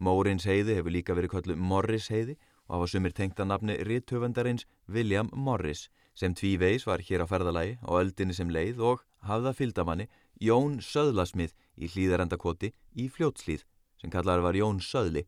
Mórins 0.02 0.46
heiði 0.48 0.74
hefur 0.76 0.92
líka 0.92 1.14
verið 1.16 1.36
kalluð 1.36 1.60
Morris 1.70 2.08
heiði 2.10 2.34
og 2.66 2.74
hafa 2.74 2.88
sumir 2.90 3.14
tengt 3.14 3.38
að 3.40 3.50
nafni 3.52 3.76
rittöfundarins 3.86 4.66
William 4.90 5.30
Morris 5.32 5.86
sem 6.16 6.34
tvíveis 6.34 6.86
var 6.88 7.04
hér 7.06 7.24
á 7.24 7.26
ferðalagi 7.30 7.78
á 7.84 7.90
öldinni 8.00 8.34
sem 8.34 8.50
leið 8.50 8.82
og 8.90 9.04
hafða 9.28 9.54
fyldamanni 9.56 10.08
Jón 10.42 10.80
Söðlasmið 10.84 11.54
í 11.76 11.88
hlýðarendakoti 11.92 12.72
í 12.96 13.08
fljótslýð 13.12 13.64
sem 14.00 14.12
kallaður 14.12 14.46
var 14.48 14.58
Jón 14.58 14.82
Söðli 14.84 15.26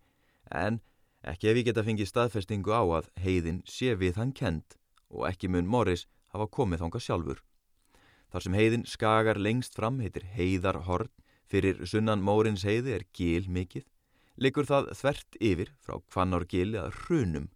en 0.51 0.81
ekki 1.23 1.53
ef 1.53 1.61
ég 1.61 1.71
geta 1.71 1.85
fengið 1.87 2.11
staðfestingu 2.11 2.75
á 2.75 2.83
að 2.99 3.11
heiðin 3.23 3.63
sé 3.69 3.95
við 4.01 4.21
hann 4.21 4.33
kend 4.33 4.79
og 5.09 5.29
ekki 5.31 5.49
mun 5.53 5.69
Morris 5.69 6.07
hafa 6.33 6.49
komið 6.49 6.85
þánga 6.85 7.05
sjálfur. 7.05 7.41
Þar 8.29 8.45
sem 8.45 8.57
heiðin 8.59 8.85
skagar 8.85 9.39
lengst 9.41 9.77
fram 9.79 10.01
heitir 10.05 10.27
heiðarhorn, 10.37 11.11
fyrir 11.49 11.81
sunnan 11.89 12.21
Mórins 12.21 12.65
heiði 12.69 12.99
er 12.99 13.05
gil 13.17 13.49
mikið, 13.49 13.87
likur 14.37 14.69
það 14.69 14.91
þvert 14.99 15.39
yfir 15.41 15.71
frá 15.81 15.97
kvannárgili 16.13 16.77
að 16.81 16.93
hrunum. 17.05 17.49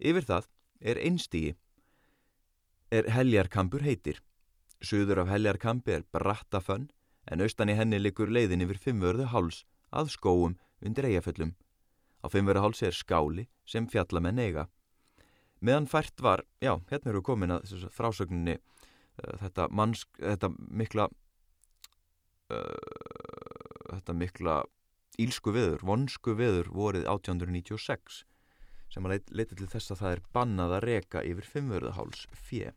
Yfir 0.00 0.24
það 0.30 0.48
er 0.80 1.00
einstígi, 1.02 1.56
er 2.90 3.10
heljarkampur 3.12 3.84
heitir. 3.84 4.22
Suður 4.80 5.24
af 5.24 5.32
heljarkampi 5.34 5.98
er 5.98 6.06
brattafönn, 6.14 6.88
en 7.28 7.44
austan 7.44 7.68
í 7.68 7.76
henni 7.76 7.98
likur 8.00 8.30
leiðin 8.32 8.64
yfir 8.64 8.80
fimmvörðu 8.80 9.28
háls 9.34 9.64
að 9.92 10.14
skóum 10.14 10.56
undir 10.80 11.08
eigaföllum. 11.10 11.52
Á 12.24 12.26
fimmvörðu 12.32 12.64
háls 12.64 12.82
er 12.86 12.96
skáli 12.96 13.48
sem 13.68 13.86
fjallamenn 13.90 14.40
eiga. 14.40 14.68
Meðan 15.60 15.90
fært 15.90 16.22
var, 16.22 16.44
já, 16.62 16.78
hérna 16.88 17.12
eru 17.12 17.22
komin 17.26 17.56
að 17.58 17.88
frásögninni 17.92 18.56
þetta, 19.42 19.68
mannsk, 19.74 20.08
þetta 20.18 20.50
mikla 20.56 21.08
uh, 22.54 23.88
þetta 23.92 24.16
mikla 24.16 24.58
ílsku 25.18 25.52
veður, 25.54 25.82
vonsku 25.86 26.34
veður 26.38 26.70
vorið 26.74 27.08
1896 27.10 28.22
sem 28.88 29.04
að 29.04 29.18
leita 29.36 29.56
til 29.56 29.68
þess 29.68 29.92
að 29.92 30.02
það 30.02 30.14
er 30.14 30.22
bannað 30.36 30.74
að 30.76 30.84
reka 30.86 31.24
yfir 31.26 31.48
fimmvörðaháls 31.48 32.22
fjö. 32.32 32.70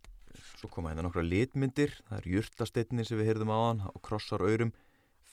Svo 0.60 0.68
koma 0.72 0.92
hérna 0.92 1.06
nokkra 1.06 1.24
litmyndir, 1.24 1.94
það 2.10 2.18
er 2.18 2.28
júrtasteytni 2.34 3.06
sem 3.08 3.20
við 3.20 3.30
heyrðum 3.32 3.54
á 3.56 3.60
hann 3.60 3.86
og 3.88 4.02
krossar 4.04 4.44
öyrum, 4.44 4.74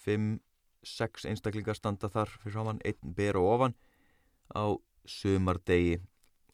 fimm, 0.05 0.39
sex 0.87 1.27
einstaklingar 1.27 1.79
standa 1.79 2.11
þar 2.13 2.31
fyrir 2.43 2.59
saman, 2.59 2.83
einn 2.87 3.17
ber 3.19 3.41
og 3.41 3.51
ofan 3.57 3.75
á 4.55 4.79
sumardegi 5.09 5.99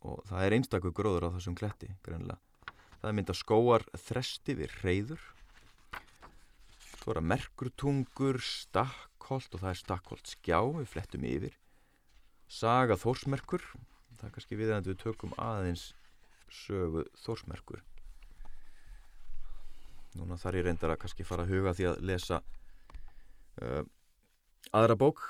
og 0.04 0.24
það 0.28 0.46
er 0.46 0.56
einstaklega 0.58 0.96
gróður 0.96 1.28
á 1.28 1.34
þessum 1.36 1.56
kletti, 1.58 1.92
greinlega. 2.04 2.40
Það 3.04 3.10
er 3.10 3.16
mynda 3.20 3.34
skóar 3.36 3.82
þresti 4.00 4.54
við 4.56 4.76
reyður 4.80 5.24
Svo 7.04 7.12
er 7.12 7.18
það 7.18 7.26
merkurtungur, 7.28 8.38
stakkholt 8.40 9.52
og 9.52 9.60
það 9.60 9.70
er 9.74 9.76
stakkholt 9.76 10.30
skjá 10.30 10.56
við 10.72 10.86
flettum 10.88 11.24
yfir. 11.28 11.56
Saga 12.48 12.96
þórsmerkur, 12.96 13.60
það 14.16 14.22
er 14.24 14.30
kannski 14.32 14.56
við 14.56 14.70
að 14.72 14.88
við 14.88 15.02
tökum 15.02 15.34
aðeins 15.36 15.82
sögu 16.48 17.02
þórsmerkur. 17.20 17.82
Núna 20.16 20.38
þar 20.40 20.56
ég 20.56 20.64
reyndar 20.64 20.94
að 20.94 21.02
kannski 21.02 21.26
fara 21.28 21.44
að 21.44 21.52
huga 21.52 21.74
því 21.76 21.90
að 21.90 22.00
lesa 22.08 22.38
uh, 23.60 23.82
aðra 24.72 24.96
bók 25.04 25.20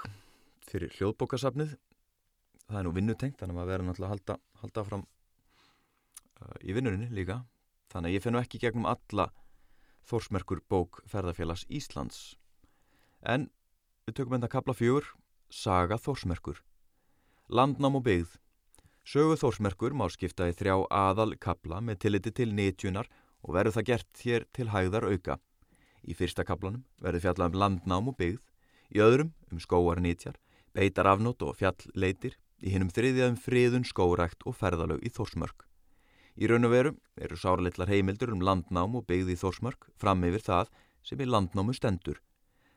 fyrir 0.68 0.94
hljóðbókasafnið. 0.94 1.74
Það 2.68 2.78
er 2.78 2.86
nú 2.86 2.94
vinnutengt, 2.94 3.40
þannig 3.40 3.50
að 3.50 3.58
maður 3.58 3.72
verður 3.72 3.90
náttúrulega 3.90 4.12
að 4.12 4.14
halda, 4.14 4.38
halda 4.62 4.86
fram 4.92 5.04
uh, 6.38 6.54
í 6.62 6.78
vinnurinni 6.78 7.10
líka. 7.18 7.40
Þannig 7.94 8.10
að 8.10 8.16
ég 8.16 8.22
fennu 8.24 8.40
ekki 8.42 8.58
gegnum 8.58 8.88
alla 8.90 9.28
Þórsmerkur 10.10 10.60
bók 10.68 10.98
ferðarfélags 11.08 11.62
Íslands. 11.70 12.34
En 13.22 13.46
við 14.04 14.18
tökum 14.18 14.34
enda 14.36 14.50
kapla 14.50 14.74
fjögur, 14.74 15.06
Saga 15.48 15.96
Þórsmerkur. 16.02 16.58
Landnám 17.48 18.00
og 18.00 18.04
byggð. 18.04 18.34
Sögu 19.06 19.38
Þórsmerkur 19.38 19.94
má 19.94 20.08
skipta 20.10 20.48
í 20.50 20.56
þrjá 20.58 20.74
aðal 20.90 21.36
kapla 21.38 21.78
með 21.80 22.02
tilliti 22.04 22.32
til 22.34 22.50
nýtjunar 22.56 23.08
og 23.44 23.54
verður 23.56 23.78
það 23.78 23.88
gert 23.92 24.24
hér 24.24 24.46
til 24.56 24.70
hægðar 24.72 25.06
auka. 25.12 25.38
Í 26.04 26.16
fyrsta 26.18 26.44
kaplanum 26.44 26.82
verður 27.00 27.28
fjallað 27.28 27.52
um 27.52 27.60
landnám 27.62 28.10
og 28.10 28.18
byggð, 28.18 28.40
í 28.92 29.00
öðrum 29.04 29.30
um 29.52 29.60
skóar 29.62 30.02
nýtjar, 30.02 30.34
beitar 30.74 31.08
afnót 31.08 31.44
og 31.46 31.54
fjallleitir, 31.60 32.34
í 32.64 32.74
hinnum 32.74 32.92
þriðja 32.92 33.30
um 33.30 33.38
friðun 33.40 33.86
skórækt 33.88 34.44
og 34.48 34.56
ferðalög 34.58 35.04
í 35.04 35.12
Þórsmörk. 35.12 35.68
Í 36.34 36.48
raun 36.50 36.66
og 36.66 36.72
veru 36.74 36.92
eru 37.22 37.36
sáralitlar 37.38 37.90
heimildur 37.92 38.32
um 38.34 38.42
landnám 38.42 38.96
og 38.98 39.06
byggði 39.06 39.36
í 39.36 39.38
Þórsmörk 39.38 39.86
fram 40.00 40.24
yfir 40.26 40.42
það 40.42 40.72
sem 41.06 41.20
er 41.20 41.30
landnámu 41.30 41.74
stendur. 41.76 42.18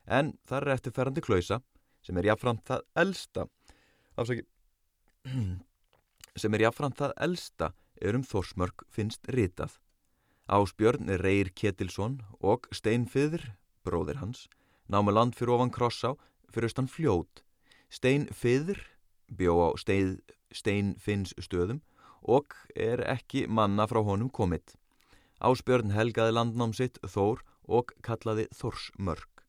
En 0.06 0.36
það 0.46 0.62
er 0.62 0.74
eftirferrandi 0.76 1.24
klausa 1.26 1.62
sem 2.06 2.18
er 2.20 2.30
jáfnframt 2.30 2.68
það 2.68 2.86
elsta 3.02 3.48
afsaki, 4.18 4.46
sem 6.42 6.54
er 6.54 6.68
jáfnframt 6.68 7.02
það 7.02 7.16
elsta 7.28 7.72
er 8.02 8.18
um 8.18 8.26
Þórsmörk 8.26 8.86
finnst 8.94 9.26
ritað. 9.34 9.74
Ásbjörn 10.48 11.10
er 11.12 11.24
Reyr 11.26 11.50
Ketilsson 11.52 12.22
og 12.40 12.70
Steinfiður, 12.72 13.42
bróðir 13.84 14.22
hans, 14.22 14.46
námu 14.88 15.12
land 15.12 15.36
fyrir 15.36 15.58
ofan 15.58 15.74
Krossá 15.74 16.14
fyrir 16.54 16.70
austan 16.70 16.88
fljót. 16.88 17.42
Steinfiður 17.90 18.80
bjó 19.28 19.58
á 19.60 19.68
Steinfinns 20.54 21.34
stöðum 21.42 21.82
og 22.22 22.56
er 22.76 23.04
ekki 23.06 23.46
manna 23.48 23.88
frá 23.90 24.02
honum 24.06 24.30
komið. 24.30 24.76
Ásbjörn 25.38 25.94
helgaði 25.94 26.34
landnám 26.34 26.74
sitt 26.74 26.98
Þór 27.06 27.44
og 27.68 27.92
kallaði 28.06 28.48
Þórsmörk. 28.58 29.44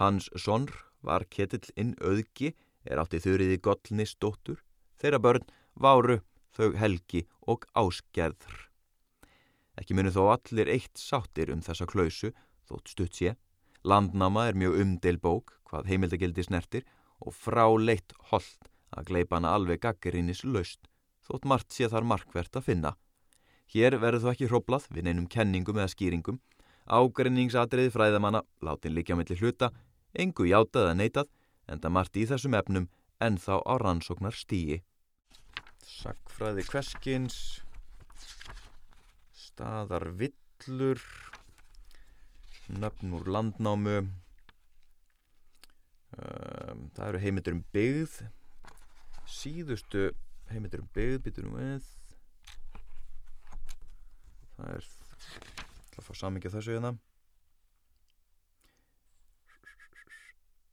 Hans 0.00 0.30
sonr 0.34 0.72
var 1.06 1.26
ketill 1.30 1.68
inn 1.76 1.94
auðgi, 2.02 2.54
er 2.84 2.98
átti 2.98 3.20
þurriði 3.22 3.60
Gollnis 3.62 4.16
dóttur, 4.18 4.58
þeirra 4.98 5.20
börn 5.22 5.46
váru 5.76 6.20
þau 6.56 6.72
helgi 6.80 7.26
og 7.46 7.66
ásgerður. 7.78 8.66
Ekki 9.78 9.94
munu 9.96 10.10
þó 10.12 10.32
allir 10.34 10.68
eitt 10.72 10.98
sáttir 10.98 11.52
um 11.54 11.62
þessa 11.64 11.86
klausu, 11.88 12.32
þótt 12.68 12.90
stutt 12.92 13.16
sé. 13.16 13.36
Landnáma 13.86 14.48
er 14.50 14.58
mjög 14.58 14.80
umdel 14.82 15.20
bók, 15.22 15.54
hvað 15.68 15.88
heimildagildi 15.92 16.44
snertir, 16.44 16.84
og 17.20 17.36
fráleitt 17.36 18.12
hold 18.32 18.70
að 18.90 19.12
gleipa 19.12 19.38
hana 19.38 19.54
alveg 19.54 19.84
gaggrinnis 19.84 20.42
laust 20.44 20.89
þótt 21.26 21.48
margt 21.48 21.72
sé 21.74 21.88
þar 21.90 22.08
markvert 22.08 22.56
að 22.56 22.66
finna. 22.68 22.94
Hér 23.70 23.98
verður 24.02 24.24
þú 24.24 24.30
ekki 24.32 24.48
hróplað 24.50 24.88
við 24.90 25.06
neinum 25.06 25.28
kenningum 25.30 25.78
eða 25.78 25.92
skýringum, 25.92 26.40
ágrinningsatriði 26.90 27.92
fræðamanna, 27.94 28.42
látin 28.66 28.96
líka 28.96 29.14
melli 29.14 29.36
hluta, 29.38 29.70
engu 30.14 30.48
játað 30.50 30.88
eða 30.88 30.96
neitað, 30.98 31.28
enda 31.70 31.92
margt 31.92 32.18
í 32.18 32.26
þessum 32.26 32.56
efnum 32.58 32.88
en 33.22 33.36
þá 33.38 33.60
á 33.62 33.74
rannsóknar 33.78 34.34
stíi. 34.34 34.80
Sackfræði 35.86 36.64
kveskins, 36.66 37.36
staðar 39.36 40.08
villur, 40.18 41.02
nöfn 42.70 43.14
úr 43.18 43.30
landnámu, 43.36 43.98
um, 46.16 46.82
það 46.96 47.06
eru 47.06 47.22
heimildur 47.22 47.58
um 47.58 47.62
byggð, 47.74 48.18
síðustu 49.30 50.10
heimildur 50.50 50.82
um 50.84 50.90
byggð, 50.94 51.20
byttur 51.26 51.46
nú 51.46 51.58
við. 51.58 51.86
Það 54.56 54.74
er 54.74 54.88
að 56.00 56.08
fá 56.08 56.12
samingja 56.16 56.52
þessu 56.54 56.74
hérna. 56.76 56.94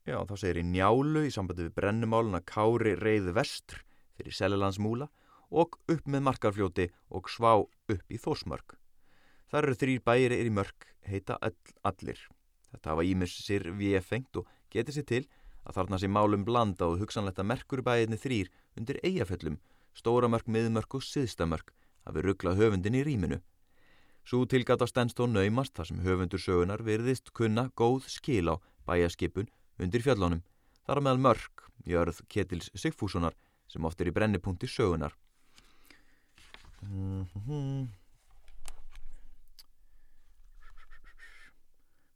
Já 0.07 0.17
þá 0.23 0.35
segir 0.39 0.61
í 0.61 0.65
njálu 0.69 1.25
í 1.27 1.31
sambandi 1.35 1.67
við 1.67 1.77
brennumálun 1.81 2.39
að 2.39 2.47
Kári 2.47 2.95
reyði 2.95 3.33
vestr 3.35 3.81
fyrir 4.15 4.35
Selelandsmúla 4.35 5.09
og 5.51 5.75
upp 5.91 6.07
með 6.07 6.27
markarfljóti 6.29 6.89
og 7.11 7.27
svá 7.31 7.53
upp 7.59 8.11
í 8.11 8.19
Þósmörk 8.19 8.77
þar 9.51 9.67
eru 9.67 9.79
þrýr 9.79 10.03
bæri 10.03 10.39
er 10.39 10.47
í 10.47 10.53
mörk 10.53 10.87
heita 11.07 11.37
all, 11.43 11.55
allir. 11.87 12.19
Þetta 12.71 12.93
hafa 12.93 13.05
ímissir 13.07 13.69
við 13.79 13.99
fengt 14.03 14.39
og 14.39 14.47
getið 14.73 14.97
sér 14.97 15.07
til 15.07 15.23
að 15.67 15.75
þarna 15.81 15.99
sé 15.99 16.07
málum 16.07 16.45
blanda 16.47 16.87
og 16.87 17.01
hugsanlegt 17.01 17.41
að 17.41 17.49
merkurbæðinni 17.51 18.19
þrýr 18.21 18.51
undir 18.79 18.99
eigaföllum, 19.03 19.59
stóramörk, 19.97 20.47
miðmörk 20.47 20.95
og 20.95 21.03
siðstamörk 21.03 21.73
hafi 22.07 22.23
rugglað 22.23 22.61
höfundin 22.61 22.95
í 22.95 23.03
rýminu. 23.03 23.41
Svo 24.27 24.45
tilgata 24.47 24.87
stendst 24.87 25.19
og 25.23 25.31
naumast 25.31 25.75
þar 25.75 25.89
sem 25.91 26.03
höfundur 26.03 26.41
sögunar 26.43 26.83
virðist 26.83 27.31
kunna 27.35 27.67
góð 27.75 28.07
skil 28.11 28.51
á 28.51 28.55
bæjaskipun 28.87 29.51
undir 29.79 30.03
fjallónum, 30.03 30.43
þar 30.87 31.03
meðal 31.03 31.23
mörk, 31.27 31.67
jörð 31.87 32.23
Ketils 32.31 32.71
Sigfússonar 32.75 33.35
sem 33.67 33.83
oft 33.87 33.99
er 34.01 34.11
í 34.11 34.15
brennipunkti 34.15 34.67
sögunar. 34.71 35.15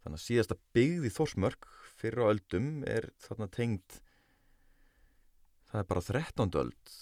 Þannig 0.02 0.18
að 0.18 0.24
síðasta 0.24 0.58
byggð 0.76 1.08
í 1.08 1.14
Þórsmörk 1.14 1.68
fyrir 2.02 2.26
á 2.26 2.32
öldum 2.34 2.70
er 2.90 3.12
þarna 3.22 3.48
tengt 3.54 4.02
það 5.72 5.84
er 5.84 5.90
bara 5.94 6.06
13. 6.10 6.56
öld 6.64 6.96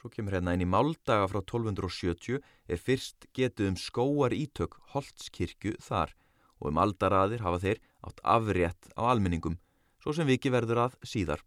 svo 0.00 0.08
kemur 0.08 0.32
hérna 0.32 0.54
inn 0.56 0.64
í 0.64 0.70
máldaga 0.70 1.26
frá 1.28 1.42
1270 1.42 2.38
er 2.40 2.80
fyrst 2.80 3.26
getið 3.36 3.74
um 3.74 3.76
skóar 3.76 4.32
ítök 4.32 4.78
Holtskirkju 4.94 5.74
þar 5.84 6.14
og 6.60 6.70
um 6.70 6.80
aldaraðir 6.80 7.44
hafa 7.44 7.60
þeir 7.64 7.82
átt 8.08 8.22
afrétt 8.36 8.88
á 8.96 9.02
almenningum 9.12 9.58
svo 10.00 10.14
sem 10.16 10.28
viki 10.28 10.52
verður 10.52 10.86
að 10.86 10.96
síðar 11.04 11.44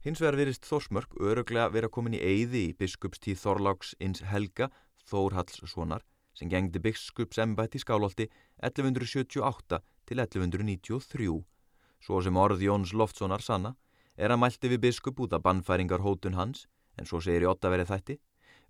Hins 0.00 0.22
vegar 0.22 0.38
virist 0.38 0.64
Þórsmörk 0.64 1.18
öruglega 1.20 1.72
vera 1.74 1.90
komin 1.92 2.14
í 2.16 2.22
eyði 2.22 2.62
í 2.70 2.76
biskupstíð 2.78 3.42
Þorláks 3.42 3.92
ins 4.00 4.22
Helga 4.30 4.70
Þórhalssonar 5.10 6.06
sem 6.38 6.48
gengdi 6.48 6.80
biskupsembætt 6.80 7.74
í 7.76 7.82
skálolti 7.82 8.30
1178 8.62 9.82
til 10.10 10.18
1193. 10.18 11.38
Svo 12.02 12.20
sem 12.24 12.36
orð 12.36 12.64
Jóns 12.66 12.94
Loftssonar 12.96 13.44
sanna 13.44 13.76
er 14.18 14.34
að 14.34 14.42
mælti 14.42 14.70
við 14.72 14.82
biskup 14.88 15.20
út 15.22 15.36
af 15.36 15.44
bannfæringar 15.44 16.02
hótun 16.02 16.34
hans, 16.34 16.66
en 16.98 17.06
svo 17.06 17.20
segir 17.22 17.46
í 17.46 17.50
ottaveri 17.50 17.86
þætti, 17.86 18.18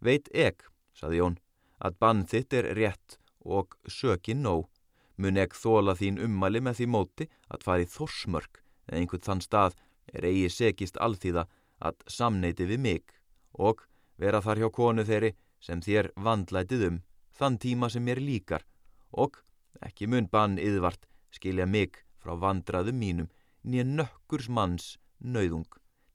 veit 0.04 0.28
ek, 0.36 0.66
saði 0.92 1.22
Jón, 1.22 1.38
að 1.80 1.96
bann 2.02 2.26
þitt 2.28 2.56
er 2.58 2.70
rétt 2.76 3.16
og 3.40 3.76
sökin 3.88 4.44
nóg. 4.44 4.68
Mun 5.16 5.40
ekki 5.40 5.56
þóla 5.56 5.96
þín 5.96 6.20
ummæli 6.24 6.60
með 6.64 6.80
því 6.80 6.86
móti 6.92 7.28
að 7.48 7.64
fari 7.64 7.88
þorsmörk 7.88 8.62
en 8.88 9.00
einhvern 9.00 9.24
þann 9.26 9.44
stað 9.44 9.76
er 10.12 10.26
eigi 10.28 10.48
segist 10.52 10.96
alþýða 11.00 11.46
að 11.80 12.00
samneiti 12.08 12.66
við 12.68 12.80
mig 12.84 13.14
og 13.52 13.84
vera 14.20 14.40
þar 14.44 14.62
hjá 14.62 14.70
konu 14.76 15.04
þeirri 15.08 15.34
sem 15.60 15.82
þér 15.84 16.10
vandlætið 16.16 16.86
um 16.88 16.98
þann 17.36 17.60
tíma 17.60 17.90
sem 17.92 18.04
mér 18.04 18.20
líkar 18.24 18.64
og 19.12 19.42
ekki 19.84 20.08
mun 20.08 20.28
bann 20.32 20.58
yðvart 20.60 21.09
skilja 21.34 21.66
mig 21.66 22.02
frá 22.22 22.36
vandraðum 22.36 22.98
mínum 23.00 23.30
nýja 23.62 23.86
nökkurs 23.86 24.48
manns 24.48 24.92
nauðung 25.20 25.68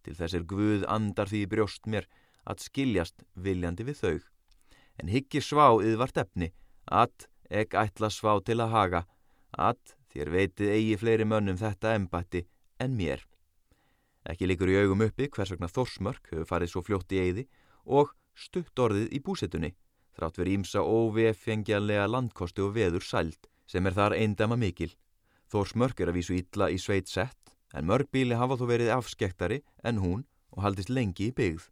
til 0.05 0.15
þessir 0.17 0.45
guð 0.49 0.85
andar 0.91 1.29
því 1.31 1.45
brjóst 1.51 1.89
mér 1.89 2.07
að 2.45 2.65
skiljast 2.67 3.25
viljandi 3.33 3.85
við 3.87 4.01
þau 4.01 4.15
en 5.01 5.11
higgi 5.11 5.41
svá 5.43 5.67
yðvart 5.83 6.19
efni 6.23 6.51
að 6.85 7.27
ek 7.49 7.75
ætla 7.77 8.09
svá 8.13 8.33
til 8.45 8.59
að 8.63 8.73
haga 8.73 9.05
að 9.51 9.95
þér 10.13 10.31
veitið 10.31 10.73
eigi 10.75 10.99
fleiri 10.99 11.27
mönnum 11.27 11.59
þetta 11.59 11.95
embatti 11.95 12.45
en 12.79 12.95
mér. 12.97 13.23
Ekki 14.25 14.47
likur 14.49 14.71
í 14.71 14.77
augum 14.81 15.03
uppi 15.05 15.27
hvers 15.29 15.51
vegna 15.53 15.69
Þorsmörk 15.69 16.31
hefur 16.31 16.47
farið 16.49 16.71
svo 16.71 16.83
fljótt 16.85 17.13
í 17.13 17.21
eigði 17.21 17.47
og 17.85 18.13
stutt 18.35 18.79
orðið 18.79 19.11
í 19.13 19.21
búsettunni, 19.23 19.71
þrátt 20.17 20.39
verið 20.39 20.59
ímsa 20.59 20.81
óvefengjanlega 20.81 22.07
landkosti 22.09 22.63
og 22.65 22.73
veður 22.75 23.05
sælt 23.05 23.49
sem 23.69 23.85
er 23.85 23.95
þar 23.95 24.15
eindama 24.17 24.57
mikil. 24.57 24.91
Þorsmörk 25.51 26.01
er 26.01 26.11
að 26.11 26.19
vísu 26.19 26.35
illa 26.37 26.69
í 26.73 26.77
sveit 26.81 27.09
sett, 27.11 27.55
en 27.73 27.87
mörgbíli 27.89 28.37
hafa 28.39 28.57
þó 28.57 28.65
verið 28.69 28.93
afskektari 28.95 29.61
en 29.83 30.01
hún 30.01 30.25
og 30.55 30.63
haldist 30.63 30.89
lengi 30.89 31.29
í 31.29 31.35
byggð. 31.35 31.69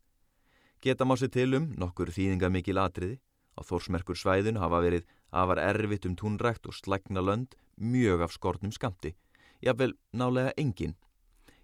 Geta 0.83 1.07
má 1.07 1.15
sér 1.15 1.31
til 1.31 1.53
um 1.57 1.69
nokkur 1.79 2.11
þýðinga 2.11 2.49
mikil 2.51 2.79
atriði, 2.81 3.19
á 3.55 3.61
Þorsmerkur 3.63 4.17
svæðun 4.19 4.59
hafa 4.59 4.81
verið 4.83 5.05
afar 5.31 5.61
erfitt 5.61 6.05
um 6.09 6.17
túnrækt 6.19 6.67
og 6.67 6.75
slækna 6.75 7.23
lönd 7.23 7.55
mjög 7.77 8.25
af 8.25 8.33
skortnum 8.35 8.73
skamti, 8.73 9.13
jáfnvel 9.63 9.95
nálega 10.11 10.53
engin. 10.57 10.97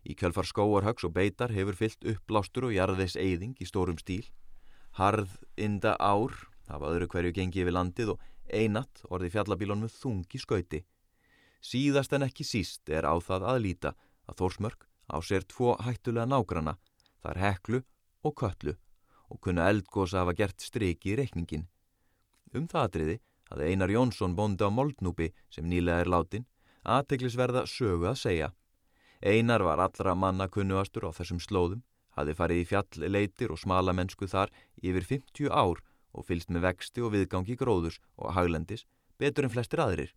Í 0.07 0.15
kjölfar 0.15 0.47
skóarhags 0.47 1.03
og 1.03 1.13
beitar 1.17 1.51
hefur 1.51 1.75
fyllt 1.75 2.05
uppblástur 2.07 2.69
og 2.69 2.75
jarðeis 2.77 3.17
eyðing 3.19 3.57
í 3.59 3.67
stórum 3.67 3.99
stíl. 3.99 4.23
Harð 4.95 5.35
inda 5.57 5.97
ár 5.99 6.33
hafa 6.69 6.93
öðru 6.93 7.09
hverju 7.11 7.35
gengið 7.35 7.67
við 7.67 7.75
landið 7.75 8.13
og 8.15 8.23
einatt 8.49 9.03
orði 9.09 9.33
fjallabílon 9.35 9.83
með 9.83 9.97
þungi 9.99 10.39
skauti. 10.41 10.83
Síðast 11.59 12.13
en 12.15 12.23
ekki 12.23 12.45
síst 12.47 12.89
er 12.89 13.03
á 13.03 13.13
það 13.19 13.47
að 13.51 13.63
líta 13.65 13.95
að 14.29 14.37
Þórsmörk 14.41 14.85
á 15.11 15.17
sér 15.25 15.43
tvo 15.43 15.75
hættulega 15.83 16.27
nágrana, 16.29 16.77
þar 17.23 17.41
heklu 17.43 17.81
og 18.23 18.35
köllu 18.39 18.75
og 19.29 19.41
kunna 19.43 19.67
eldgósa 19.69 20.23
hafa 20.23 20.35
gert 20.37 20.61
striki 20.61 21.13
í 21.13 21.17
reikningin. 21.19 21.67
Um 22.53 22.65
það 22.69 22.87
atriði 22.87 23.17
að 23.53 23.65
Einar 23.65 23.91
Jónsson 23.93 24.35
bondi 24.37 24.65
á 24.65 24.69
Moldnúpi 24.69 25.29
sem 25.53 25.67
nýlega 25.69 26.03
er 26.03 26.09
látin, 26.09 26.47
aðteglisverða 26.85 27.65
sögu 27.69 28.09
að 28.09 28.21
segja. 28.23 28.49
Einar 29.21 29.65
var 29.65 29.81
allra 29.83 30.15
manna 30.15 30.47
kunnuastur 30.47 31.09
á 31.09 31.11
þessum 31.11 31.41
slóðum, 31.43 31.83
hafi 32.15 32.33
farið 32.37 32.61
í 32.63 32.67
fjallleitir 32.69 33.51
og 33.53 33.59
smala 33.59 33.93
mennsku 33.93 34.29
þar 34.31 34.53
yfir 34.81 35.05
50 35.05 35.51
ár 35.51 35.83
og 36.13 36.25
fylst 36.25 36.49
með 36.49 36.69
vexti 36.69 37.03
og 37.03 37.13
viðgangi 37.13 37.57
gróðurs 37.59 37.99
og 38.17 38.33
haglendis 38.37 38.85
betur 39.19 39.45
en 39.45 39.53
flestir 39.53 39.83
aðrir. 39.83 40.13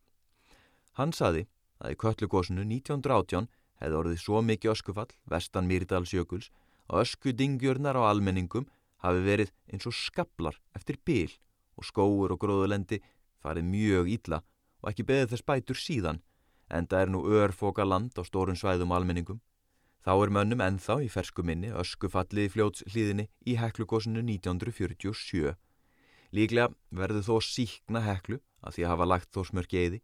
Hann 0.98 1.12
saði 1.16 1.46
að 1.80 1.94
í 1.94 1.98
köllugósinu 2.02 2.64
1918 2.66 3.48
hefði 3.82 3.98
orðið 3.98 4.20
svo 4.22 4.42
mikið 4.46 4.72
öskufall, 4.74 5.10
vestan 5.26 5.68
Mýrdalsjökuls, 5.70 6.50
og 6.90 7.02
öskudingjörnar 7.02 7.96
á 7.98 8.02
almenningum 8.10 8.68
hafi 9.02 9.22
verið 9.24 9.52
eins 9.72 9.88
og 9.88 9.96
skablar 9.96 10.58
eftir 10.76 10.98
bíl 11.04 11.30
og 11.78 11.86
skóur 11.88 12.34
og 12.34 12.42
gróðulendi 12.42 13.00
farið 13.42 13.66
mjög 13.70 14.10
ítla 14.12 14.42
og 14.82 14.92
ekki 14.92 15.06
beðið 15.08 15.32
þess 15.32 15.46
bætur 15.48 15.78
síðan, 15.78 16.20
en 16.68 16.86
það 16.86 17.06
er 17.06 17.10
nú 17.14 17.24
örfoka 17.40 17.86
land 17.86 18.14
á 18.18 18.22
stórun 18.26 18.58
svæðum 18.58 18.94
almenningum. 18.94 19.40
Þá 20.02 20.12
er 20.18 20.32
mönnum 20.34 20.62
ennþá 20.64 20.96
í 21.06 21.08
fersku 21.10 21.44
minni 21.46 21.70
öskufallið 21.70 22.54
fljóts 22.54 22.82
hlýðinni 22.90 23.28
í 23.46 23.54
heklugósinu 23.60 24.22
1947. 24.26 25.54
Líklega 26.34 26.72
verður 26.90 27.26
þó 27.28 27.36
síkna 27.46 28.02
heklu 28.02 28.40
að 28.62 28.74
því 28.76 28.86
að 28.86 28.92
hafa 28.92 29.08
lagt 29.12 29.30
þó 29.30 29.44
smörki 29.46 29.78
eiði. 29.78 30.00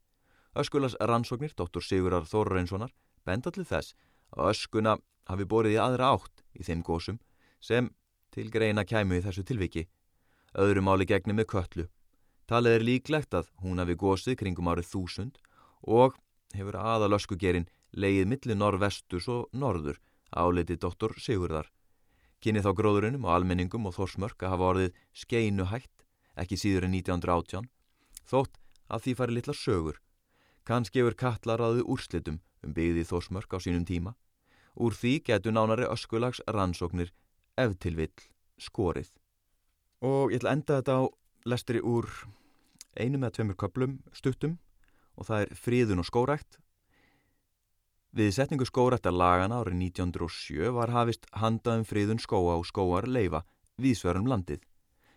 Öskulas 0.56 0.96
rannsóknir, 1.00 1.52
dóttur 1.56 1.82
Sigurar 1.82 2.24
Þorreinssonar, 2.24 2.92
benda 3.24 3.50
til 3.50 3.66
þess 3.68 3.94
að 4.36 4.52
öskuna 4.54 4.96
hafi 5.28 5.44
borið 5.44 5.76
í 5.76 5.82
aðra 5.82 6.14
átt 6.16 6.44
í 6.54 6.64
þeim 6.64 6.82
gósum 6.82 7.20
sem 7.60 7.90
til 8.32 8.48
greina 8.50 8.84
kæmu 8.84 9.18
í 9.18 9.24
þessu 9.24 9.44
tilviki. 9.44 9.88
Öðru 10.56 10.82
máli 10.82 11.04
gegni 11.04 11.36
með 11.36 11.50
köllu 11.52 11.88
Talið 12.48 12.78
er 12.78 12.84
líklegt 12.86 13.34
að 13.36 13.50
hún 13.60 13.80
hafi 13.82 13.94
gósið 14.00 14.38
kringum 14.40 14.70
árið 14.72 14.86
þúsund 14.88 15.34
og 15.84 16.14
hefur 16.56 16.78
aðalöskugerinn 16.80 17.68
leið 17.92 18.24
milli 18.30 18.56
norvestus 18.56 19.28
og 19.28 19.50
norður 19.52 19.98
áleiti 20.32 20.78
doktor 20.80 21.12
Sigurðar. 21.20 21.68
Kynni 22.40 22.62
þá 22.64 22.70
gróðurinnum 22.78 23.26
og 23.28 23.34
almenningum 23.34 23.88
og 23.90 23.96
þórsmörk 23.98 24.46
að 24.46 24.54
hafa 24.54 24.68
orðið 24.72 24.96
skeinu 25.12 25.66
hætt, 25.68 26.06
ekki 26.40 26.56
síður 26.56 26.88
en 26.88 26.96
1918, 26.96 27.68
þótt 28.24 28.56
að 28.88 29.04
því 29.04 29.14
fari 29.20 29.36
litla 29.36 29.56
sögur. 29.56 30.00
Kanski 30.68 31.00
hefur 31.00 31.14
kattlarraðu 31.16 31.86
úrslitum 31.88 32.42
um 32.66 32.72
byggði 32.76 33.06
þórsmörk 33.08 33.54
á 33.56 33.58
sínum 33.64 33.86
tíma. 33.88 34.12
Úr 34.76 34.92
því 34.92 35.14
getur 35.24 35.54
nánari 35.56 35.86
öskulags 35.88 36.42
rannsóknir 36.44 37.14
ef 37.56 37.72
til 37.80 37.94
vill 37.96 38.12
skorið. 38.60 39.08
Og 40.04 40.34
ég 40.34 40.42
ætla 40.42 40.52
að 40.52 40.58
enda 40.58 40.76
þetta 40.78 40.98
á 41.00 41.02
lestri 41.48 41.80
úr 41.80 42.10
einu 43.00 43.16
með 43.16 43.38
tveimur 43.38 43.58
köplum 43.64 43.96
stuttum 44.12 44.58
og 45.16 45.30
það 45.30 45.46
er 45.46 45.54
fríðun 45.56 46.04
og 46.04 46.10
skórækt. 46.10 46.60
Við 48.12 48.34
setningu 48.36 48.68
skóræktar 48.68 49.16
lagana 49.16 49.62
árið 49.62 49.80
1907 49.88 50.76
var 50.76 50.92
hafist 50.92 51.26
handaðum 51.32 51.88
fríðun 51.88 52.20
skóa 52.20 52.60
og 52.60 52.68
skóar 52.68 53.08
leifa 53.08 53.44
vísverum 53.80 54.28
landið. 54.28 54.60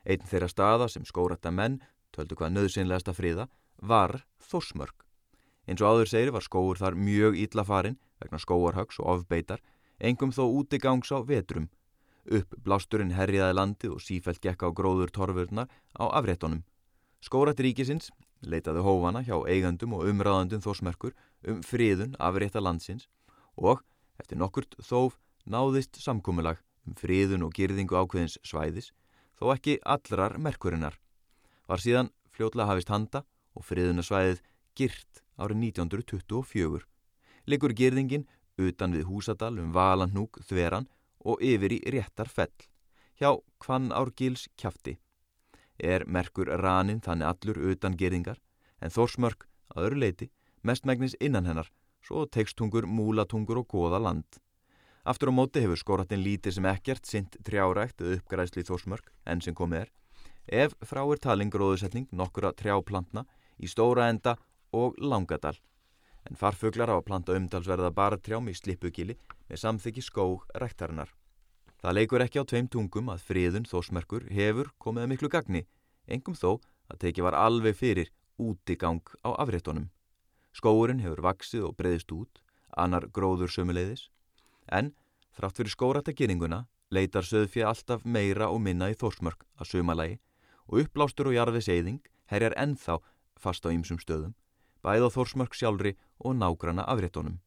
Einn 0.08 0.24
þeirra 0.24 0.48
staða 0.48 0.88
sem 0.90 1.04
skórækta 1.04 1.52
menn, 1.52 1.82
töldu 2.16 2.40
hvað 2.40 2.56
nöðsynlegasta 2.56 3.14
fríða, 3.16 3.50
var 3.82 4.22
þorsmörk. 4.48 5.11
Eins 5.68 5.82
og 5.82 5.94
áður 5.94 6.10
segri 6.10 6.34
var 6.34 6.46
skóur 6.46 6.80
þar 6.82 6.98
mjög 6.98 7.38
ítla 7.38 7.66
farin 7.68 8.00
vegna 8.22 8.40
skóarhags 8.42 9.00
og 9.02 9.10
ofbeitar, 9.16 9.62
engum 10.00 10.34
þó 10.34 10.44
útigangs 10.50 11.12
á 11.14 11.22
vetrum. 11.26 11.70
Upp 12.30 12.54
blásturinn 12.66 13.16
herriðaði 13.18 13.58
landið 13.58 13.96
og 13.96 14.04
sífælt 14.06 14.42
gekka 14.42 14.70
á 14.70 14.72
gróður 14.78 15.14
torfurnar 15.14 15.70
á 15.98 16.06
afréttonum. 16.14 16.62
Skórat 17.22 17.60
ríkisins 17.62 18.12
leitaði 18.42 18.82
hófana 18.86 19.22
hjá 19.26 19.38
eigandum 19.50 19.94
og 19.98 20.06
umræðandum 20.10 20.62
þósmerkur 20.62 21.14
um 21.48 21.62
friðun 21.66 22.16
afrétta 22.18 22.62
landsins 22.62 23.08
og 23.58 23.82
eftir 24.22 24.38
nokkurt 24.38 24.78
þóf 24.82 25.18
náðist 25.46 25.98
samkómulag 26.02 26.62
um 26.86 26.98
friðun 26.98 27.46
og 27.46 27.54
girðingu 27.58 27.98
ákveðins 27.98 28.38
svæðis 28.46 28.92
þó 29.38 29.54
ekki 29.56 29.80
allrar 29.82 30.38
merkurinnar. 30.38 30.98
Var 31.70 31.82
síðan 31.82 32.12
fljótlega 32.34 32.70
hafist 32.70 32.94
handa 32.94 33.24
og 33.58 33.66
friðunasvæðið 33.66 34.42
girt 34.76 35.24
árið 35.38 35.64
1924. 35.72 36.86
Liggur 37.48 37.74
girðingin 37.74 38.28
utan 38.62 38.94
við 38.96 39.08
húsadal 39.10 39.56
um 39.60 39.72
valandnúk 39.76 40.42
þveran 40.48 40.88
og 41.26 41.42
yfir 41.42 41.78
í 41.78 41.80
réttar 41.96 42.30
fell 42.30 42.54
hjá 43.22 43.38
Kvann 43.62 43.92
Árgils 43.94 44.48
kjafti 44.58 44.98
er 45.82 46.06
merkur 46.06 46.50
ranin 46.62 47.02
þannig 47.02 47.28
allur 47.28 47.60
utan 47.72 47.98
gerðingar 47.98 48.40
en 48.82 48.94
þórsmörk 48.94 49.48
að 49.74 49.88
öru 49.90 50.02
leiti 50.04 50.30
mestmægnis 50.66 51.16
innan 51.20 51.48
hennar 51.50 51.70
svo 52.06 52.26
tekstungur, 52.26 52.86
múlatungur 52.86 53.62
og 53.62 53.68
goða 53.70 54.00
land. 54.02 54.40
Aftur 55.06 55.30
á 55.30 55.34
móti 55.34 55.62
hefur 55.62 55.78
skoratinn 55.78 56.22
lítið 56.22 56.58
sem 56.58 56.68
ekkert 56.70 57.10
sint 57.10 57.38
trjárækt 57.46 58.02
eða 58.02 58.20
uppgræsli 58.20 58.66
þórsmörk 58.66 59.10
enn 59.26 59.42
sem 59.42 59.58
komið 59.58 59.86
er 59.86 59.92
ef 60.66 60.74
frá 60.86 61.02
er 61.06 61.22
talin 61.22 61.54
gróðusetning 61.54 62.10
nokkura 62.12 62.54
trjáplantna 62.58 63.26
í 63.62 63.70
stóra 63.70 64.10
enda 64.10 64.36
og 64.72 64.98
langadal 65.00 65.58
en 66.30 66.38
farfuglar 66.38 66.92
á 66.92 66.96
að 66.98 67.08
planta 67.08 67.36
umtalsverða 67.38 67.92
bartrjám 67.96 68.50
í 68.52 68.56
slippugili 68.58 69.18
með 69.50 69.62
samþyggi 69.64 70.04
skóg 70.06 70.46
rektarinnar. 70.62 71.10
Það 71.82 71.96
leikur 71.98 72.22
ekki 72.22 72.42
á 72.42 72.46
tveim 72.46 72.68
tungum 72.70 73.10
að 73.10 73.24
friðun 73.26 73.66
þósmerkur 73.66 74.28
hefur 74.30 74.70
komið 74.78 75.06
að 75.06 75.12
miklu 75.12 75.32
gagni, 75.34 75.64
engum 76.06 76.38
þó 76.38 76.60
að 76.92 77.00
teki 77.06 77.26
var 77.26 77.38
alveg 77.38 77.78
fyrir 77.78 78.12
útigang 78.38 79.02
á 79.26 79.34
afréttonum. 79.34 79.90
Skóurinn 80.54 81.02
hefur 81.02 81.24
vaksið 81.26 81.66
og 81.70 81.78
breyðist 81.80 82.12
út, 82.14 82.42
annar 82.78 83.08
gróður 83.10 83.50
sömuleiðis, 83.50 84.10
en 84.70 84.94
þrátt 85.34 85.58
fyrir 85.58 85.74
skórattagiringuna 85.74 86.66
leitar 86.92 87.26
söðfið 87.26 87.66
alltaf 87.66 88.06
meira 88.06 88.52
og 88.52 88.62
minna 88.62 88.92
í 88.92 88.98
þósmörk 89.00 89.48
að 89.58 89.72
sömalagi 89.72 90.20
og 90.68 90.84
uppblástur 90.84 91.32
og 91.32 91.38
jarfið 91.38 91.66
seiðing 91.66 92.02
herjar 92.30 92.56
ennþá 92.60 93.00
fast 93.42 93.66
á 93.66 93.72
ýmsum 93.72 94.00
stöðum, 94.00 94.36
bæð 94.86 95.08
á 95.08 95.10
þósmörk 95.14 95.56
sjálfri 95.58 95.96
og 96.20 96.36
nágrana 96.38 96.86
afréttonum. 96.90 97.40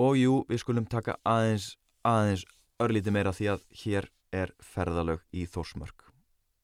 Og 0.00 0.16
jú, 0.16 0.34
við 0.48 0.62
skulum 0.62 0.88
taka 0.88 1.18
aðeins, 1.28 1.76
aðeins 2.04 2.46
örlítið 2.82 3.14
meira 3.14 3.32
því 3.36 3.48
að 3.52 3.66
hér 3.82 4.08
er 4.32 4.52
ferðalög 4.64 5.22
í 5.36 5.44
Þórsmörk. 5.46 6.08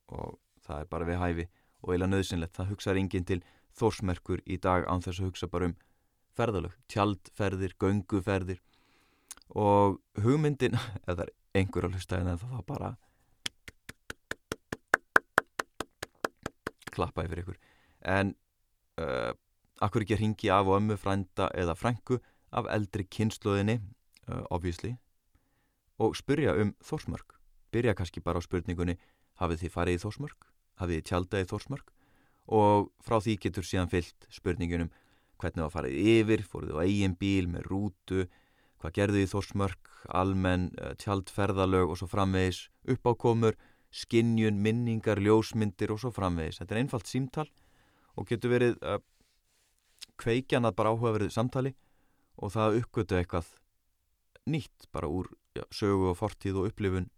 Og 0.08 0.38
það 0.64 0.80
er 0.82 0.88
bara 0.90 1.08
við 1.08 1.20
hæfi 1.22 1.48
og 1.84 1.92
eila 1.94 2.08
nöðsynlegt, 2.08 2.56
það 2.56 2.72
hugsaður 2.72 3.00
enginn 3.02 3.28
til 3.28 3.42
þórsmerkur 3.78 4.40
í 4.48 4.56
dag 4.58 4.88
án 4.88 5.04
þess 5.04 5.20
að 5.20 5.28
hugsa 5.28 5.50
bara 5.52 5.68
um 5.68 5.76
ferðalög, 6.34 6.74
tjaldferðir, 6.90 7.76
gönguferðir. 7.78 8.62
Og 9.54 10.00
hugmyndin, 10.24 10.78
eða 11.06 11.20
það 11.20 11.24
er 11.26 11.34
einhver 11.60 11.88
að 11.88 11.98
hlusta 11.98 12.18
en 12.18 12.32
það 12.32 12.56
þá 12.56 12.66
bara 12.72 12.90
klappa 16.98 17.24
yfir 17.28 17.44
ykkur. 17.44 17.58
En 18.02 18.34
uh, 18.98 19.32
akkur 19.84 20.04
ekki 20.04 20.16
að 20.16 20.22
ringi 20.24 20.50
af 20.52 20.68
og 20.68 20.80
ömmu 20.80 20.96
frænda 20.98 21.48
eða 21.54 21.76
frængu 21.78 22.18
af 22.50 22.68
eldri 22.72 23.06
kynnslóðinni 23.06 23.78
uh, 24.28 24.44
obviously. 24.50 24.96
Og 25.98 26.16
spyrja 26.16 26.54
um 26.60 26.74
þórsmörk. 26.84 27.36
Byrja 27.72 27.94
kannski 27.94 28.22
bara 28.24 28.40
á 28.40 28.42
spurningunni 28.42 28.96
hafið 29.38 29.64
þið 29.64 29.74
farið 29.74 29.98
í 29.98 30.02
þórsmörk, 30.04 30.50
hafið 30.80 30.98
þið 30.98 31.08
tjaldað 31.10 31.44
í 31.44 31.48
þórsmörk? 31.52 31.94
Og 32.48 32.90
frá 33.04 33.18
því 33.20 33.36
getur 33.44 33.66
síðan 33.66 33.90
fyllt 33.92 34.28
spurningunum 34.32 34.92
hvernig 35.38 35.62
það 35.62 35.74
farið 35.74 35.98
yfir, 36.14 36.44
fóruð 36.48 36.78
á 36.80 36.82
eigin 36.82 37.14
bíl 37.18 37.46
með 37.50 37.68
rútu, 37.70 38.24
hvað 38.80 38.94
gerðu 38.96 39.22
þið 39.22 39.32
þórsmörk, 39.34 39.90
almenn, 40.08 40.70
uh, 40.80 40.94
tjaldferðalög 40.98 41.92
og 41.92 42.00
svo 42.00 42.08
framvegis, 42.10 42.64
uppákomur 42.88 43.58
skinnjun, 43.94 44.58
minningar, 44.62 45.20
ljósmyndir 45.22 45.92
og 45.94 46.02
svo 46.02 46.12
framvegis. 46.14 46.60
Þetta 46.60 46.74
er 46.74 46.80
einfalt 46.82 47.10
símtal 47.10 47.48
og 48.18 48.26
getur 48.26 48.52
verið 48.52 48.78
uh, 48.82 48.98
kveikjan 50.18 50.66
að 50.66 50.76
bara 50.80 50.92
áhugaverðið 50.94 51.34
samtali 51.34 51.74
og 52.38 52.52
það 52.54 52.80
uppgötu 52.82 53.18
eitthvað 53.18 53.52
nýtt 54.48 54.88
bara 54.94 55.10
úr 55.10 55.30
já, 55.54 55.62
sögu 55.70 56.10
og 56.12 56.18
fortíð 56.18 56.62
og 56.62 56.72
upplifun 56.72 57.08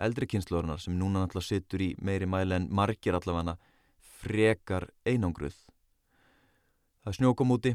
eldri 0.00 0.28
kynnslórunar 0.30 0.80
sem 0.80 0.96
núna 0.96 1.24
náttúrulega 1.24 1.48
sittur 1.48 1.84
í 1.84 1.90
meiri 2.00 2.28
mæli 2.28 2.56
en 2.56 2.68
margir 2.72 3.16
allavega 3.16 3.58
frekar 4.20 4.88
einangruð. 5.08 5.56
Það 7.00 7.12
er 7.12 7.16
snjókom 7.18 7.54
úti, 7.56 7.74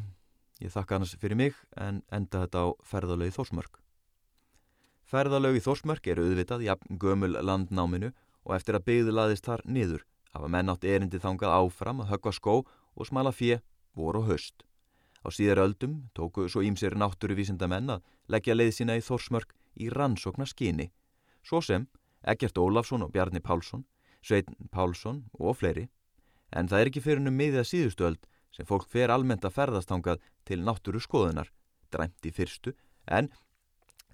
ég 0.62 0.74
þakka 0.74 0.98
annars 0.98 1.16
fyrir 1.22 1.38
mig 1.38 1.58
en 1.82 2.02
enda 2.14 2.46
þetta 2.46 2.66
á 2.66 2.68
ferðalögi 2.86 3.36
Þórsmörk. 3.38 3.80
Ferðalögi 5.06 5.62
Þórsmörk 5.66 6.10
eru 6.14 6.26
auðvitað 6.26 6.66
jafn 6.66 7.00
gömul 7.02 7.34
landnáminu 7.38 8.12
og 8.46 8.58
eftir 8.58 8.78
að 8.78 8.88
byggðu 8.90 9.16
laðist 9.18 9.50
þar 9.50 9.66
niður 9.66 10.06
hafa 10.36 10.52
menn 10.52 10.72
átt 10.72 10.84
erindi 10.84 11.22
þangað 11.24 11.56
áfram 11.56 12.04
að 12.04 12.12
höggva 12.12 12.34
skó 12.36 12.56
og 12.68 13.08
smala 13.08 13.32
fjö 13.32 13.62
voru 13.96 14.22
og 14.24 14.32
höst. 14.34 14.66
Á 15.26 15.32
síðar 15.34 15.64
öldum 15.64 16.10
tóku 16.14 16.50
svo 16.52 16.62
ímsir 16.62 16.94
náttúruvísinda 17.00 17.70
menn 17.72 17.90
að 17.96 18.04
leggja 18.30 18.56
leið 18.56 18.74
sína 18.78 18.98
í 19.00 19.04
Þórsmörk 19.06 19.56
í 19.80 19.90
rannsóknar 19.90 20.52
skyni, 20.52 20.92
svo 21.44 21.62
sem 21.64 21.88
Egert 22.26 22.58
Ólafsson 22.58 23.06
og 23.06 23.12
Bjarni 23.14 23.42
Pálsson, 23.42 23.86
Sveitn 24.22 24.70
Pálsson 24.72 25.24
og 25.40 25.58
fleiri, 25.60 25.88
en 26.52 26.70
það 26.70 26.82
er 26.82 26.92
ekki 26.92 27.04
fyrir 27.06 27.26
um 27.26 27.36
miðið 27.36 27.62
að 27.64 27.70
síðustu 27.72 28.08
öld 28.10 28.30
sem 28.56 28.68
fólk 28.70 28.88
fer 28.92 29.12
almennt 29.12 29.46
að 29.46 29.58
ferðast 29.58 29.92
þangað 29.92 30.24
til 30.48 30.62
náttúru 30.64 31.02
skoðunar, 31.04 31.52
dræmt 31.92 32.26
í 32.26 32.32
fyrstu, 32.32 32.76
en 33.06 33.30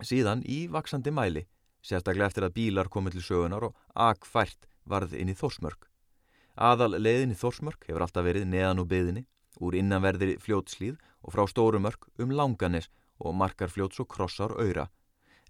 síðan 0.02 0.42
í 0.48 0.66
vaksandi 0.72 1.14
mæli, 1.14 1.46
sérstaklega 1.82 2.32
eftir 2.32 2.48
að 2.48 2.58
bílar 2.58 2.90
komið 2.90 3.20
til 3.20 3.28
sögunar 3.30 3.70
og 3.70 3.78
akfært 3.94 4.68
varð 4.86 5.16
inn 5.18 5.32
í 5.32 5.38
Þórsmörk. 5.38 5.91
Aðal 6.56 6.98
leiðin 7.00 7.32
í 7.32 7.38
Þórsmörk 7.40 7.86
hefur 7.88 8.04
alltaf 8.04 8.26
verið 8.26 8.48
neðan 8.50 8.82
úr 8.84 8.90
byðinni, 8.92 9.26
úr 9.64 9.76
innanverðri 9.80 10.36
fljótslíð 10.42 10.98
og 11.24 11.36
frá 11.36 11.46
Stórumörk 11.48 12.10
um 12.20 12.34
Langanes 12.36 12.90
og 13.20 13.36
markarfljóts 13.40 14.02
og 14.02 14.10
krossar 14.12 14.56
öyra, 14.60 14.90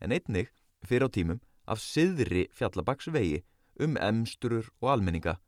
en 0.02 0.12
einnig 0.12 0.52
fyrir 0.86 1.08
á 1.08 1.10
tímum 1.10 1.40
af 1.66 1.82
siðri 1.82 2.48
fjallabaksvegi 2.54 3.42
um 3.82 3.98
emsturur 3.98 4.70
og 4.82 4.92
almenninga. 4.94 5.40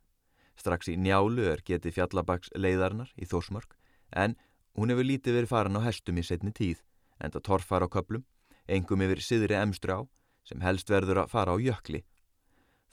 Strax 0.56 0.88
í 0.90 0.96
njálu 0.98 1.46
er 1.50 1.62
getið 1.66 1.98
fjallabaks 1.98 2.50
leiðarnar 2.54 3.10
í 3.18 3.26
Þórsmörk, 3.26 3.76
en 4.10 4.36
hún 4.74 4.90
hefur 4.90 5.06
lítið 5.06 5.38
verið 5.38 5.52
farin 5.52 5.78
á 5.78 5.86
hestum 5.86 6.18
í 6.18 6.26
setni 6.26 6.54
tíð, 6.54 6.82
enda 7.22 7.42
torfar 7.42 7.84
á 7.84 7.88
köplum, 7.90 8.24
engum 8.66 9.02
yfir 9.06 9.22
siðri 9.22 9.58
emstur 9.58 9.94
á, 9.94 10.00
sem 10.46 10.62
helst 10.62 10.90
verður 10.90 11.24
að 11.24 11.30
fara 11.34 11.54
á 11.54 11.58
jökli. 11.58 12.02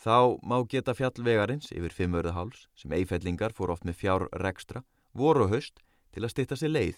Þá 0.01 0.41
má 0.41 0.55
geta 0.65 0.95
fjallvegarins 0.97 1.67
yfir 1.75 1.93
fimmörðaháls 1.93 2.63
sem 2.73 2.93
eifellingar 2.97 3.53
fór 3.53 3.69
oft 3.75 3.83
með 3.85 3.99
fjár 3.99 4.23
rekstra, 4.41 4.81
voru 5.13 5.45
höst 5.51 5.83
til 6.09 6.23
að 6.25 6.31
stitta 6.33 6.55
sér 6.57 6.71
leið, 6.73 6.95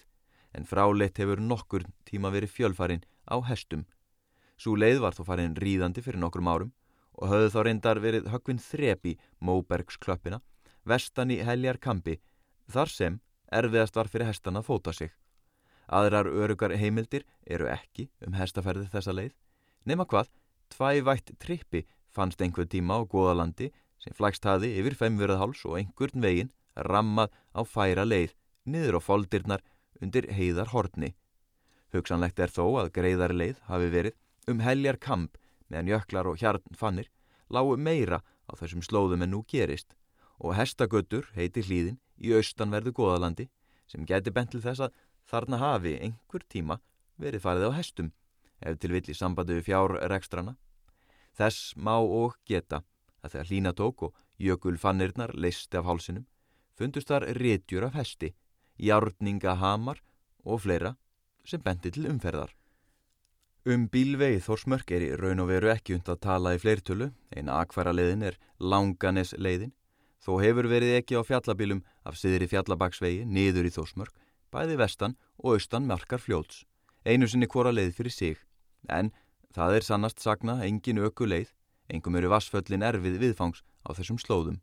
en 0.56 0.64
fráleitt 0.64 1.18
hefur 1.20 1.42
nokkur 1.42 1.84
tíma 2.08 2.30
verið 2.32 2.54
fjölfarin 2.54 3.02
á 3.28 3.36
hestum. 3.44 3.82
Svo 4.56 4.72
leið 4.80 5.02
var 5.04 5.12
þó 5.12 5.20
farin 5.28 5.56
ríðandi 5.60 6.00
fyrir 6.00 6.22
nokkrum 6.22 6.48
árum 6.48 6.70
og 7.20 7.28
höfðu 7.28 7.50
þá 7.52 7.58
reyndar 7.66 8.00
verið 8.00 8.30
högvinn 8.32 8.62
þrepi 8.62 9.18
Móbergsklöppina, 9.44 10.38
vestan 10.88 11.34
í 11.34 11.42
heljar 11.44 11.76
kampi, 11.76 12.16
þar 12.72 12.88
sem 12.88 13.18
erfiðast 13.52 13.98
var 14.00 14.08
fyrir 14.08 14.30
hestan 14.30 14.56
að 14.56 14.70
fóta 14.70 14.94
sig. 14.96 15.12
Aðrar 15.92 16.30
örugar 16.32 16.72
heimildir 16.72 17.26
eru 17.44 17.68
ekki 17.68 18.08
um 18.24 18.32
hestaferði 18.40 18.88
þessa 18.88 19.12
leið, 19.12 19.36
nema 19.84 20.08
hvað, 20.08 20.32
tvævætt 20.72 21.34
trippi 21.36 21.84
fannst 22.14 22.42
einhver 22.42 22.68
tíma 22.70 22.98
á 22.98 23.02
góðalandi 23.04 23.70
sem 24.02 24.14
flækst 24.16 24.46
hafi 24.48 24.70
yfir 24.80 24.96
femverðháls 24.98 25.64
og 25.68 25.78
einhvern 25.80 26.24
veginn 26.24 26.52
rammað 26.88 27.32
á 27.54 27.60
færa 27.66 28.04
leið 28.06 28.34
niður 28.64 28.98
á 28.98 29.00
foldirnar 29.02 29.64
undir 30.00 30.28
heiðar 30.32 30.72
hortni. 30.74 31.14
Hugsanlegt 31.94 32.40
er 32.40 32.50
þó 32.50 32.64
að 32.82 32.92
greiðar 32.96 33.34
leið 33.34 33.60
hafi 33.68 33.90
verið 33.92 34.16
um 34.50 34.62
heljar 34.64 34.98
kamp 35.00 35.38
meðan 35.68 35.90
jöklar 35.92 36.28
og 36.30 36.40
hjarn 36.40 36.78
fannir 36.78 37.10
lágu 37.50 37.76
meira 37.76 38.20
á 38.50 38.52
þessum 38.58 38.82
slóðum 38.84 39.24
en 39.24 39.32
nú 39.34 39.44
gerist 39.48 39.94
og 40.38 40.56
hestagötur 40.58 41.30
heiti 41.36 41.62
hlýðin 41.64 42.00
í 42.18 42.34
austanverðu 42.36 42.92
góðalandi 42.98 43.48
sem 43.86 44.04
geti 44.08 44.32
bent 44.34 44.52
til 44.52 44.62
þess 44.64 44.86
að 44.86 44.98
þarna 45.30 45.60
hafi 45.62 45.94
einhver 46.00 46.44
tíma 46.50 46.80
verið 47.20 47.44
farið 47.44 47.70
á 47.70 47.78
hestum 47.78 48.12
ef 48.60 48.78
til 48.80 48.92
vill 48.94 49.08
í 49.08 49.16
sambandi 49.16 49.58
við 49.58 49.68
fjárrekstrana. 49.68 50.56
Þess 51.34 51.74
má 51.76 51.96
og 51.98 52.36
geta 52.46 52.82
að 53.24 53.34
þegar 53.34 53.50
hlína 53.50 53.72
tók 53.74 54.06
og 54.08 54.14
jökulfannirnar 54.38 55.34
leisti 55.34 55.78
af 55.78 55.88
hálsinum 55.88 56.26
fundust 56.78 57.10
þar 57.10 57.28
rétjur 57.38 57.86
af 57.86 57.96
hesti, 57.98 58.34
járningahamar 58.78 60.00
og 60.44 60.62
fleira 60.64 60.94
sem 61.46 61.62
bendi 61.62 61.92
til 61.94 62.08
umferðar. 62.10 62.50
Um 63.64 63.86
bílvegi 63.88 64.42
Þórsmörk 64.44 64.90
er 64.92 65.06
í 65.06 65.14
raun 65.16 65.40
og 65.40 65.48
veru 65.48 65.70
ekki 65.72 65.94
und 65.96 66.08
að 66.10 66.20
tala 66.26 66.52
í 66.52 66.60
fleirtölu, 66.60 67.12
eina 67.32 67.62
akværa 67.62 67.94
leiðin 67.96 68.26
er 68.28 68.36
Langanes 68.60 69.32
leiðin, 69.40 69.72
þó 70.20 70.36
hefur 70.42 70.68
verið 70.68 70.98
ekki 70.98 71.16
á 71.16 71.22
fjallabílum 71.24 71.80
af 72.04 72.18
siðri 72.20 72.48
fjallabaksvegi 72.50 73.24
niður 73.24 73.70
í 73.70 73.72
Þórsmörk, 73.72 74.12
bæði 74.52 74.76
vestan 74.82 75.16
og 75.40 75.56
austan 75.56 75.88
markar 75.88 76.20
fljóts, 76.20 76.64
einu 77.08 77.28
sinni 77.28 77.48
hvora 77.48 77.72
leið 77.72 77.94
fyrir 77.96 78.12
sig, 78.12 78.36
en 78.88 79.12
það 79.54 79.78
er 79.78 79.86
sannast 79.86 80.22
sagna 80.22 80.58
engin 80.66 80.98
öku 80.98 81.28
leið, 81.30 81.52
engum 81.88 82.16
eru 82.18 82.32
vassföllin 82.32 82.82
erfið 82.82 83.20
viðfangs 83.22 83.62
á 83.86 83.94
þessum 83.94 84.18
slóðum. 84.18 84.58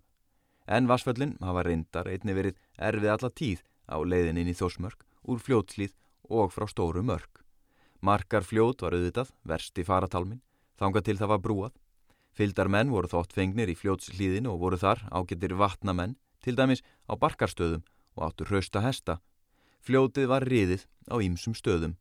En 0.67 0.87
vassföllin 0.87 1.37
hafa 1.41 1.63
reyndar 1.65 2.09
einni 2.11 2.35
verið 2.35 2.59
erfið 2.77 3.13
alla 3.15 3.31
tíð 3.31 3.63
á 3.87 3.97
leiðin 4.03 4.41
inn 4.41 4.51
í 4.51 4.57
Þórsmörk, 4.57 5.05
úr 5.27 5.39
fljótslíð 5.39 5.95
og 6.29 6.51
frá 6.53 6.67
stóru 6.67 7.03
mörk. 7.03 7.43
Markar 8.01 8.43
fljót 8.43 8.81
var 8.81 8.95
auðvitað, 8.97 9.31
verst 9.45 9.77
í 9.77 9.85
faratalmin, 9.85 10.41
þanga 10.79 11.03
til 11.05 11.17
það 11.19 11.31
var 11.35 11.41
brúað. 11.45 11.73
Fyldar 12.33 12.71
menn 12.71 12.91
voru 12.91 13.11
þótt 13.11 13.35
fengnir 13.35 13.69
í 13.69 13.77
fljótslíðinu 13.77 14.53
og 14.53 14.61
voru 14.63 14.79
þar 14.81 15.03
ágetir 15.11 15.53
vatnamenn, 15.59 16.15
til 16.41 16.55
dæmis 16.57 16.81
á 17.05 17.13
barkarstöðum 17.19 17.83
og 18.17 18.23
áttur 18.27 18.49
hrausta 18.49 18.81
hesta. 18.81 19.19
Fljótið 19.85 20.31
var 20.31 20.47
riðið 20.47 20.87
á 21.11 21.15
ýmsum 21.21 21.53
stöðum. 21.57 21.97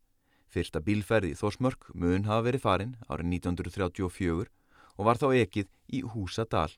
Fyrsta 0.51 0.81
bílferði 0.83 1.31
Þórsmörk 1.39 1.91
mun 1.95 2.25
hafa 2.27 2.43
verið 2.49 2.63
farin 2.65 2.95
árið 3.07 3.29
1934 3.39 4.49
og 4.97 5.05
var 5.07 5.19
þá 5.21 5.27
ekið 5.39 5.69
í 5.95 6.01
Húsadal. 6.13 6.71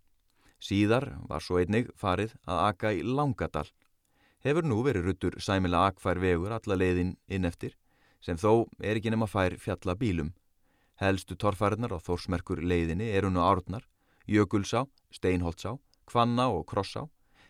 Síðar 0.62 1.08
var 1.28 1.42
svo 1.42 1.58
einnig 1.60 1.90
farið 1.98 2.36
að 2.46 2.62
aka 2.68 2.92
í 2.94 3.02
Langadal. 3.02 3.66
Hefur 4.46 4.68
nú 4.68 4.78
verið 4.86 5.10
ruttur 5.10 5.40
sæmila 5.42 5.88
akfær 5.90 6.22
vegur 6.22 6.54
alla 6.54 6.78
leiðin 6.78 7.16
inn 7.28 7.50
eftir 7.50 7.74
sem 8.24 8.38
þó 8.40 8.70
er 8.80 9.00
ekki 9.00 9.12
nema 9.12 9.28
fær 9.28 9.58
fjalla 9.60 9.98
bílum. 10.00 10.30
Helstu 11.02 11.36
torfæriðnar 11.36 11.98
á 11.98 12.00
þórsmerkur 12.00 12.62
leiðinni 12.62 13.10
eru 13.12 13.32
nú 13.34 13.42
árnar, 13.44 13.84
Jökulsá, 14.30 14.86
Steinholtsá, 15.12 15.74
Kvanna 16.06 16.48
og 16.54 16.68
Krossá 16.70 17.08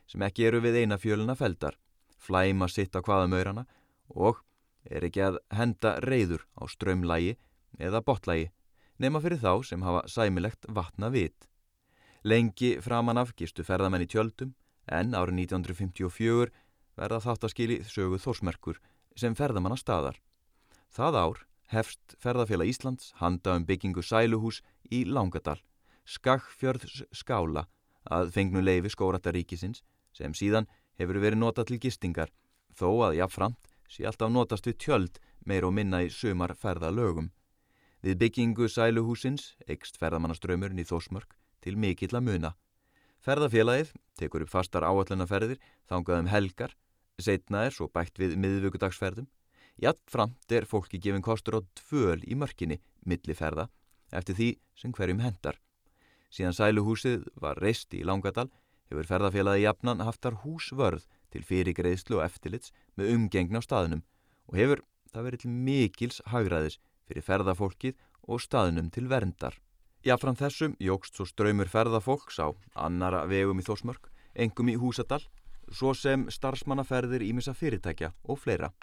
sem 0.08 0.24
ekki 0.26 0.48
eru 0.48 0.64
við 0.64 0.80
eina 0.82 0.98
fjöluna 0.98 1.36
feldar, 1.36 1.76
flæma 2.18 2.70
sitt 2.72 2.96
á 2.96 3.04
hvaðamöyrana 3.04 3.68
og 4.16 4.40
er 4.90 5.06
ekki 5.08 5.24
að 5.24 5.40
henda 5.54 5.96
reyður 6.04 6.44
á 6.60 6.64
strömlægi 6.70 7.38
eða 7.80 8.04
botlægi 8.06 8.52
nema 9.02 9.22
fyrir 9.24 9.42
þá 9.42 9.64
sem 9.68 9.84
hafa 9.84 10.04
sæmilegt 10.08 10.68
vatna 10.70 11.10
vit. 11.14 11.48
Lengi 12.24 12.78
framan 12.82 13.20
af 13.20 13.34
gistu 13.36 13.66
ferðamenn 13.68 14.06
í 14.06 14.10
tjöldum 14.10 14.54
en 14.88 15.16
árið 15.16 15.46
1954 15.48 16.52
verða 17.00 17.20
þátt 17.24 17.48
að 17.48 17.54
skilji 17.56 17.80
sögu 17.90 18.20
þórsmerkur 18.22 18.80
sem 19.20 19.36
ferðamanna 19.36 19.78
staðar. 19.80 20.20
Það 20.94 21.20
ár 21.20 21.44
hefst 21.74 22.16
ferðarfélag 22.22 22.70
Íslands 22.70 23.12
handa 23.20 23.58
um 23.58 23.66
byggingu 23.66 24.04
sæluhús 24.06 24.62
í 24.92 25.04
Langadal, 25.10 25.60
Skagfjörðs 26.06 27.04
skála 27.16 27.66
að 28.04 28.34
fengnu 28.36 28.62
leifi 28.62 28.92
skórattaríkisins 28.92 29.84
sem 30.14 30.34
síðan 30.36 30.68
hefur 31.00 31.22
verið 31.24 31.40
notað 31.42 31.72
til 31.72 31.80
gistingar 31.86 32.34
þó 32.78 32.90
að 33.08 33.20
jáfnframt 33.22 33.73
sé 33.94 34.08
alltaf 34.10 34.32
notast 34.34 34.66
við 34.68 34.80
tjöld 34.82 35.20
meir 35.46 35.68
og 35.68 35.76
minna 35.78 36.02
í 36.02 36.10
sumar 36.10 36.56
ferðalögum. 36.58 37.30
Við 38.04 38.18
byggingu 38.24 38.68
sæluhúsins 38.68 39.54
eikst 39.70 40.00
ferðamannaströymurinn 40.02 40.82
í 40.82 40.88
Þósmörk 40.88 41.38
til 41.64 41.78
mikill 41.80 42.12
að 42.18 42.26
muna. 42.28 42.52
Ferðafélagið 43.24 43.94
tekur 44.20 44.44
upp 44.44 44.52
fastar 44.52 44.84
áallunaferðir 44.84 45.62
þangaðum 45.88 46.32
helgar, 46.34 46.74
setna 47.22 47.68
er 47.68 47.76
svo 47.76 47.88
bætt 47.88 48.20
við 48.20 48.36
miðvöggudagsferðum. 48.44 49.30
Játtframt 49.80 50.52
er 50.52 50.68
fólki 50.70 51.00
gefin 51.00 51.24
kostur 51.24 51.58
á 51.58 51.62
tvöl 51.78 52.20
í 52.28 52.36
mörkinni 52.36 52.82
milliferða 53.08 53.70
eftir 54.12 54.38
því 54.38 54.50
sem 54.78 54.92
hverjum 54.94 55.24
hendar. 55.24 55.56
Síðan 56.34 56.58
sæluhúsið 56.58 57.30
var 57.40 57.62
reist 57.62 57.94
í 57.94 58.04
Langadal 58.06 58.50
hefur 58.90 59.08
ferðafélagi 59.08 59.64
jafnan 59.64 60.04
haftar 60.06 60.42
húsvörð 60.44 61.06
til 61.34 61.44
fyrirgreðslu 61.48 62.20
og 62.20 62.26
eftirlits 62.28 62.74
með 63.00 63.14
umgengna 63.18 63.62
á 63.62 63.66
staðnum 63.66 64.04
og 64.48 64.58
hefur 64.60 64.84
það 65.14 65.28
verið 65.28 65.44
til 65.44 65.54
mikils 65.68 66.22
hagraðis 66.30 66.80
fyrir 67.10 67.26
ferðafólkið 67.28 68.00
og 68.30 68.42
staðnum 68.42 68.90
til 68.94 69.08
verndar. 69.12 69.56
Jáfram 70.04 70.36
þessum 70.36 70.76
jógst 70.84 71.16
svo 71.16 71.28
ströymur 71.28 71.70
ferðafólks 71.72 72.40
á 72.40 72.52
annara 72.76 73.24
vegum 73.30 73.62
í 73.62 73.66
Þósmörk, 73.66 74.10
engum 74.36 74.72
í 74.72 74.76
Húsadal, 74.80 75.22
svo 75.72 75.94
sem 75.96 76.26
starfsmannaferðir 76.32 77.24
ímissa 77.24 77.54
fyrirtækja 77.56 78.12
og 78.28 78.42
fleira. 78.44 78.74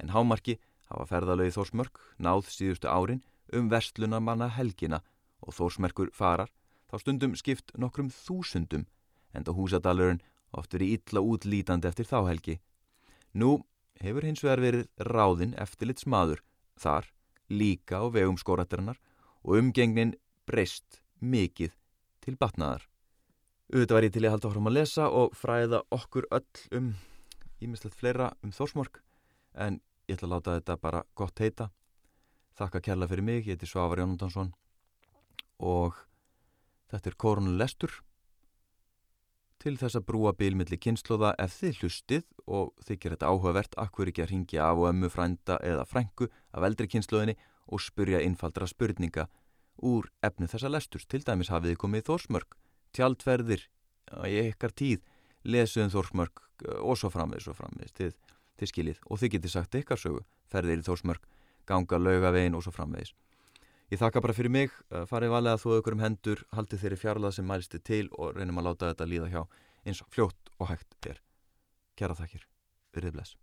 En 0.00 0.12
hámarki 0.14 0.56
hafa 0.88 1.06
ferðalögi 1.10 1.56
Þósmörk 1.56 2.00
náð 2.18 2.48
síðustu 2.52 2.88
árin 2.88 3.22
um 3.52 3.68
vestlunamanna 3.72 4.48
helgina 4.56 5.02
og 5.44 5.56
Þósmerkur 5.56 6.12
farar 6.16 6.50
þá 6.90 6.96
stundum 7.02 7.36
skipt 7.36 7.74
nokkrum 7.76 8.10
þúsundum 8.12 8.86
en 9.34 9.44
þá 9.44 9.52
Húsadalurinn 9.58 10.22
oft 10.60 10.74
verið 10.74 10.96
illa 10.98 11.22
útlítandi 11.22 11.88
eftir 11.90 12.08
þá 12.08 12.18
helgi. 12.28 12.58
Nú 13.34 13.58
hefur 14.02 14.26
hins 14.26 14.42
vegar 14.44 14.62
verið 14.62 14.88
ráðinn 14.98 15.54
eftirlits 15.60 16.06
maður 16.06 16.42
þar 16.80 17.10
líka 17.50 18.00
á 18.00 18.04
vegum 18.10 18.38
skórattarinnar 18.40 18.98
og 19.44 19.58
umgengnin 19.60 20.14
breyst 20.48 21.00
mikið 21.20 21.74
til 22.24 22.36
batnaðar. 22.40 22.86
Auðvitað 23.72 23.96
var 23.96 24.06
ég 24.06 24.14
til 24.14 24.24
að 24.24 24.34
halda 24.34 24.50
áfram 24.50 24.70
að 24.70 24.76
lesa 24.76 25.08
og 25.08 25.36
fræða 25.38 25.80
okkur 25.94 26.28
öll 26.36 26.78
um 26.78 26.90
ímislegt 27.64 27.96
fleira 27.96 28.32
um 28.44 28.52
þórsmork 28.52 29.00
en 29.54 29.80
ég 30.08 30.18
ætla 30.18 30.28
að 30.28 30.34
láta 30.34 30.56
þetta 30.58 30.76
bara 30.82 31.04
gott 31.16 31.40
heita. 31.40 31.70
Þakka 32.54 32.82
kærlega 32.86 33.10
fyrir 33.10 33.26
mig, 33.26 33.46
ég 33.46 33.56
heiti 33.56 33.66
Svavar 33.66 34.02
Jónundansson 34.02 34.52
og 35.64 35.96
þetta 36.92 37.10
er 37.10 37.16
Korun 37.18 37.56
Lestur 37.58 37.94
til 39.62 39.76
þess 39.80 39.98
að 39.98 40.06
brúa 40.08 40.32
bílmiðli 40.36 40.78
kynnslóða 40.80 41.34
ef 41.40 41.54
þið 41.60 41.80
hlustið 41.80 42.24
og 42.44 42.72
þykir 42.84 43.14
þetta 43.14 43.30
áhugavert 43.30 43.78
akkur 43.80 44.10
ekki 44.10 44.24
að 44.24 44.30
ringja 44.32 44.66
af 44.68 44.80
og 44.80 44.88
ömmu 44.90 45.10
frænda 45.12 45.58
eða 45.64 45.86
frængu 45.88 46.28
af 46.52 46.66
eldri 46.68 46.88
kynnslóðinni 46.92 47.36
og 47.72 47.80
spurja 47.80 48.20
innfaldra 48.24 48.68
spurninga 48.68 49.28
úr 49.82 50.10
efnu 50.22 50.48
þessa 50.50 50.70
lesturs. 50.70 51.06
Til 51.06 51.24
dæmis 51.24 51.50
hafið 51.52 51.74
þið 51.74 51.80
komið 51.80 52.06
Þórsmörk, 52.08 52.56
tjaldferðir 52.94 53.66
í 54.28 54.36
ykkar 54.50 54.74
tíð, 54.76 55.02
lesuðum 55.44 55.92
Þórsmörk 55.94 56.44
og 56.80 56.98
svo 57.00 57.10
framvegis 57.12 57.48
og 57.50 57.58
framvegis. 57.58 57.96
Til, 57.96 58.12
til 58.60 58.70
skilið. 58.70 59.00
Og 59.08 59.20
þið 59.22 59.36
getið 59.36 59.54
sagt 59.54 59.78
ykkar 59.80 60.00
sögu, 60.00 60.22
ferðir 60.52 60.82
í 60.82 60.86
Þórsmörk, 60.86 61.24
ganga 61.66 61.98
laugavegin 61.98 62.56
og 62.58 62.66
svo 62.66 62.74
framvegis. 62.74 63.14
Ég 63.94 64.00
þakka 64.00 64.24
bara 64.24 64.34
fyrir 64.34 64.50
mig, 64.50 64.72
farið 65.06 65.30
valega 65.30 65.58
þú 65.62 65.76
aukur 65.76 65.94
um 65.94 66.00
hendur, 66.02 66.40
haldið 66.50 66.80
þeirri 66.82 66.96
fjarlað 66.98 67.36
sem 67.36 67.46
mælsti 67.46 67.78
til 67.86 68.08
og 68.18 68.32
reynum 68.34 68.58
að 68.58 68.66
láta 68.66 68.88
þetta 68.90 69.06
líða 69.06 69.28
hjá 69.30 69.42
eins 69.86 70.02
fljótt 70.10 70.50
og 70.58 70.72
hægt 70.72 70.96
er. 71.06 71.20
Kjæra 71.94 72.16
þakkir, 72.18 72.42
verið 72.96 73.14
bless. 73.14 73.36